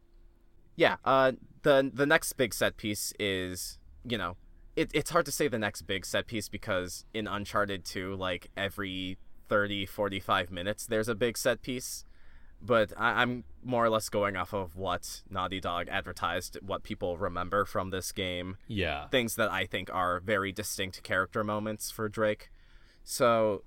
Yeah, 0.75 0.97
uh, 1.05 1.33
the 1.61 1.89
the 1.93 2.05
next 2.05 2.33
big 2.33 2.53
set 2.53 2.77
piece 2.77 3.13
is, 3.19 3.77
you 4.03 4.17
know, 4.17 4.37
it, 4.75 4.89
it's 4.93 5.11
hard 5.11 5.25
to 5.27 5.31
say 5.31 5.47
the 5.47 5.59
next 5.59 5.83
big 5.83 6.03
set 6.05 6.25
piece 6.25 6.49
because 6.49 7.05
in 7.13 7.27
Uncharted 7.27 7.85
2, 7.85 8.15
like 8.15 8.49
every 8.57 9.17
30, 9.49 9.85
45 9.85 10.51
minutes, 10.51 10.85
there's 10.85 11.07
a 11.07 11.15
big 11.15 11.37
set 11.37 11.61
piece. 11.61 12.05
But 12.65 12.93
I, 12.97 13.21
I'm 13.21 13.43
more 13.61 13.83
or 13.83 13.89
less 13.89 14.07
going 14.07 14.37
off 14.37 14.53
of 14.53 14.77
what 14.77 15.21
Naughty 15.29 15.59
Dog 15.59 15.89
advertised, 15.89 16.57
what 16.61 16.83
people 16.83 17.17
remember 17.17 17.65
from 17.65 17.89
this 17.89 18.11
game, 18.13 18.55
Yeah. 18.67 19.07
things 19.09 19.35
that 19.35 19.51
I 19.51 19.65
think 19.65 19.93
are 19.93 20.21
very 20.21 20.53
distinct 20.53 21.03
character 21.03 21.43
moments 21.43 21.91
for 21.91 22.07
Drake. 22.07 22.49
So 23.03 23.63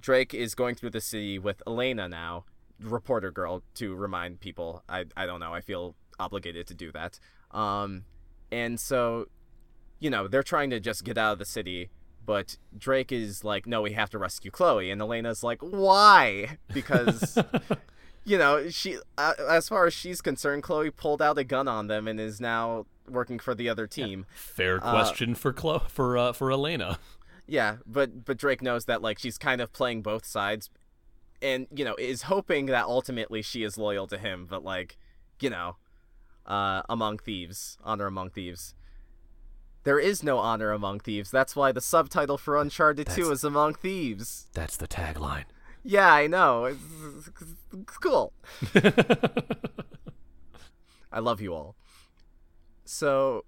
Drake 0.00 0.32
is 0.32 0.54
going 0.54 0.76
through 0.76 0.90
the 0.90 1.00
city 1.02 1.38
with 1.38 1.62
Elena 1.66 2.08
now, 2.08 2.46
reporter 2.80 3.30
girl, 3.30 3.62
to 3.74 3.94
remind 3.94 4.40
people. 4.40 4.82
I 4.88 5.04
I 5.14 5.26
don't 5.26 5.40
know. 5.40 5.52
I 5.52 5.60
feel 5.60 5.94
obligated 6.18 6.66
to 6.68 6.74
do 6.74 6.90
that. 6.92 7.20
Um, 7.50 8.04
and 8.50 8.80
so, 8.80 9.26
you 9.98 10.08
know, 10.08 10.26
they're 10.26 10.42
trying 10.42 10.70
to 10.70 10.80
just 10.80 11.04
get 11.04 11.18
out 11.18 11.34
of 11.34 11.38
the 11.38 11.44
city. 11.44 11.90
But 12.30 12.58
Drake 12.78 13.10
is 13.10 13.42
like, 13.42 13.66
no, 13.66 13.82
we 13.82 13.90
have 13.94 14.08
to 14.10 14.18
rescue 14.18 14.52
Chloe, 14.52 14.92
and 14.92 15.00
Elena's 15.00 15.42
like, 15.42 15.58
why? 15.62 16.58
Because 16.72 17.36
you 18.24 18.38
know, 18.38 18.70
she, 18.70 18.98
uh, 19.18 19.32
as 19.48 19.68
far 19.68 19.86
as 19.86 19.94
she's 19.94 20.20
concerned, 20.20 20.62
Chloe 20.62 20.92
pulled 20.92 21.20
out 21.20 21.38
a 21.38 21.42
gun 21.42 21.66
on 21.66 21.88
them 21.88 22.06
and 22.06 22.20
is 22.20 22.40
now 22.40 22.86
working 23.08 23.40
for 23.40 23.52
the 23.52 23.68
other 23.68 23.88
team. 23.88 24.26
Fair 24.32 24.78
question 24.78 25.34
for 25.34 25.52
Chlo- 25.52 25.88
for 25.88 26.16
uh, 26.16 26.32
for 26.32 26.52
Elena. 26.52 27.00
Yeah, 27.48 27.78
but 27.84 28.24
but 28.24 28.36
Drake 28.36 28.62
knows 28.62 28.84
that 28.84 29.02
like 29.02 29.18
she's 29.18 29.36
kind 29.36 29.60
of 29.60 29.72
playing 29.72 30.02
both 30.02 30.24
sides, 30.24 30.70
and 31.42 31.66
you 31.74 31.84
know 31.84 31.96
is 31.98 32.22
hoping 32.22 32.66
that 32.66 32.84
ultimately 32.84 33.42
she 33.42 33.64
is 33.64 33.76
loyal 33.76 34.06
to 34.06 34.18
him. 34.18 34.46
But 34.48 34.62
like, 34.62 34.98
you 35.40 35.50
know, 35.50 35.78
uh, 36.46 36.82
among 36.88 37.18
thieves, 37.18 37.76
honor 37.82 38.06
among 38.06 38.30
thieves. 38.30 38.76
There 39.84 39.98
is 39.98 40.22
no 40.22 40.38
honor 40.38 40.72
among 40.72 41.00
thieves. 41.00 41.30
That's 41.30 41.56
why 41.56 41.72
the 41.72 41.80
subtitle 41.80 42.36
for 42.36 42.56
Uncharted 42.56 43.08
Two 43.08 43.30
is 43.30 43.44
Among 43.44 43.74
Thieves. 43.74 44.46
That's 44.52 44.76
the 44.76 44.86
tagline. 44.86 45.44
Yeah, 45.82 46.12
I 46.12 46.26
know. 46.26 46.66
It's, 46.66 47.30
it's 47.72 47.96
cool. 47.98 48.32
I 51.12 51.18
love 51.18 51.40
you 51.40 51.54
all. 51.54 51.76
So, 52.84 53.44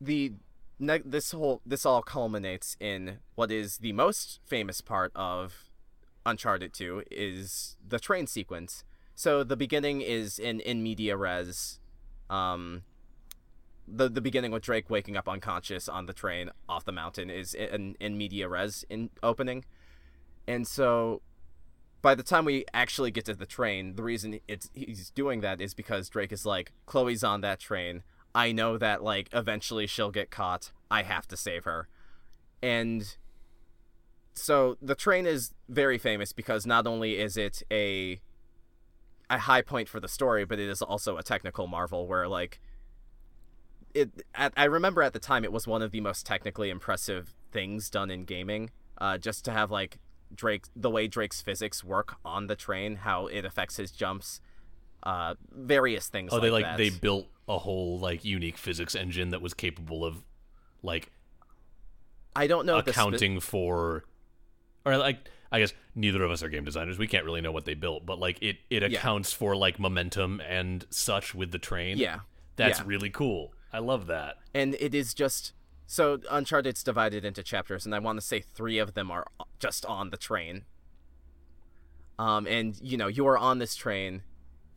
the 0.00 0.32
ne- 0.78 1.02
this 1.04 1.32
whole 1.32 1.60
this 1.66 1.84
all 1.84 2.02
culminates 2.02 2.76
in 2.80 3.18
what 3.34 3.50
is 3.50 3.78
the 3.78 3.92
most 3.92 4.40
famous 4.46 4.80
part 4.80 5.12
of 5.14 5.70
Uncharted 6.24 6.72
2 6.72 7.04
is 7.10 7.76
the 7.86 7.98
train 7.98 8.26
sequence. 8.26 8.84
So 9.14 9.42
the 9.42 9.56
beginning 9.56 10.00
is 10.00 10.38
in 10.38 10.60
in 10.60 10.82
media 10.82 11.16
res, 11.16 11.80
um, 12.30 12.82
the 13.90 14.08
the 14.08 14.20
beginning 14.20 14.50
with 14.50 14.62
Drake 14.62 14.90
waking 14.90 15.16
up 15.16 15.28
unconscious 15.28 15.88
on 15.88 16.06
the 16.06 16.12
train 16.12 16.50
off 16.68 16.84
the 16.84 16.92
mountain 16.92 17.30
is 17.30 17.54
in 17.54 17.96
in 18.00 18.16
media 18.18 18.48
res 18.48 18.84
in 18.88 19.10
opening, 19.22 19.64
and 20.46 20.66
so 20.66 21.22
by 22.00 22.14
the 22.14 22.22
time 22.22 22.44
we 22.44 22.64
actually 22.72 23.10
get 23.10 23.24
to 23.24 23.34
the 23.34 23.46
train, 23.46 23.96
the 23.96 24.02
reason 24.02 24.40
it's 24.46 24.70
he's 24.72 25.10
doing 25.10 25.40
that 25.40 25.60
is 25.60 25.74
because 25.74 26.08
Drake 26.08 26.32
is 26.32 26.46
like, 26.46 26.72
Chloe's 26.86 27.24
on 27.24 27.40
that 27.40 27.58
train. 27.58 28.02
I 28.34 28.52
know 28.52 28.78
that 28.78 29.02
like 29.02 29.28
eventually 29.32 29.86
she'll 29.86 30.10
get 30.10 30.30
caught. 30.30 30.70
I 30.90 31.02
have 31.02 31.26
to 31.28 31.36
save 31.36 31.64
her. 31.64 31.88
And 32.62 33.16
so 34.34 34.76
the 34.80 34.94
train 34.94 35.26
is 35.26 35.52
very 35.68 35.98
famous 35.98 36.32
because 36.32 36.66
not 36.66 36.86
only 36.86 37.18
is 37.18 37.36
it 37.36 37.62
a 37.70 38.20
a 39.30 39.38
high 39.40 39.62
point 39.62 39.88
for 39.88 40.00
the 40.00 40.08
story, 40.08 40.44
but 40.44 40.58
it 40.58 40.68
is 40.68 40.80
also 40.80 41.16
a 41.16 41.22
technical 41.22 41.66
marvel 41.66 42.06
where 42.06 42.28
like 42.28 42.60
it 43.94 44.10
at, 44.34 44.52
I 44.56 44.64
remember 44.64 45.02
at 45.02 45.12
the 45.12 45.18
time 45.18 45.44
it 45.44 45.52
was 45.52 45.66
one 45.66 45.82
of 45.82 45.90
the 45.90 46.00
most 46.00 46.26
technically 46.26 46.70
impressive 46.70 47.34
things 47.52 47.88
done 47.90 48.10
in 48.10 48.24
gaming. 48.24 48.70
Uh, 48.98 49.16
just 49.18 49.44
to 49.44 49.52
have 49.52 49.70
like 49.70 49.98
Drake 50.34 50.66
the 50.74 50.90
way 50.90 51.06
Drake's 51.06 51.40
physics 51.40 51.82
work 51.84 52.16
on 52.24 52.48
the 52.48 52.56
train, 52.56 52.96
how 52.96 53.26
it 53.28 53.44
affects 53.44 53.76
his 53.76 53.90
jumps, 53.90 54.40
uh, 55.04 55.34
various 55.52 56.08
things. 56.08 56.32
Oh, 56.32 56.36
like 56.36 56.42
they 56.42 56.50
like 56.50 56.64
that. 56.64 56.76
they 56.78 56.90
built 56.90 57.26
a 57.48 57.58
whole 57.58 57.98
like 57.98 58.24
unique 58.24 58.58
physics 58.58 58.94
engine 58.94 59.30
that 59.30 59.40
was 59.40 59.54
capable 59.54 60.04
of 60.04 60.24
like 60.82 61.10
I 62.36 62.46
don't 62.46 62.66
know 62.66 62.76
the 62.80 62.92
spe- 62.92 62.98
accounting 62.98 63.40
for 63.40 64.04
or 64.84 64.96
like 64.98 65.18
I 65.50 65.60
guess 65.60 65.72
neither 65.94 66.22
of 66.22 66.30
us 66.30 66.42
are 66.42 66.48
game 66.48 66.64
designers. 66.64 66.98
We 66.98 67.06
can't 67.06 67.24
really 67.24 67.40
know 67.40 67.52
what 67.52 67.64
they 67.64 67.74
built, 67.74 68.04
but 68.04 68.18
like 68.18 68.38
it 68.42 68.58
it 68.70 68.82
Yeah. 68.82 68.98
accounts 68.98 69.32
for 69.32 69.56
like 69.56 69.78
momentum 69.78 70.40
and 70.46 70.84
such 70.90 71.34
with 71.34 71.52
the 71.52 71.58
train. 71.58 71.96
Yeah, 71.98 72.20
That's 72.56 72.80
yeah. 72.80 72.84
really 72.86 73.10
cool. 73.10 73.54
I 73.72 73.78
love 73.80 74.06
that. 74.06 74.36
and 74.54 74.74
it 74.80 74.94
is 74.94 75.14
just 75.14 75.52
so 75.86 76.20
Uncharted's 76.30 76.82
divided 76.82 77.24
into 77.24 77.42
chapters, 77.42 77.86
and 77.86 77.94
I 77.94 77.98
want 77.98 78.20
to 78.20 78.26
say 78.26 78.40
three 78.40 78.78
of 78.78 78.94
them 78.94 79.10
are 79.10 79.26
just 79.58 79.86
on 79.86 80.10
the 80.10 80.18
train. 80.18 80.64
Um, 82.18 82.46
and 82.46 82.78
you 82.82 82.96
know 82.96 83.06
you 83.06 83.26
are 83.26 83.38
on 83.38 83.58
this 83.58 83.74
train, 83.74 84.22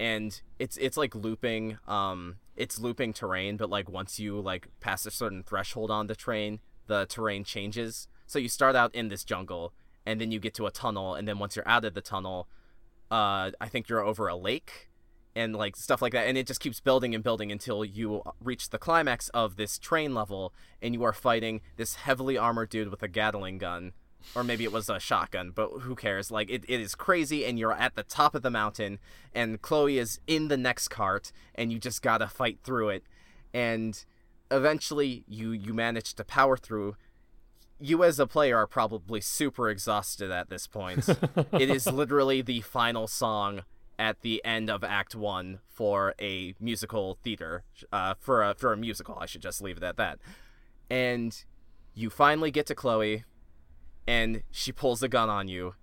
and 0.02 0.42
it's 0.58 0.78
it's 0.78 0.98
like 0.98 1.14
looping 1.14 1.78
um 1.88 2.38
it's 2.56 2.80
looping 2.80 3.14
terrain 3.14 3.56
but 3.56 3.70
like 3.70 3.88
once 3.88 4.20
you 4.20 4.42
like 4.42 4.68
pass 4.80 5.06
a 5.06 5.12
certain 5.12 5.44
threshold 5.44 5.92
on 5.92 6.08
the 6.08 6.16
train 6.16 6.60
the 6.88 7.06
terrain 7.06 7.44
changes 7.44 8.08
so 8.26 8.40
you 8.40 8.50
start 8.50 8.76
out 8.76 8.94
in 8.96 9.10
this 9.10 9.24
jungle 9.24 9.74
and 10.04 10.20
then 10.20 10.32
you 10.32 10.40
get 10.40 10.56
to 10.56 10.66
a 10.66 10.72
tunnel 10.72 11.14
and 11.14 11.28
then 11.28 11.38
once 11.38 11.56
you're 11.56 11.68
out 11.68 11.86
of 11.86 11.94
the 11.94 12.02
tunnel 12.02 12.48
uh 13.12 13.52
i 13.62 13.68
think 13.70 13.88
you're 13.88 14.04
over 14.04 14.28
a 14.28 14.36
lake 14.36 14.90
and 15.36 15.56
like 15.56 15.76
stuff 15.76 16.02
like 16.02 16.14
that 16.14 16.28
and 16.28 16.38
it 16.38 16.48
just 16.48 16.60
keeps 16.60 16.80
building 16.80 17.16
and 17.16 17.24
building 17.24 17.52
until 17.52 17.86
you 17.86 18.22
reach 18.44 18.70
the 18.70 18.78
climax 18.78 19.30
of 19.30 19.56
this 19.56 19.78
train 19.78 20.14
level 20.14 20.54
and 20.82 20.94
you 20.94 21.04
are 21.04 21.14
fighting 21.14 21.62
this 21.78 21.96
heavily 21.96 22.38
armored 22.38 22.70
dude 22.70 22.90
with 22.90 23.02
a 23.02 23.08
gatling 23.08 23.58
gun 23.58 23.94
or 24.36 24.44
maybe 24.44 24.64
it 24.64 24.72
was 24.72 24.90
a 24.90 25.00
shotgun 25.00 25.52
but 25.52 25.70
who 25.82 25.96
cares? 25.96 26.30
Like 26.32 26.50
it, 26.50 26.64
it 26.68 26.80
is 26.80 26.96
crazy 26.96 27.46
and 27.46 27.58
you're 27.58 27.74
at 27.74 27.96
the 27.96 28.04
top 28.04 28.36
of 28.36 28.42
the 28.42 28.52
mountain 28.52 29.00
and 29.34 29.62
chloe 29.62 29.98
is 29.98 30.20
in 30.28 30.48
the 30.48 30.58
next 30.58 30.90
cart 30.90 31.32
and 31.56 31.72
you 31.72 31.80
just 31.80 32.02
gotta 32.02 32.28
fight 32.28 32.60
through 32.64 32.90
it 32.90 33.04
and 33.54 34.06
eventually 34.50 35.24
you 35.28 35.52
you 35.52 35.74
manage 35.74 36.14
to 36.16 36.24
power 36.24 36.58
through. 36.58 36.96
You 37.80 38.04
as 38.04 38.20
a 38.20 38.28
player 38.28 38.58
are 38.58 38.68
probably 38.68 39.22
super 39.22 39.68
exhausted 39.68 40.30
at 40.30 40.50
this 40.50 40.68
point. 40.68 41.08
It 41.54 41.70
is 41.70 41.88
literally 41.88 42.44
the 42.44 42.62
final 42.62 43.08
song 43.08 43.64
at 44.02 44.22
the 44.22 44.44
end 44.44 44.68
of 44.68 44.84
Act 44.84 45.14
One 45.14 45.60
for 45.70 46.16
a 46.20 46.56
musical 46.60 47.20
theater, 47.24 47.64
uh, 47.94 48.16
for 48.20 48.42
a 48.44 48.56
for 48.56 48.74
a 48.74 48.78
musical. 48.78 49.16
I 49.22 49.28
should 49.28 49.44
just 49.44 49.62
leave 49.62 49.78
it 49.78 49.84
at 49.84 49.96
that. 49.98 50.18
And 50.90 51.44
you 51.94 52.10
finally 52.10 52.50
get 52.50 52.66
to 52.66 52.76
Chloe, 52.76 53.26
and 54.08 54.42
she 54.50 54.72
pulls 54.72 55.04
a 55.04 55.08
gun 55.08 55.30
on 55.30 55.48
you, 55.48 55.76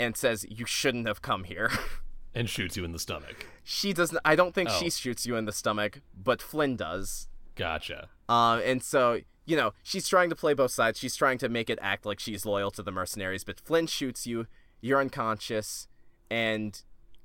and 0.00 0.16
says 0.16 0.46
you 0.48 0.64
shouldn't 0.64 1.06
have 1.06 1.20
come 1.20 1.44
here. 1.44 1.70
and 2.34 2.48
shoots 2.48 2.74
you 2.76 2.84
in 2.84 2.92
the 2.92 2.98
stomach. 2.98 3.46
She 3.62 3.92
doesn't. 3.92 4.18
I 4.24 4.34
don't 4.34 4.54
think 4.54 4.70
Oh. 4.70 4.78
she 4.80 4.88
shoots 4.88 5.26
you 5.26 5.36
in 5.36 5.44
the 5.44 5.52
stomach, 5.52 6.00
but 6.16 6.40
Flynn 6.40 6.76
does. 6.76 7.28
Gotcha. 7.54 8.08
Um, 8.30 8.60
and 8.64 8.82
so 8.82 9.20
you 9.44 9.56
know 9.56 9.74
she's 9.82 10.08
trying 10.08 10.30
to 10.30 10.36
play 10.36 10.54
both 10.54 10.70
sides. 10.70 10.98
She's 10.98 11.14
trying 11.16 11.36
to 11.38 11.50
make 11.50 11.68
it 11.68 11.78
act 11.82 12.06
like 12.06 12.18
she's 12.18 12.46
loyal 12.46 12.70
to 12.70 12.82
the 12.82 12.92
mercenaries, 12.92 13.44
but 13.44 13.60
Flynn 13.60 13.86
shoots 13.86 14.26
you. 14.26 14.46
You're 14.80 15.00
unconscious, 15.00 15.86
and 16.30 16.82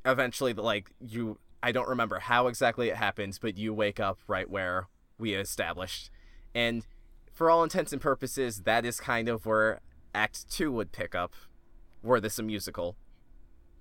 eventually, 0.07 0.53
like 0.53 0.91
you, 0.99 1.37
I 1.61 1.71
don't 1.71 1.87
remember 1.87 2.19
how 2.19 2.47
exactly 2.47 2.89
it 2.89 2.95
happens, 2.95 3.37
but 3.37 3.57
you 3.57 3.73
wake 3.73 3.99
up 3.99 4.19
right 4.27 4.49
where 4.49 4.87
we 5.19 5.33
established, 5.33 6.09
and 6.55 6.87
for 7.31 7.51
all 7.51 7.63
intents 7.63 7.93
and 7.93 8.01
purposes, 8.01 8.61
that 8.63 8.85
is 8.85 8.99
kind 8.99 9.29
of 9.29 9.45
where 9.45 9.81
Act 10.15 10.49
Two 10.49 10.71
would 10.71 10.91
pick 10.91 11.13
up, 11.13 11.33
were 12.01 12.19
this 12.19 12.39
a 12.39 12.43
musical. 12.43 12.95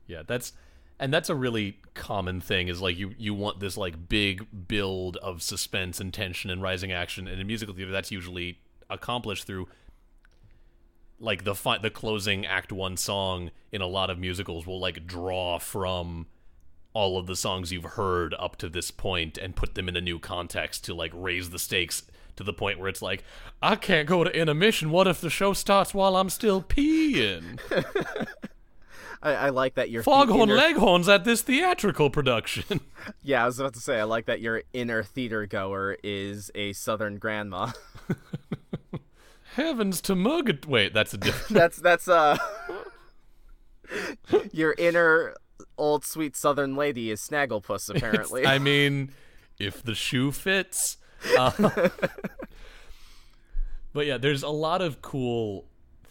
Yeah, 0.06 0.22
that's 0.26 0.52
and 0.98 1.12
that's 1.12 1.28
a 1.30 1.34
really 1.34 1.78
common 1.94 2.40
thing 2.40 2.68
is 2.68 2.80
like 2.80 2.96
you 2.96 3.14
you 3.18 3.34
want 3.34 3.60
this 3.60 3.76
like 3.76 4.08
big 4.08 4.46
build 4.68 5.16
of 5.18 5.42
suspense 5.42 6.00
and 6.00 6.12
tension 6.12 6.50
and 6.50 6.62
rising 6.62 6.92
action 6.92 7.26
and 7.26 7.40
in 7.40 7.46
musical 7.46 7.74
theater 7.74 7.90
that's 7.90 8.10
usually 8.10 8.58
accomplished 8.88 9.46
through 9.46 9.66
like 11.18 11.44
the 11.44 11.54
fi- 11.54 11.78
the 11.78 11.90
closing 11.90 12.44
act 12.46 12.72
1 12.72 12.96
song 12.96 13.50
in 13.72 13.80
a 13.80 13.86
lot 13.86 14.10
of 14.10 14.18
musicals 14.18 14.66
will 14.66 14.80
like 14.80 15.06
draw 15.06 15.58
from 15.58 16.26
all 16.92 17.18
of 17.18 17.26
the 17.26 17.36
songs 17.36 17.72
you've 17.72 17.84
heard 17.84 18.34
up 18.38 18.56
to 18.56 18.68
this 18.68 18.90
point 18.90 19.36
and 19.38 19.54
put 19.56 19.74
them 19.74 19.88
in 19.88 19.96
a 19.96 20.00
new 20.00 20.18
context 20.18 20.84
to 20.84 20.94
like 20.94 21.12
raise 21.14 21.50
the 21.50 21.58
stakes 21.58 22.02
to 22.36 22.44
the 22.44 22.52
point 22.52 22.78
where 22.78 22.88
it's 22.88 23.02
like 23.02 23.22
I 23.62 23.76
can't 23.76 24.08
go 24.08 24.24
to 24.24 24.30
intermission 24.30 24.90
what 24.90 25.06
if 25.06 25.20
the 25.20 25.30
show 25.30 25.52
starts 25.52 25.92
while 25.94 26.16
I'm 26.16 26.30
still 26.30 26.62
peeing 26.62 27.58
I, 29.22 29.32
I 29.34 29.48
like 29.48 29.74
that 29.74 29.90
your 29.90 30.02
Foghorn 30.02 30.50
inner- 30.50 30.54
Leghorns 30.56 31.08
at 31.08 31.24
this 31.24 31.42
theatrical 31.42 32.10
production. 32.10 32.80
Yeah, 33.22 33.44
I 33.44 33.46
was 33.46 33.60
about 33.60 33.74
to 33.74 33.80
say 33.80 34.00
I 34.00 34.02
like 34.02 34.26
that 34.26 34.40
your 34.40 34.62
inner 34.72 35.04
theater 35.04 35.46
goer 35.46 35.96
is 36.02 36.50
a 36.56 36.72
Southern 36.72 37.18
grandma. 37.18 37.70
Heavens 39.56 40.02
to 40.02 40.14
Mugget. 40.14 40.66
Wait, 40.66 40.92
that's 40.92 41.14
a 41.14 41.16
different. 41.16 41.48
that's 41.58 41.78
that's 41.78 42.08
uh 42.08 42.36
your 44.52 44.74
inner 44.76 45.34
old 45.78 46.04
sweet 46.04 46.36
southern 46.36 46.76
lady 46.76 47.10
is 47.10 47.22
snagglepuss 47.22 47.88
apparently 47.88 48.44
I 48.44 48.58
mean, 48.58 49.12
if 49.58 49.82
the 49.82 49.94
shoe 49.94 50.30
fits. 50.30 50.98
Uh, 51.38 51.50
but 53.94 54.04
yeah, 54.04 54.18
there's 54.18 54.42
a 54.42 54.50
lot 54.50 54.82
of 54.82 55.00
cool 55.00 55.64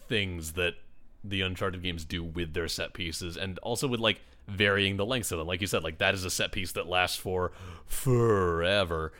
things 0.08 0.54
that 0.54 0.74
the 1.22 1.42
Uncharted 1.42 1.84
games 1.84 2.04
do 2.04 2.24
with 2.24 2.52
their 2.52 2.66
set 2.66 2.94
pieces, 2.94 3.36
and 3.36 3.60
also 3.60 3.86
with 3.86 4.00
like 4.00 4.20
varying 4.48 4.96
the 4.96 5.06
lengths 5.06 5.30
of 5.30 5.38
them. 5.38 5.46
Like 5.46 5.60
you 5.60 5.68
said, 5.68 5.84
like 5.84 5.98
that 5.98 6.14
is 6.14 6.24
a 6.24 6.30
set 6.30 6.50
piece 6.50 6.72
that 6.72 6.88
lasts 6.88 7.16
for 7.16 7.52
forever, 7.86 9.12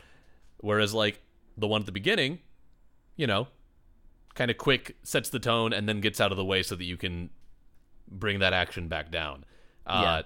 whereas 0.57 0.93
like 0.93 1.21
the 1.55 1.67
one 1.67 1.81
at 1.81 1.85
the 1.85 1.93
beginning, 1.93 2.39
you 3.15 3.25
know, 3.25 3.47
kind 4.37 4.51
of 4.51 4.57
quick 4.57 4.95
sets 5.03 5.29
the 5.29 5.39
tone 5.39 5.73
and 5.73 5.89
then 5.89 5.99
gets 5.99 6.21
out 6.21 6.31
of 6.31 6.37
the 6.37 6.45
way 6.45 6.61
so 6.63 6.75
that 6.75 6.83
you 6.85 6.95
can 6.95 7.29
bring 8.09 8.39
that 8.39 8.53
action 8.53 8.87
back 8.87 9.11
down. 9.11 9.43
Uh, 9.85 10.01
Yeah. 10.03 10.21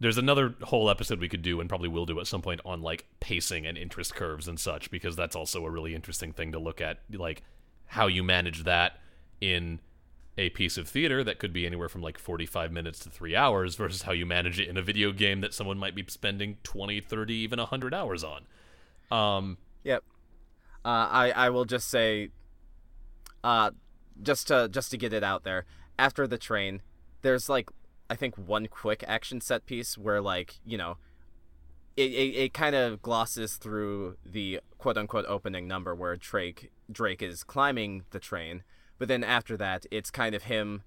There's 0.00 0.18
another 0.18 0.54
whole 0.62 0.90
episode 0.90 1.18
we 1.20 1.28
could 1.28 1.42
do 1.42 1.60
and 1.60 1.68
probably 1.68 1.88
will 1.88 2.04
do 2.06 2.18
at 2.20 2.26
some 2.26 2.42
point 2.42 2.60
on 2.64 2.82
like 2.82 3.06
pacing 3.20 3.66
and 3.66 3.78
interest 3.78 4.14
curves 4.14 4.48
and 4.48 4.58
such 4.58 4.90
because 4.90 5.16
that's 5.16 5.34
also 5.36 5.64
a 5.64 5.70
really 5.70 5.94
interesting 5.94 6.32
thing 6.32 6.52
to 6.52 6.58
look 6.58 6.80
at 6.80 6.98
like 7.12 7.42
how 7.86 8.06
you 8.06 8.22
manage 8.22 8.64
that 8.64 8.98
in 9.40 9.80
a 10.36 10.50
piece 10.50 10.76
of 10.76 10.88
theater 10.88 11.22
that 11.24 11.38
could 11.38 11.52
be 11.52 11.64
anywhere 11.64 11.88
from 11.88 12.02
like 12.02 12.18
45 12.18 12.72
minutes 12.72 12.98
to 13.00 13.10
3 13.10 13.36
hours 13.36 13.76
versus 13.76 14.02
how 14.02 14.12
you 14.12 14.26
manage 14.26 14.58
it 14.58 14.68
in 14.68 14.76
a 14.76 14.82
video 14.82 15.12
game 15.12 15.40
that 15.42 15.54
someone 15.54 15.78
might 15.78 15.94
be 15.94 16.04
spending 16.08 16.58
20, 16.64 17.00
30, 17.00 17.34
even 17.34 17.58
100 17.58 17.94
hours 17.94 18.24
on. 18.24 18.42
Um 19.10 19.58
yep 19.84 20.02
uh, 20.84 21.08
i 21.10 21.30
i 21.30 21.50
will 21.50 21.64
just 21.64 21.88
say 21.88 22.30
uh 23.44 23.70
just 24.20 24.48
to 24.48 24.68
just 24.68 24.90
to 24.90 24.96
get 24.96 25.12
it 25.12 25.22
out 25.22 25.44
there 25.44 25.64
after 25.98 26.26
the 26.26 26.38
train 26.38 26.82
there's 27.22 27.48
like 27.48 27.70
i 28.10 28.16
think 28.16 28.36
one 28.36 28.66
quick 28.66 29.04
action 29.06 29.40
set 29.40 29.64
piece 29.66 29.96
where 29.96 30.20
like 30.20 30.58
you 30.64 30.76
know 30.76 30.96
it, 31.96 32.10
it, 32.10 32.36
it 32.36 32.54
kind 32.54 32.74
of 32.74 33.02
glosses 33.02 33.56
through 33.56 34.16
the 34.24 34.60
quote 34.78 34.98
unquote 34.98 35.24
opening 35.28 35.68
number 35.68 35.94
where 35.94 36.16
Drake 36.16 36.70
Drake 36.90 37.22
is 37.22 37.44
climbing 37.44 38.04
the 38.10 38.18
train, 38.18 38.62
but 38.98 39.08
then 39.08 39.22
after 39.22 39.56
that 39.56 39.86
it's 39.90 40.10
kind 40.10 40.34
of 40.34 40.44
him 40.44 40.82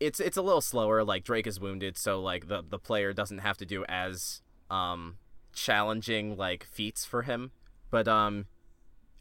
it's 0.00 0.18
it's 0.18 0.36
a 0.36 0.42
little 0.42 0.60
slower, 0.60 1.04
like 1.04 1.22
Drake 1.22 1.46
is 1.46 1.60
wounded, 1.60 1.96
so 1.96 2.20
like 2.20 2.48
the 2.48 2.62
the 2.68 2.78
player 2.78 3.12
doesn't 3.12 3.38
have 3.38 3.56
to 3.58 3.66
do 3.66 3.84
as 3.88 4.42
um 4.70 5.18
challenging 5.52 6.36
like 6.36 6.64
feats 6.64 7.04
for 7.04 7.22
him. 7.22 7.52
But 7.90 8.08
um 8.08 8.46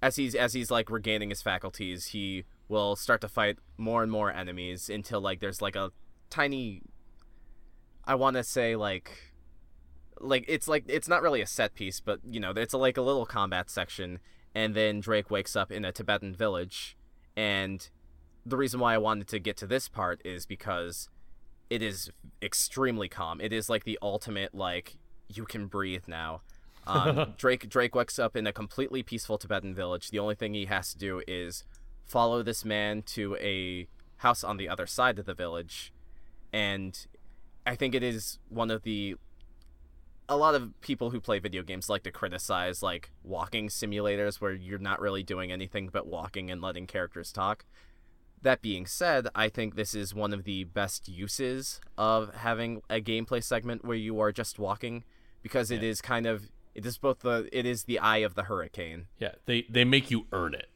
as 0.01 0.15
he's 0.15 0.33
as 0.33 0.53
he's 0.53 0.71
like 0.71 0.89
regaining 0.89 1.29
his 1.29 1.43
faculties, 1.43 2.07
he 2.07 2.45
will 2.71 2.95
start 2.95 3.19
to 3.21 3.27
fight 3.27 3.59
more 3.77 4.01
and 4.01 4.11
more 4.11 4.31
enemies 4.31 4.89
until 4.89 5.19
like 5.19 5.41
there's 5.41 5.61
like 5.61 5.75
a 5.75 5.91
tiny 6.29 6.81
I 8.05 8.15
want 8.15 8.37
to 8.37 8.43
say 8.43 8.75
like 8.75 9.33
like 10.19 10.45
it's 10.47 10.67
like 10.67 10.85
it's 10.87 11.07
not 11.07 11.21
really 11.21 11.41
a 11.41 11.47
set 11.47 11.75
piece, 11.75 11.99
but 11.99 12.19
you 12.23 12.39
know, 12.39 12.51
it's 12.51 12.73
like 12.73 12.97
a 12.97 13.01
little 13.01 13.25
combat 13.25 13.69
section 13.69 14.19
and 14.55 14.73
then 14.73 15.01
Drake 15.01 15.29
wakes 15.29 15.55
up 15.55 15.71
in 15.71 15.83
a 15.83 15.91
Tibetan 15.91 16.33
village 16.33 16.95
and 17.35 17.87
the 18.45 18.57
reason 18.57 18.79
why 18.79 18.95
I 18.95 18.97
wanted 18.97 19.27
to 19.27 19.39
get 19.39 19.57
to 19.57 19.67
this 19.67 19.87
part 19.87 20.21
is 20.23 20.45
because 20.45 21.09
it 21.69 21.81
is 21.81 22.09
extremely 22.41 23.09
calm. 23.09 23.41
It 23.41 23.51
is 23.51 23.69
like 23.69 23.83
the 23.83 23.99
ultimate 24.01 24.55
like 24.55 24.95
you 25.27 25.43
can 25.43 25.67
breathe 25.67 26.05
now. 26.07 26.41
Um, 26.87 27.35
Drake 27.37 27.69
Drake 27.69 27.93
wakes 27.93 28.17
up 28.17 28.35
in 28.35 28.47
a 28.47 28.51
completely 28.51 29.03
peaceful 29.03 29.37
Tibetan 29.37 29.75
village. 29.75 30.09
The 30.09 30.17
only 30.17 30.33
thing 30.33 30.55
he 30.55 30.65
has 30.65 30.91
to 30.93 30.97
do 30.97 31.21
is 31.27 31.63
follow 32.11 32.43
this 32.43 32.65
man 32.65 33.01
to 33.03 33.35
a 33.37 33.87
house 34.17 34.43
on 34.43 34.57
the 34.57 34.67
other 34.69 34.85
side 34.85 35.17
of 35.17 35.25
the 35.25 35.33
village, 35.33 35.93
and 36.51 37.07
I 37.65 37.75
think 37.75 37.95
it 37.95 38.03
is 38.03 38.39
one 38.49 38.69
of 38.69 38.83
the 38.83 39.15
a 40.29 40.37
lot 40.37 40.55
of 40.55 40.79
people 40.81 41.09
who 41.09 41.19
play 41.19 41.39
video 41.39 41.61
games 41.61 41.89
like 41.89 42.03
to 42.03 42.11
criticize 42.11 42.81
like 42.81 43.11
walking 43.23 43.67
simulators 43.67 44.39
where 44.39 44.53
you're 44.53 44.79
not 44.79 45.01
really 45.01 45.23
doing 45.23 45.51
anything 45.51 45.89
but 45.91 46.07
walking 46.07 46.49
and 46.49 46.61
letting 46.61 46.87
characters 46.87 47.31
talk. 47.33 47.65
That 48.41 48.61
being 48.61 48.85
said, 48.85 49.27
I 49.35 49.49
think 49.49 49.75
this 49.75 49.93
is 49.93 50.15
one 50.15 50.33
of 50.33 50.45
the 50.45 50.63
best 50.63 51.07
uses 51.09 51.81
of 51.97 52.33
having 52.35 52.81
a 52.89 53.01
gameplay 53.01 53.43
segment 53.43 53.83
where 53.85 53.97
you 53.97 54.19
are 54.21 54.31
just 54.31 54.57
walking 54.57 55.03
because 55.43 55.69
it 55.69 55.81
Yeah. 55.83 55.89
is 55.89 56.01
kind 56.01 56.25
of 56.25 56.49
it 56.73 56.85
is 56.85 56.97
both 56.97 57.19
the 57.19 57.49
it 57.51 57.65
is 57.65 57.83
the 57.83 57.99
eye 57.99 58.17
of 58.27 58.35
the 58.35 58.43
hurricane. 58.43 59.07
Yeah, 59.19 59.33
they 59.45 59.65
they 59.69 59.83
make 59.85 60.09
you 60.09 60.27
earn 60.31 60.53
it. 60.53 60.69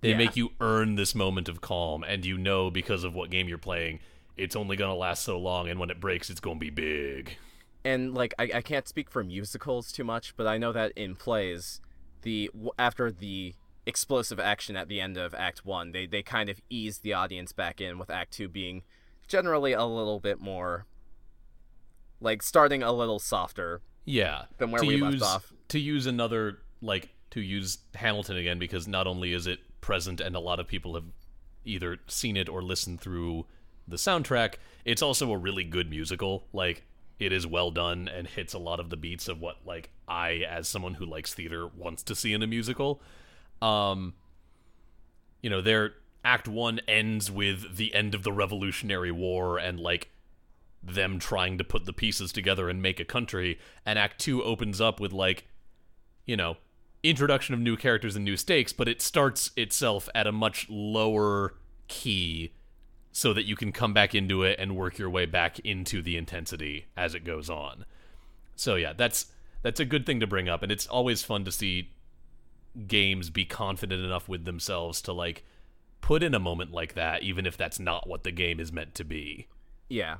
They 0.00 0.10
Yeah. 0.10 0.16
make 0.18 0.36
you 0.36 0.52
earn 0.60 0.94
this 0.94 1.14
moment 1.14 1.48
of 1.48 1.60
calm, 1.60 2.02
and 2.04 2.24
you 2.24 2.38
know 2.38 2.70
because 2.70 3.04
of 3.04 3.14
what 3.14 3.30
game 3.30 3.48
you're 3.48 3.58
playing, 3.58 4.00
it's 4.36 4.56
only 4.56 4.76
gonna 4.76 4.94
last 4.94 5.22
so 5.24 5.38
long, 5.38 5.68
and 5.68 5.78
when 5.78 5.90
it 5.90 6.00
breaks, 6.00 6.30
it's 6.30 6.40
gonna 6.40 6.58
be 6.58 6.70
big. 6.70 7.36
and 7.84 8.12
like 8.14 8.34
I, 8.38 8.50
I 8.56 8.60
can't 8.62 8.86
speak 8.86 9.10
for 9.10 9.24
musicals 9.24 9.90
too 9.90 10.04
much 10.04 10.36
but 10.36 10.46
i 10.46 10.58
know 10.58 10.70
that 10.70 10.92
in 10.96 11.16
plays 11.16 11.80
the 12.20 12.50
after 12.78 13.10
the 13.10 13.54
explosive 13.86 14.38
action 14.38 14.76
at 14.76 14.86
the 14.88 15.00
end 15.00 15.16
of 15.16 15.32
act 15.34 15.64
one 15.64 15.92
they, 15.92 16.04
they 16.04 16.22
kind 16.22 16.50
of 16.50 16.60
ease 16.68 16.98
the 16.98 17.14
audience 17.14 17.52
back 17.52 17.80
in 17.80 17.98
with 17.98 18.10
act 18.10 18.34
two 18.34 18.50
being 18.50 18.82
generally 19.28 19.72
a 19.72 19.86
little 19.86 20.20
bit 20.20 20.38
more 20.42 20.84
like 22.20 22.42
starting 22.42 22.82
a 22.82 22.92
little 22.92 23.18
softer 23.18 23.80
Yeah. 24.04 24.44
Than 24.58 24.70
where 24.72 24.82
to 24.82 24.86
we 24.86 24.96
use, 24.96 25.22
left 25.22 25.22
off. 25.22 25.52
To 25.68 25.78
use 25.78 26.04
another 26.06 26.58
like 26.82 27.08
to 27.30 27.40
use 27.40 27.78
Hamilton 27.94 28.36
again 28.36 28.58
because 28.58 28.86
not 28.86 29.06
only 29.06 29.32
is 29.32 29.46
it 29.46 29.60
present 29.80 30.20
and 30.20 30.36
a 30.36 30.40
lot 30.40 30.60
of 30.60 30.68
people 30.68 30.94
have 30.94 31.04
either 31.64 31.98
seen 32.06 32.36
it 32.36 32.48
or 32.48 32.62
listened 32.62 33.00
through 33.00 33.46
the 33.86 33.96
soundtrack, 33.96 34.54
it's 34.84 35.02
also 35.02 35.30
a 35.32 35.36
really 35.36 35.64
good 35.64 35.90
musical. 35.90 36.46
Like 36.52 36.84
it 37.18 37.32
is 37.32 37.46
well 37.46 37.70
done 37.70 38.08
and 38.08 38.26
hits 38.26 38.54
a 38.54 38.58
lot 38.58 38.80
of 38.80 38.90
the 38.90 38.96
beats 38.96 39.28
of 39.28 39.40
what 39.40 39.56
like 39.64 39.90
I 40.08 40.44
as 40.48 40.68
someone 40.68 40.94
who 40.94 41.04
likes 41.04 41.34
theater 41.34 41.66
wants 41.66 42.02
to 42.04 42.14
see 42.14 42.32
in 42.32 42.42
a 42.42 42.46
musical. 42.46 43.02
Um 43.60 44.14
you 45.42 45.50
know, 45.50 45.60
their 45.60 45.94
act 46.22 46.46
1 46.46 46.80
ends 46.86 47.30
with 47.30 47.76
the 47.76 47.94
end 47.94 48.14
of 48.14 48.22
the 48.22 48.32
Revolutionary 48.32 49.10
War 49.10 49.58
and 49.58 49.80
like 49.80 50.10
them 50.82 51.18
trying 51.18 51.58
to 51.58 51.64
put 51.64 51.84
the 51.84 51.92
pieces 51.92 52.32
together 52.32 52.68
and 52.68 52.80
make 52.80 53.00
a 53.00 53.04
country 53.04 53.58
and 53.84 53.98
act 53.98 54.18
2 54.20 54.42
opens 54.42 54.80
up 54.80 55.00
with 55.00 55.12
like 55.12 55.46
you 56.26 56.36
know 56.36 56.56
introduction 57.02 57.54
of 57.54 57.60
new 57.60 57.76
characters 57.76 58.16
and 58.16 58.24
new 58.24 58.36
stakes 58.36 58.72
but 58.72 58.88
it 58.88 59.00
starts 59.00 59.50
itself 59.56 60.08
at 60.14 60.26
a 60.26 60.32
much 60.32 60.66
lower 60.68 61.54
key 61.88 62.52
so 63.12 63.32
that 63.32 63.44
you 63.44 63.56
can 63.56 63.72
come 63.72 63.92
back 63.92 64.14
into 64.14 64.42
it 64.42 64.58
and 64.58 64.76
work 64.76 64.98
your 64.98 65.10
way 65.10 65.26
back 65.26 65.58
into 65.60 66.02
the 66.02 66.16
intensity 66.16 66.86
as 66.96 67.14
it 67.14 67.24
goes 67.24 67.48
on 67.48 67.84
so 68.54 68.76
yeah 68.76 68.92
that's 68.92 69.26
that's 69.62 69.80
a 69.80 69.84
good 69.84 70.06
thing 70.06 70.20
to 70.20 70.26
bring 70.26 70.48
up 70.48 70.62
and 70.62 70.70
it's 70.70 70.86
always 70.86 71.22
fun 71.22 71.44
to 71.44 71.50
see 71.50 71.90
games 72.86 73.30
be 73.30 73.44
confident 73.44 74.04
enough 74.04 74.28
with 74.28 74.44
themselves 74.44 75.02
to 75.02 75.12
like 75.12 75.44
put 76.00 76.22
in 76.22 76.34
a 76.34 76.38
moment 76.38 76.70
like 76.70 76.94
that 76.94 77.22
even 77.22 77.46
if 77.46 77.56
that's 77.56 77.80
not 77.80 78.08
what 78.08 78.22
the 78.22 78.30
game 78.30 78.60
is 78.60 78.72
meant 78.72 78.94
to 78.94 79.04
be 79.04 79.48
Yeah. 79.90 80.18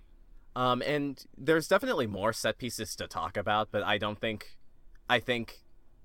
Um, 0.54 0.82
and 0.82 1.24
there's 1.38 1.68
definitely 1.68 2.08
more 2.08 2.34
set 2.34 2.58
pieces 2.58 2.94
to 2.96 3.06
talk 3.06 3.36
about, 3.38 3.68
but 3.70 3.84
I 3.84 3.96
don't 3.96 4.20
think, 4.20 4.58
I 5.08 5.20
think 5.20 5.60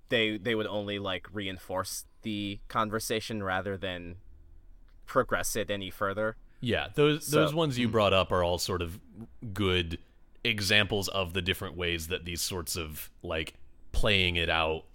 they 0.09 0.37
they 0.37 0.55
would 0.55 0.67
only 0.67 0.99
like 0.99 1.27
reinforce 1.33 2.05
the 2.21 2.59
conversation 2.67 3.43
rather 3.43 3.77
than 3.77 4.15
progress 5.05 5.55
it 5.55 5.69
any 5.69 5.89
further. 5.89 6.35
Yeah, 6.61 6.87
those 6.95 7.27
So- 7.27 7.37
those 7.41 7.53
ones 7.53 7.77
you 7.77 7.87
brought 7.87 8.13
up 8.13 8.31
are 8.31 8.43
all 8.43 8.57
sort 8.57 8.81
of 8.81 8.99
good 9.53 9.99
examples 10.43 11.07
of 11.09 11.33
the 11.33 11.41
different 11.41 11.75
ways 11.75 12.07
that 12.07 12.25
these 12.25 12.41
sorts 12.41 12.75
of 12.75 13.09
like 13.23 13.55
playing 13.91 14.35
it 14.35 14.49
out 14.49 14.85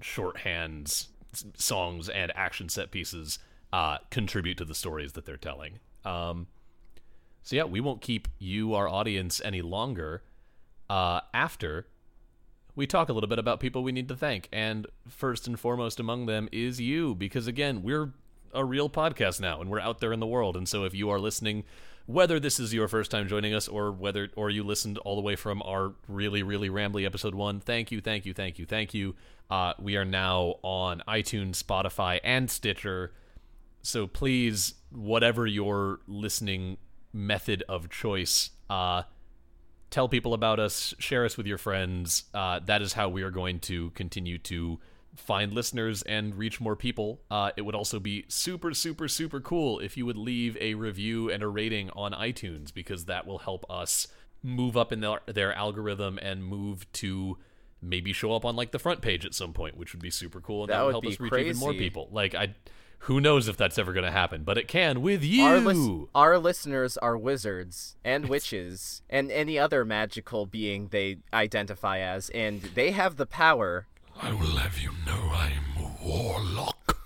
shorthands, 0.00 1.08
songs, 1.56 2.08
and 2.08 2.32
action 2.36 2.68
set 2.68 2.90
pieces 2.90 3.38
uh, 3.72 3.98
contribute 4.10 4.58
to 4.58 4.64
the 4.64 4.74
stories 4.74 5.12
that 5.12 5.24
they're 5.24 5.36
telling. 5.36 5.78
Um, 6.04 6.46
so 7.42 7.56
yeah, 7.56 7.64
we 7.64 7.80
won't 7.80 8.00
keep 8.02 8.28
you, 8.38 8.74
our 8.74 8.88
audience, 8.88 9.40
any 9.44 9.62
longer. 9.62 10.22
Uh, 10.90 11.20
after 11.32 11.86
we 12.74 12.86
talk 12.86 13.08
a 13.08 13.12
little 13.12 13.28
bit 13.28 13.38
about 13.38 13.60
people 13.60 13.82
we 13.82 13.92
need 13.92 14.08
to 14.08 14.16
thank, 14.16 14.48
and 14.52 14.86
first 15.08 15.46
and 15.46 15.58
foremost 15.58 16.00
among 16.00 16.26
them 16.26 16.48
is 16.52 16.80
you, 16.80 17.14
because 17.14 17.46
again, 17.46 17.82
we're 17.82 18.12
a 18.54 18.64
real 18.64 18.88
podcast 18.88 19.40
now, 19.40 19.60
and 19.60 19.70
we're 19.70 19.80
out 19.80 20.00
there 20.00 20.12
in 20.12 20.20
the 20.20 20.26
world. 20.26 20.56
And 20.56 20.68
so, 20.68 20.84
if 20.84 20.94
you 20.94 21.10
are 21.10 21.18
listening, 21.18 21.64
whether 22.06 22.40
this 22.40 22.58
is 22.58 22.74
your 22.74 22.88
first 22.88 23.10
time 23.10 23.28
joining 23.28 23.54
us, 23.54 23.68
or 23.68 23.92
whether 23.92 24.28
or 24.36 24.50
you 24.50 24.62
listened 24.62 24.98
all 24.98 25.16
the 25.16 25.22
way 25.22 25.36
from 25.36 25.62
our 25.62 25.92
really, 26.08 26.42
really 26.42 26.70
rambly 26.70 27.04
episode 27.04 27.34
one, 27.34 27.60
thank 27.60 27.90
you, 27.90 28.00
thank 28.00 28.26
you, 28.26 28.32
thank 28.32 28.58
you, 28.58 28.66
thank 28.66 28.94
you. 28.94 29.14
Uh, 29.50 29.74
we 29.78 29.96
are 29.96 30.04
now 30.04 30.56
on 30.62 31.02
iTunes, 31.06 31.62
Spotify, 31.62 32.20
and 32.24 32.50
Stitcher. 32.50 33.12
So 33.82 34.06
please, 34.06 34.74
whatever 34.90 35.46
your 35.46 36.00
listening 36.06 36.78
method 37.12 37.62
of 37.68 37.90
choice, 37.90 38.50
uh, 38.70 39.02
tell 39.92 40.08
people 40.08 40.34
about 40.34 40.58
us, 40.58 40.94
share 40.98 41.24
us 41.24 41.36
with 41.36 41.46
your 41.46 41.58
friends. 41.58 42.24
Uh, 42.34 42.58
that 42.64 42.82
is 42.82 42.94
how 42.94 43.08
we 43.08 43.22
are 43.22 43.30
going 43.30 43.60
to 43.60 43.90
continue 43.90 44.38
to 44.38 44.80
find 45.14 45.52
listeners 45.52 46.02
and 46.02 46.34
reach 46.34 46.60
more 46.60 46.74
people. 46.74 47.20
Uh, 47.30 47.50
it 47.56 47.62
would 47.62 47.74
also 47.74 48.00
be 48.00 48.24
super, 48.28 48.72
super, 48.72 49.06
super 49.06 49.40
cool 49.40 49.78
if 49.78 49.96
you 49.96 50.06
would 50.06 50.16
leave 50.16 50.56
a 50.60 50.74
review 50.74 51.30
and 51.30 51.42
a 51.42 51.46
rating 51.48 51.90
on 51.90 52.12
iTunes 52.12 52.72
because 52.72 53.04
that 53.04 53.26
will 53.26 53.38
help 53.38 53.70
us 53.70 54.08
move 54.42 54.76
up 54.76 54.90
in 54.90 55.00
their, 55.00 55.20
their 55.26 55.52
algorithm 55.52 56.18
and 56.22 56.42
move 56.42 56.90
to 56.92 57.36
maybe 57.82 58.12
show 58.14 58.32
up 58.32 58.46
on 58.46 58.56
like 58.56 58.70
the 58.70 58.78
front 58.78 59.02
page 59.02 59.26
at 59.26 59.34
some 59.34 59.52
point, 59.52 59.76
which 59.76 59.92
would 59.92 60.02
be 60.02 60.10
super 60.10 60.40
cool 60.40 60.62
and 60.62 60.70
that, 60.70 60.78
That 60.78 60.84
would 60.86 60.92
help 60.92 61.06
us 61.06 61.20
reach 61.20 61.34
even 61.34 61.56
more 61.58 61.74
people. 61.74 62.08
Like 62.10 62.34
I, 62.34 62.54
who 63.06 63.20
knows 63.20 63.48
if 63.48 63.56
that's 63.56 63.78
ever 63.78 63.92
going 63.92 64.04
to 64.04 64.12
happen, 64.12 64.44
but 64.44 64.56
it 64.56 64.68
can 64.68 65.02
with 65.02 65.24
you. 65.24 65.42
Our, 65.42 65.58
lis- 65.58 66.08
our 66.14 66.38
listeners 66.38 66.96
are 66.98 67.18
wizards 67.18 67.96
and 68.04 68.28
witches 68.28 69.02
and 69.10 69.32
any 69.32 69.58
other 69.58 69.84
magical 69.84 70.46
being 70.46 70.86
they 70.88 71.18
identify 71.34 71.98
as, 71.98 72.30
and 72.30 72.62
they 72.62 72.92
have 72.92 73.16
the 73.16 73.26
power. 73.26 73.88
I 74.20 74.32
will 74.32 74.56
have 74.56 74.78
you 74.78 74.90
know 75.04 75.30
I 75.32 75.50
am 75.56 75.64
a 75.84 75.90
warlock. 76.04 76.98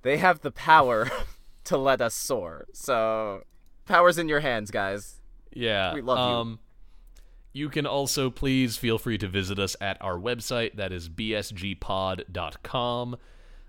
They 0.00 0.16
have 0.16 0.40
the 0.40 0.52
power 0.52 1.10
to 1.64 1.76
let 1.76 2.00
us 2.00 2.14
soar. 2.14 2.64
So, 2.72 3.42
power's 3.84 4.16
in 4.16 4.28
your 4.28 4.40
hands, 4.40 4.70
guys. 4.70 5.20
Yeah. 5.52 5.92
We 5.92 6.00
love 6.00 6.16
you. 6.16 6.24
um, 6.24 6.60
you. 7.52 7.68
can 7.68 7.84
also 7.84 8.30
please 8.30 8.78
feel 8.78 8.96
free 8.96 9.18
to 9.18 9.28
visit 9.28 9.58
us 9.58 9.76
at 9.82 10.00
our 10.00 10.16
website. 10.16 10.76
That 10.76 10.92
is 10.92 11.10
bsgpod.com. 11.10 11.76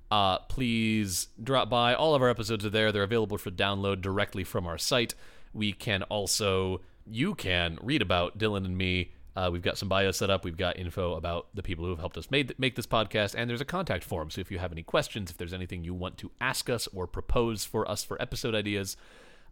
Uh, 0.10 0.40
please 0.40 1.28
drop 1.42 1.70
by. 1.70 1.94
All 1.94 2.16
of 2.16 2.22
our 2.22 2.30
episodes 2.30 2.66
are 2.66 2.70
there. 2.70 2.92
They're 2.92 3.04
available 3.04 3.38
for 3.38 3.52
download 3.52 4.02
directly 4.02 4.44
from 4.44 4.66
our 4.66 4.78
site. 4.78 5.14
We 5.54 5.74
can 5.74 6.04
also, 6.04 6.82
you 7.06 7.36
can 7.36 7.78
read 7.82 8.02
about 8.02 8.38
Dylan 8.38 8.66
and 8.66 8.78
me. 8.78 9.12
Uh, 9.36 9.50
we've 9.52 9.62
got 9.62 9.78
some 9.78 9.90
bio 9.90 10.12
set 10.12 10.30
up. 10.30 10.44
We've 10.44 10.58
got 10.58 10.80
info 10.80 11.14
about 11.14 11.48
the 11.54 11.62
people 11.62 11.86
who 11.86 11.92
have 11.92 12.00
helped 12.00 12.18
us 12.18 12.32
made, 12.32 12.56
make 12.58 12.76
this 12.76 12.88
podcast, 12.88 13.36
and 13.38 13.50
there's 13.50 13.62
a 13.62 13.66
contact 13.66 14.04
form. 14.04 14.32
So 14.32 14.42
if 14.42 14.50
you 14.50 14.58
have 14.58 14.72
any 14.72 14.82
questions, 14.82 15.30
if 15.30 15.38
there's 15.38 15.54
anything 15.54 15.84
you 15.84 15.94
want 15.94 16.18
to 16.20 16.32
ask 16.42 16.70
us 16.70 16.88
or 16.94 17.06
propose 17.06 17.64
for 17.64 17.90
us 17.90 18.04
for 18.04 18.20
episode 18.22 18.56
ideas, 18.56 18.98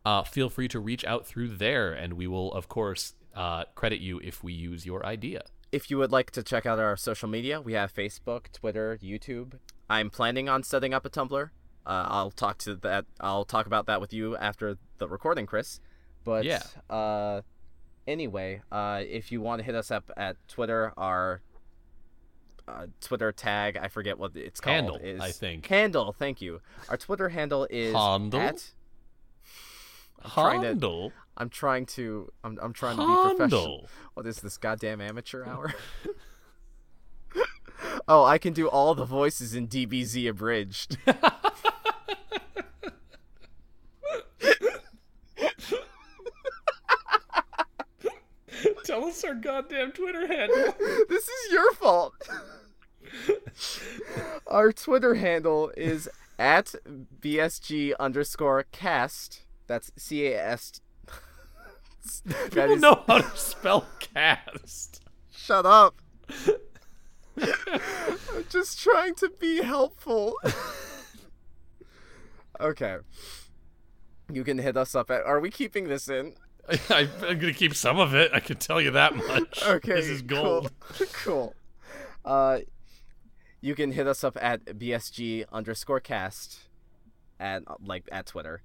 uh, 0.06 0.24
feel 0.24 0.50
free 0.50 0.68
to 0.70 0.80
reach 0.80 1.04
out 1.06 1.28
through 1.28 1.50
there, 1.50 1.92
and 1.92 2.14
we 2.14 2.28
will, 2.28 2.52
of 2.54 2.68
course, 2.70 3.14
uh, 3.36 3.66
credit 3.76 4.00
you 4.00 4.20
if 4.24 4.44
we 4.44 4.54
use 4.54 4.86
your 4.86 5.06
idea. 5.06 5.44
If 5.72 5.92
you 5.92 5.98
would 5.98 6.12
like 6.12 6.32
to 6.32 6.42
check 6.44 6.66
out 6.66 6.80
our 6.80 6.96
social 6.96 7.28
media, 7.28 7.60
we 7.60 7.74
have 7.74 7.94
Facebook, 7.94 8.52
Twitter, 8.54 8.98
YouTube. 9.04 9.54
I'm 9.90 10.10
planning 10.10 10.50
on 10.50 10.64
setting 10.64 10.94
up 10.94 11.06
a 11.06 11.10
Tumblr. 11.10 11.50
Uh, 11.86 12.06
I'll 12.08 12.32
talk 12.32 12.58
to 12.60 12.76
that. 12.78 13.06
I'll 13.20 13.46
talk 13.46 13.68
about 13.68 13.86
that 13.86 14.02
with 14.02 14.12
you 14.14 14.36
after 14.38 14.78
the 14.98 15.08
recording, 15.08 15.46
Chris. 15.46 15.80
But 16.24 16.44
Yeah. 16.44 16.64
Uh, 16.90 17.42
anyway, 18.08 18.62
uh, 18.72 19.04
if 19.08 19.32
you 19.32 19.42
want 19.42 19.60
to 19.60 19.64
hit 19.64 19.76
us 19.76 19.92
up 19.92 20.10
at 20.18 20.38
Twitter, 20.48 20.92
our 20.98 21.42
uh, 22.68 22.88
Twitter 23.02 23.32
tag, 23.32 23.78
I 23.78 23.88
forget 23.90 24.18
what 24.18 24.36
it's 24.36 24.60
called. 24.60 24.74
Handle, 24.76 24.96
is 24.98 25.22
I 25.22 25.32
think. 25.32 25.68
Handle. 25.68 26.12
Thank 26.14 26.42
you. 26.42 26.62
Our 26.90 26.98
Twitter 26.98 27.30
handle 27.30 27.68
is 27.70 27.94
Handle? 27.94 28.42
at. 28.42 28.72
trying 30.34 30.62
to- 30.62 30.68
Handle. 30.70 31.14
I'm 31.38 31.50
trying 31.50 31.86
to. 31.88 32.32
I'm, 32.44 32.58
I'm 32.62 32.74
trying 32.74 32.96
to 32.98 33.06
be 33.06 33.36
professional. 33.36 33.88
What 34.16 34.26
is 34.26 34.38
this 34.40 34.58
goddamn 34.58 35.02
amateur 35.02 35.46
hour? 35.46 35.74
oh, 38.08 38.24
I 38.24 38.38
can 38.38 38.54
do 38.54 38.68
all 38.68 38.96
the 38.96 39.06
voices 39.06 39.56
in 39.56 39.68
DBZ 39.68 40.30
abridged. 40.30 40.98
Tell 48.86 49.06
us 49.06 49.24
our 49.24 49.34
goddamn 49.34 49.92
Twitter 49.92 50.28
handle. 50.28 50.74
this 51.10 51.28
is 51.28 51.52
your 51.52 51.74
fault. 51.74 52.14
Our 54.48 54.72
Twitter 54.72 55.16
handle 55.16 55.72
is 55.76 56.08
at 56.38 56.76
BSG 57.22 57.94
underscore 58.00 58.66
cast. 58.72 59.44
That's 59.68 59.92
C 59.98 60.28
A 60.28 60.40
S. 60.40 60.82
That 62.26 62.52
People 62.52 62.72
is. 62.74 62.82
know 62.82 63.04
how 63.08 63.18
to 63.18 63.38
spell 63.38 63.88
cast. 64.00 65.02
Shut 65.32 65.66
up. 65.66 65.96
I'm 67.38 68.46
just 68.50 68.80
trying 68.80 69.16
to 69.16 69.30
be 69.40 69.62
helpful. 69.62 70.36
okay. 72.60 72.98
You 74.32 74.44
can 74.44 74.58
hit 74.58 74.78
us 74.78 74.96
up 74.96 75.12
at. 75.12 75.24
Are 75.24 75.40
we 75.40 75.50
keeping 75.50 75.88
this 75.88 76.10
in? 76.10 76.36
I, 76.70 77.10
I'm 77.22 77.40
gonna 77.40 77.54
keep 77.54 77.76
some 77.76 78.00
of 78.00 78.14
it. 78.14 78.32
I 78.34 78.40
can 78.40 78.58
tell 78.58 78.82
you 78.82 78.92
that 78.92 79.16
much. 79.16 79.64
Okay. 79.64 79.94
this 79.94 80.08
is 80.08 80.22
gold. 80.22 80.72
Cool. 80.80 81.08
cool. 81.14 81.56
Uh, 82.24 82.60
you 83.62 83.76
can 83.76 83.92
hit 83.92 84.08
us 84.08 84.24
up 84.24 84.38
at 84.42 84.66
bsg 84.66 85.46
underscore 85.52 86.00
cast 86.00 86.60
at 87.40 87.64
like 87.84 88.08
at 88.12 88.26
Twitter, 88.26 88.62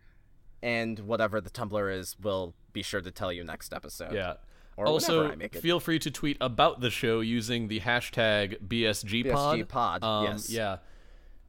and 0.62 0.98
whatever 1.00 1.40
the 1.40 1.50
Tumblr 1.50 1.94
is, 1.94 2.16
we'll 2.22 2.54
be 2.72 2.82
sure 2.82 3.00
to 3.00 3.10
tell 3.10 3.32
you 3.32 3.44
next 3.44 3.72
episode. 3.72 4.12
Yeah. 4.12 4.34
Or 4.80 4.86
also, 4.86 5.16
whenever 5.18 5.32
I 5.32 5.36
make 5.36 5.54
it. 5.56 5.60
feel 5.62 5.80
free 5.80 5.98
to 6.00 6.10
tweet 6.10 6.36
about 6.40 6.80
the 6.80 6.90
show 6.90 7.20
using 7.20 7.68
the 7.68 7.80
hashtag 7.80 8.60
BSGPod. 8.66 9.66
BSGpod, 9.66 10.02
Um, 10.02 10.24
yes. 10.26 10.50
Yeah. 10.50 10.78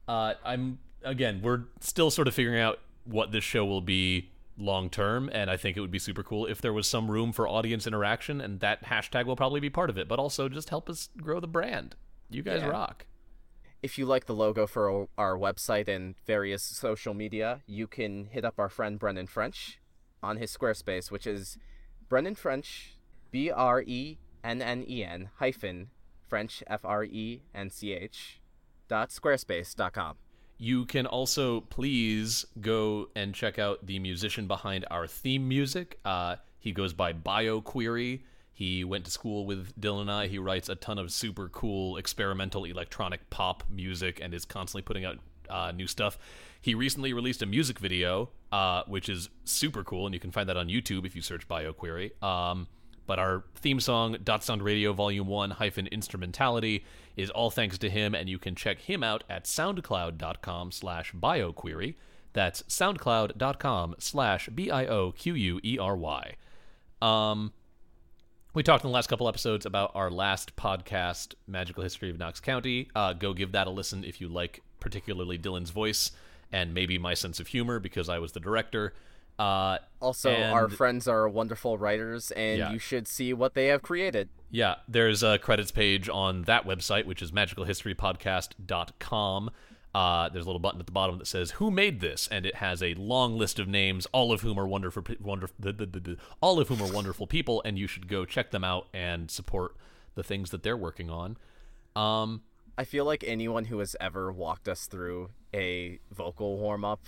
Uh, 0.08 0.34
I'm 0.44 0.78
again. 1.02 1.40
We're 1.42 1.64
still 1.80 2.10
sort 2.10 2.28
of 2.28 2.34
figuring 2.34 2.60
out 2.60 2.78
what 3.04 3.32
this 3.32 3.44
show 3.44 3.64
will 3.64 3.80
be 3.80 4.30
long 4.58 4.90
term, 4.90 5.30
and 5.32 5.50
I 5.50 5.56
think 5.56 5.76
it 5.76 5.80
would 5.80 5.90
be 5.90 5.98
super 5.98 6.22
cool 6.22 6.46
if 6.46 6.60
there 6.60 6.72
was 6.72 6.86
some 6.86 7.10
room 7.10 7.32
for 7.32 7.48
audience 7.48 7.86
interaction, 7.86 8.40
and 8.40 8.60
that 8.60 8.84
hashtag 8.84 9.24
will 9.26 9.36
probably 9.36 9.60
be 9.60 9.70
part 9.70 9.90
of 9.90 9.96
it. 9.98 10.08
But 10.08 10.18
also, 10.18 10.48
just 10.48 10.68
help 10.70 10.88
us 10.90 11.08
grow 11.20 11.40
the 11.40 11.48
brand. 11.48 11.96
You 12.30 12.42
guys 12.42 12.60
Yeah. 12.62 12.68
rock. 12.68 13.06
If 13.82 13.98
you 13.98 14.06
like 14.06 14.26
the 14.26 14.34
logo 14.34 14.66
for 14.68 15.08
our 15.18 15.36
website 15.36 15.88
and 15.88 16.14
various 16.24 16.62
social 16.62 17.14
media, 17.14 17.62
you 17.66 17.88
can 17.88 18.26
hit 18.26 18.44
up 18.44 18.58
our 18.60 18.68
friend 18.68 18.98
Brennen 18.98 19.26
French 19.28 19.80
on 20.22 20.36
his 20.36 20.56
Squarespace, 20.56 21.10
which 21.10 21.26
is 21.26 21.58
Brennen 22.08 22.36
French, 22.36 22.91
B 23.32 23.50
R 23.50 23.82
E 23.82 24.18
N 24.44 24.62
N 24.62 24.84
E 24.88 25.02
N 25.02 25.30
hyphen 25.38 25.88
French 26.28 26.62
F 26.68 26.84
R 26.84 27.02
E 27.02 27.42
N 27.52 27.70
C 27.70 27.92
H 27.92 28.40
dot 28.86 29.08
squarespace 29.08 29.74
dot 29.74 29.94
com. 29.94 30.16
You 30.58 30.84
can 30.84 31.06
also 31.06 31.62
please 31.62 32.46
go 32.60 33.08
and 33.16 33.34
check 33.34 33.58
out 33.58 33.84
the 33.84 33.98
musician 33.98 34.46
behind 34.46 34.86
our 34.92 35.08
theme 35.08 35.48
music. 35.48 35.98
Uh, 36.04 36.36
he 36.60 36.70
goes 36.70 36.92
by 36.92 37.12
BioQuery. 37.12 38.20
He 38.52 38.84
went 38.84 39.06
to 39.06 39.10
school 39.10 39.44
with 39.44 39.72
Dylan 39.80 40.02
and 40.02 40.10
I. 40.12 40.26
He 40.28 40.38
writes 40.38 40.68
a 40.68 40.76
ton 40.76 40.98
of 40.98 41.10
super 41.10 41.48
cool 41.48 41.96
experimental 41.96 42.64
electronic 42.64 43.28
pop 43.30 43.64
music 43.68 44.20
and 44.22 44.32
is 44.32 44.44
constantly 44.44 44.82
putting 44.82 45.04
out 45.04 45.18
uh, 45.50 45.72
new 45.72 45.88
stuff. 45.88 46.16
He 46.60 46.74
recently 46.76 47.12
released 47.12 47.42
a 47.42 47.46
music 47.46 47.80
video, 47.80 48.30
uh, 48.52 48.84
which 48.86 49.08
is 49.08 49.30
super 49.44 49.82
cool, 49.82 50.06
and 50.06 50.14
you 50.14 50.20
can 50.20 50.30
find 50.30 50.48
that 50.48 50.56
on 50.56 50.68
YouTube 50.68 51.04
if 51.04 51.16
you 51.16 51.22
search 51.22 51.48
BioQuery. 51.48 52.22
Um, 52.22 52.68
but 53.06 53.18
our 53.18 53.44
theme 53.54 53.80
song, 53.80 54.16
Dot 54.22 54.44
Sound 54.44 54.62
Radio 54.62 54.92
Volume 54.92 55.26
1 55.26 55.52
hyphen 55.52 55.86
instrumentality, 55.88 56.84
is 57.16 57.30
all 57.30 57.50
thanks 57.50 57.78
to 57.78 57.90
him, 57.90 58.14
and 58.14 58.28
you 58.28 58.38
can 58.38 58.54
check 58.54 58.80
him 58.80 59.02
out 59.02 59.24
at 59.28 59.44
soundcloud.com 59.44 60.72
slash 60.72 61.12
bioquery. 61.12 61.94
That's 62.32 62.62
soundcloud.com 62.62 63.96
slash 63.98 64.48
B 64.48 64.70
I 64.70 64.86
O 64.86 65.12
Q 65.12 65.34
U 65.34 65.60
E 65.62 65.78
R 65.78 65.96
Y. 65.96 66.36
Um, 67.02 67.52
we 68.54 68.62
talked 68.62 68.84
in 68.84 68.90
the 68.90 68.94
last 68.94 69.08
couple 69.08 69.28
episodes 69.28 69.66
about 69.66 69.92
our 69.94 70.10
last 70.10 70.56
podcast, 70.56 71.34
Magical 71.46 71.82
History 71.82 72.10
of 72.10 72.18
Knox 72.18 72.40
County. 72.40 72.88
Uh, 72.94 73.12
go 73.12 73.34
give 73.34 73.52
that 73.52 73.66
a 73.66 73.70
listen 73.70 74.04
if 74.04 74.20
you 74.20 74.28
like, 74.28 74.62
particularly 74.80 75.38
Dylan's 75.38 75.70
voice 75.70 76.12
and 76.52 76.74
maybe 76.74 76.98
my 76.98 77.14
sense 77.14 77.40
of 77.40 77.48
humor 77.48 77.78
because 77.78 78.08
I 78.08 78.18
was 78.18 78.32
the 78.32 78.40
director. 78.40 78.92
Uh, 79.38 79.78
Also, 80.00 80.34
our 80.34 80.68
friends 80.68 81.08
are 81.08 81.28
wonderful 81.28 81.78
writers, 81.78 82.30
and 82.32 82.58
Yeah. 82.58 82.72
you 82.72 82.78
should 82.78 83.06
see 83.08 83.32
what 83.32 83.54
they 83.54 83.66
have 83.68 83.80
created. 83.82 84.28
Yeah, 84.50 84.76
there's 84.88 85.22
a 85.22 85.38
credits 85.38 85.70
page 85.70 86.08
on 86.08 86.42
that 86.42 86.66
website, 86.66 87.06
which 87.06 87.22
is 87.22 87.32
magicalhistorypodcast.com. 87.32 89.50
Uh, 89.94 90.28
there's 90.30 90.44
a 90.44 90.48
little 90.48 90.58
button 90.60 90.80
at 90.80 90.86
the 90.86 90.92
bottom 90.92 91.18
that 91.18 91.26
says 91.26 91.52
"Who 91.52 91.70
made 91.70 92.00
this?" 92.00 92.26
and 92.28 92.46
it 92.46 92.56
has 92.56 92.82
a 92.82 92.94
long 92.94 93.36
list 93.36 93.58
of 93.58 93.68
names, 93.68 94.06
all 94.06 94.32
of 94.32 94.40
whom 94.40 94.58
are 94.58 94.66
wonderful, 94.66 95.04
wonderful, 95.20 95.54
all 96.40 96.58
of 96.58 96.68
whom 96.68 96.80
are 96.80 96.90
wonderful 96.90 97.26
people, 97.26 97.60
and 97.64 97.78
you 97.78 97.86
should 97.86 98.08
go 98.08 98.24
check 98.24 98.52
them 98.52 98.64
out 98.64 98.88
and 98.94 99.30
support 99.30 99.76
the 100.14 100.22
things 100.22 100.50
that 100.50 100.62
they're 100.62 100.78
working 100.78 101.10
on. 101.10 101.36
Um, 101.94 102.42
I 102.78 102.84
feel 102.84 103.04
like 103.04 103.22
anyone 103.26 103.66
who 103.66 103.80
has 103.80 103.94
ever 104.00 104.32
walked 104.32 104.66
us 104.66 104.86
through 104.86 105.28
a 105.54 105.98
vocal 106.10 106.56
warm 106.56 106.86
up 106.86 107.04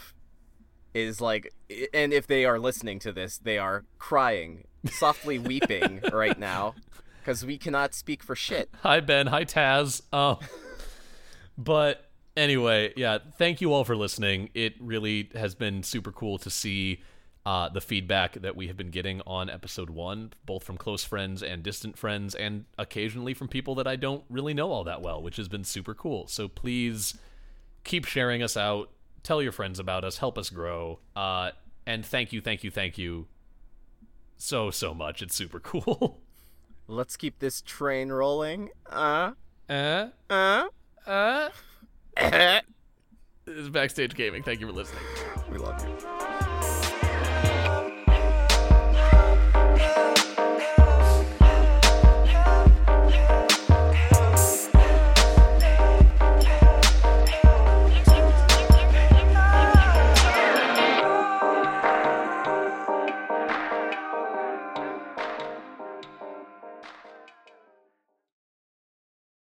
is 0.94 1.20
like, 1.20 1.52
and 1.92 2.12
if 2.12 2.26
they 2.26 2.44
are 2.44 2.58
listening 2.58 2.98
to 3.00 3.12
this, 3.12 3.38
they 3.38 3.58
are 3.58 3.84
crying, 3.98 4.64
softly 4.90 5.38
weeping 5.38 6.00
right 6.12 6.38
now 6.38 6.74
because 7.20 7.44
we 7.44 7.58
cannot 7.58 7.94
speak 7.94 8.22
for 8.22 8.36
shit. 8.36 8.70
hi 8.82 9.00
Ben, 9.00 9.26
hi 9.26 9.44
Taz. 9.44 10.02
Um, 10.12 10.38
but 11.58 12.10
anyway, 12.36 12.92
yeah, 12.96 13.18
thank 13.38 13.60
you 13.60 13.72
all 13.72 13.84
for 13.84 13.96
listening. 13.96 14.50
It 14.54 14.74
really 14.80 15.30
has 15.34 15.54
been 15.54 15.82
super 15.82 16.12
cool 16.12 16.38
to 16.38 16.50
see 16.50 17.02
uh, 17.46 17.68
the 17.68 17.80
feedback 17.80 18.34
that 18.40 18.56
we 18.56 18.68
have 18.68 18.76
been 18.76 18.90
getting 18.90 19.20
on 19.26 19.50
episode 19.50 19.90
one, 19.90 20.32
both 20.46 20.64
from 20.64 20.76
close 20.76 21.04
friends 21.04 21.42
and 21.42 21.62
distant 21.62 21.98
friends, 21.98 22.34
and 22.34 22.64
occasionally 22.78 23.34
from 23.34 23.48
people 23.48 23.74
that 23.74 23.86
I 23.86 23.96
don't 23.96 24.24
really 24.30 24.54
know 24.54 24.70
all 24.70 24.84
that 24.84 25.02
well, 25.02 25.22
which 25.22 25.36
has 25.36 25.48
been 25.48 25.64
super 25.64 25.94
cool. 25.94 26.26
So 26.26 26.48
please 26.48 27.18
keep 27.84 28.06
sharing 28.06 28.42
us 28.42 28.56
out, 28.56 28.90
tell 29.24 29.42
your 29.42 29.50
friends 29.50 29.80
about 29.80 30.04
us, 30.04 30.18
help 30.18 30.38
us 30.38 30.50
grow. 30.50 31.00
Uh, 31.16 31.50
and 31.86 32.06
thank 32.06 32.32
you, 32.32 32.40
thank 32.40 32.62
you, 32.62 32.70
thank 32.70 32.96
you 32.96 33.26
so, 34.36 34.70
so 34.70 34.94
much. 34.94 35.20
It's 35.20 35.34
super 35.34 35.58
cool. 35.58 36.20
Let's 36.86 37.16
keep 37.16 37.40
this 37.40 37.62
train 37.62 38.10
rolling. 38.10 38.70
Uh, 38.88 39.32
uh, 39.68 40.08
uh. 40.30 40.68
uh. 41.06 41.48
we 42.16 42.60
This 43.46 43.56
is 43.56 43.70
Backstage 43.70 44.14
Gaming. 44.14 44.42
Thank 44.42 44.60
you 44.60 44.66
for 44.66 44.72
listening. 44.72 45.02
We 45.50 45.58
love 45.58 45.82
you. 45.86 46.13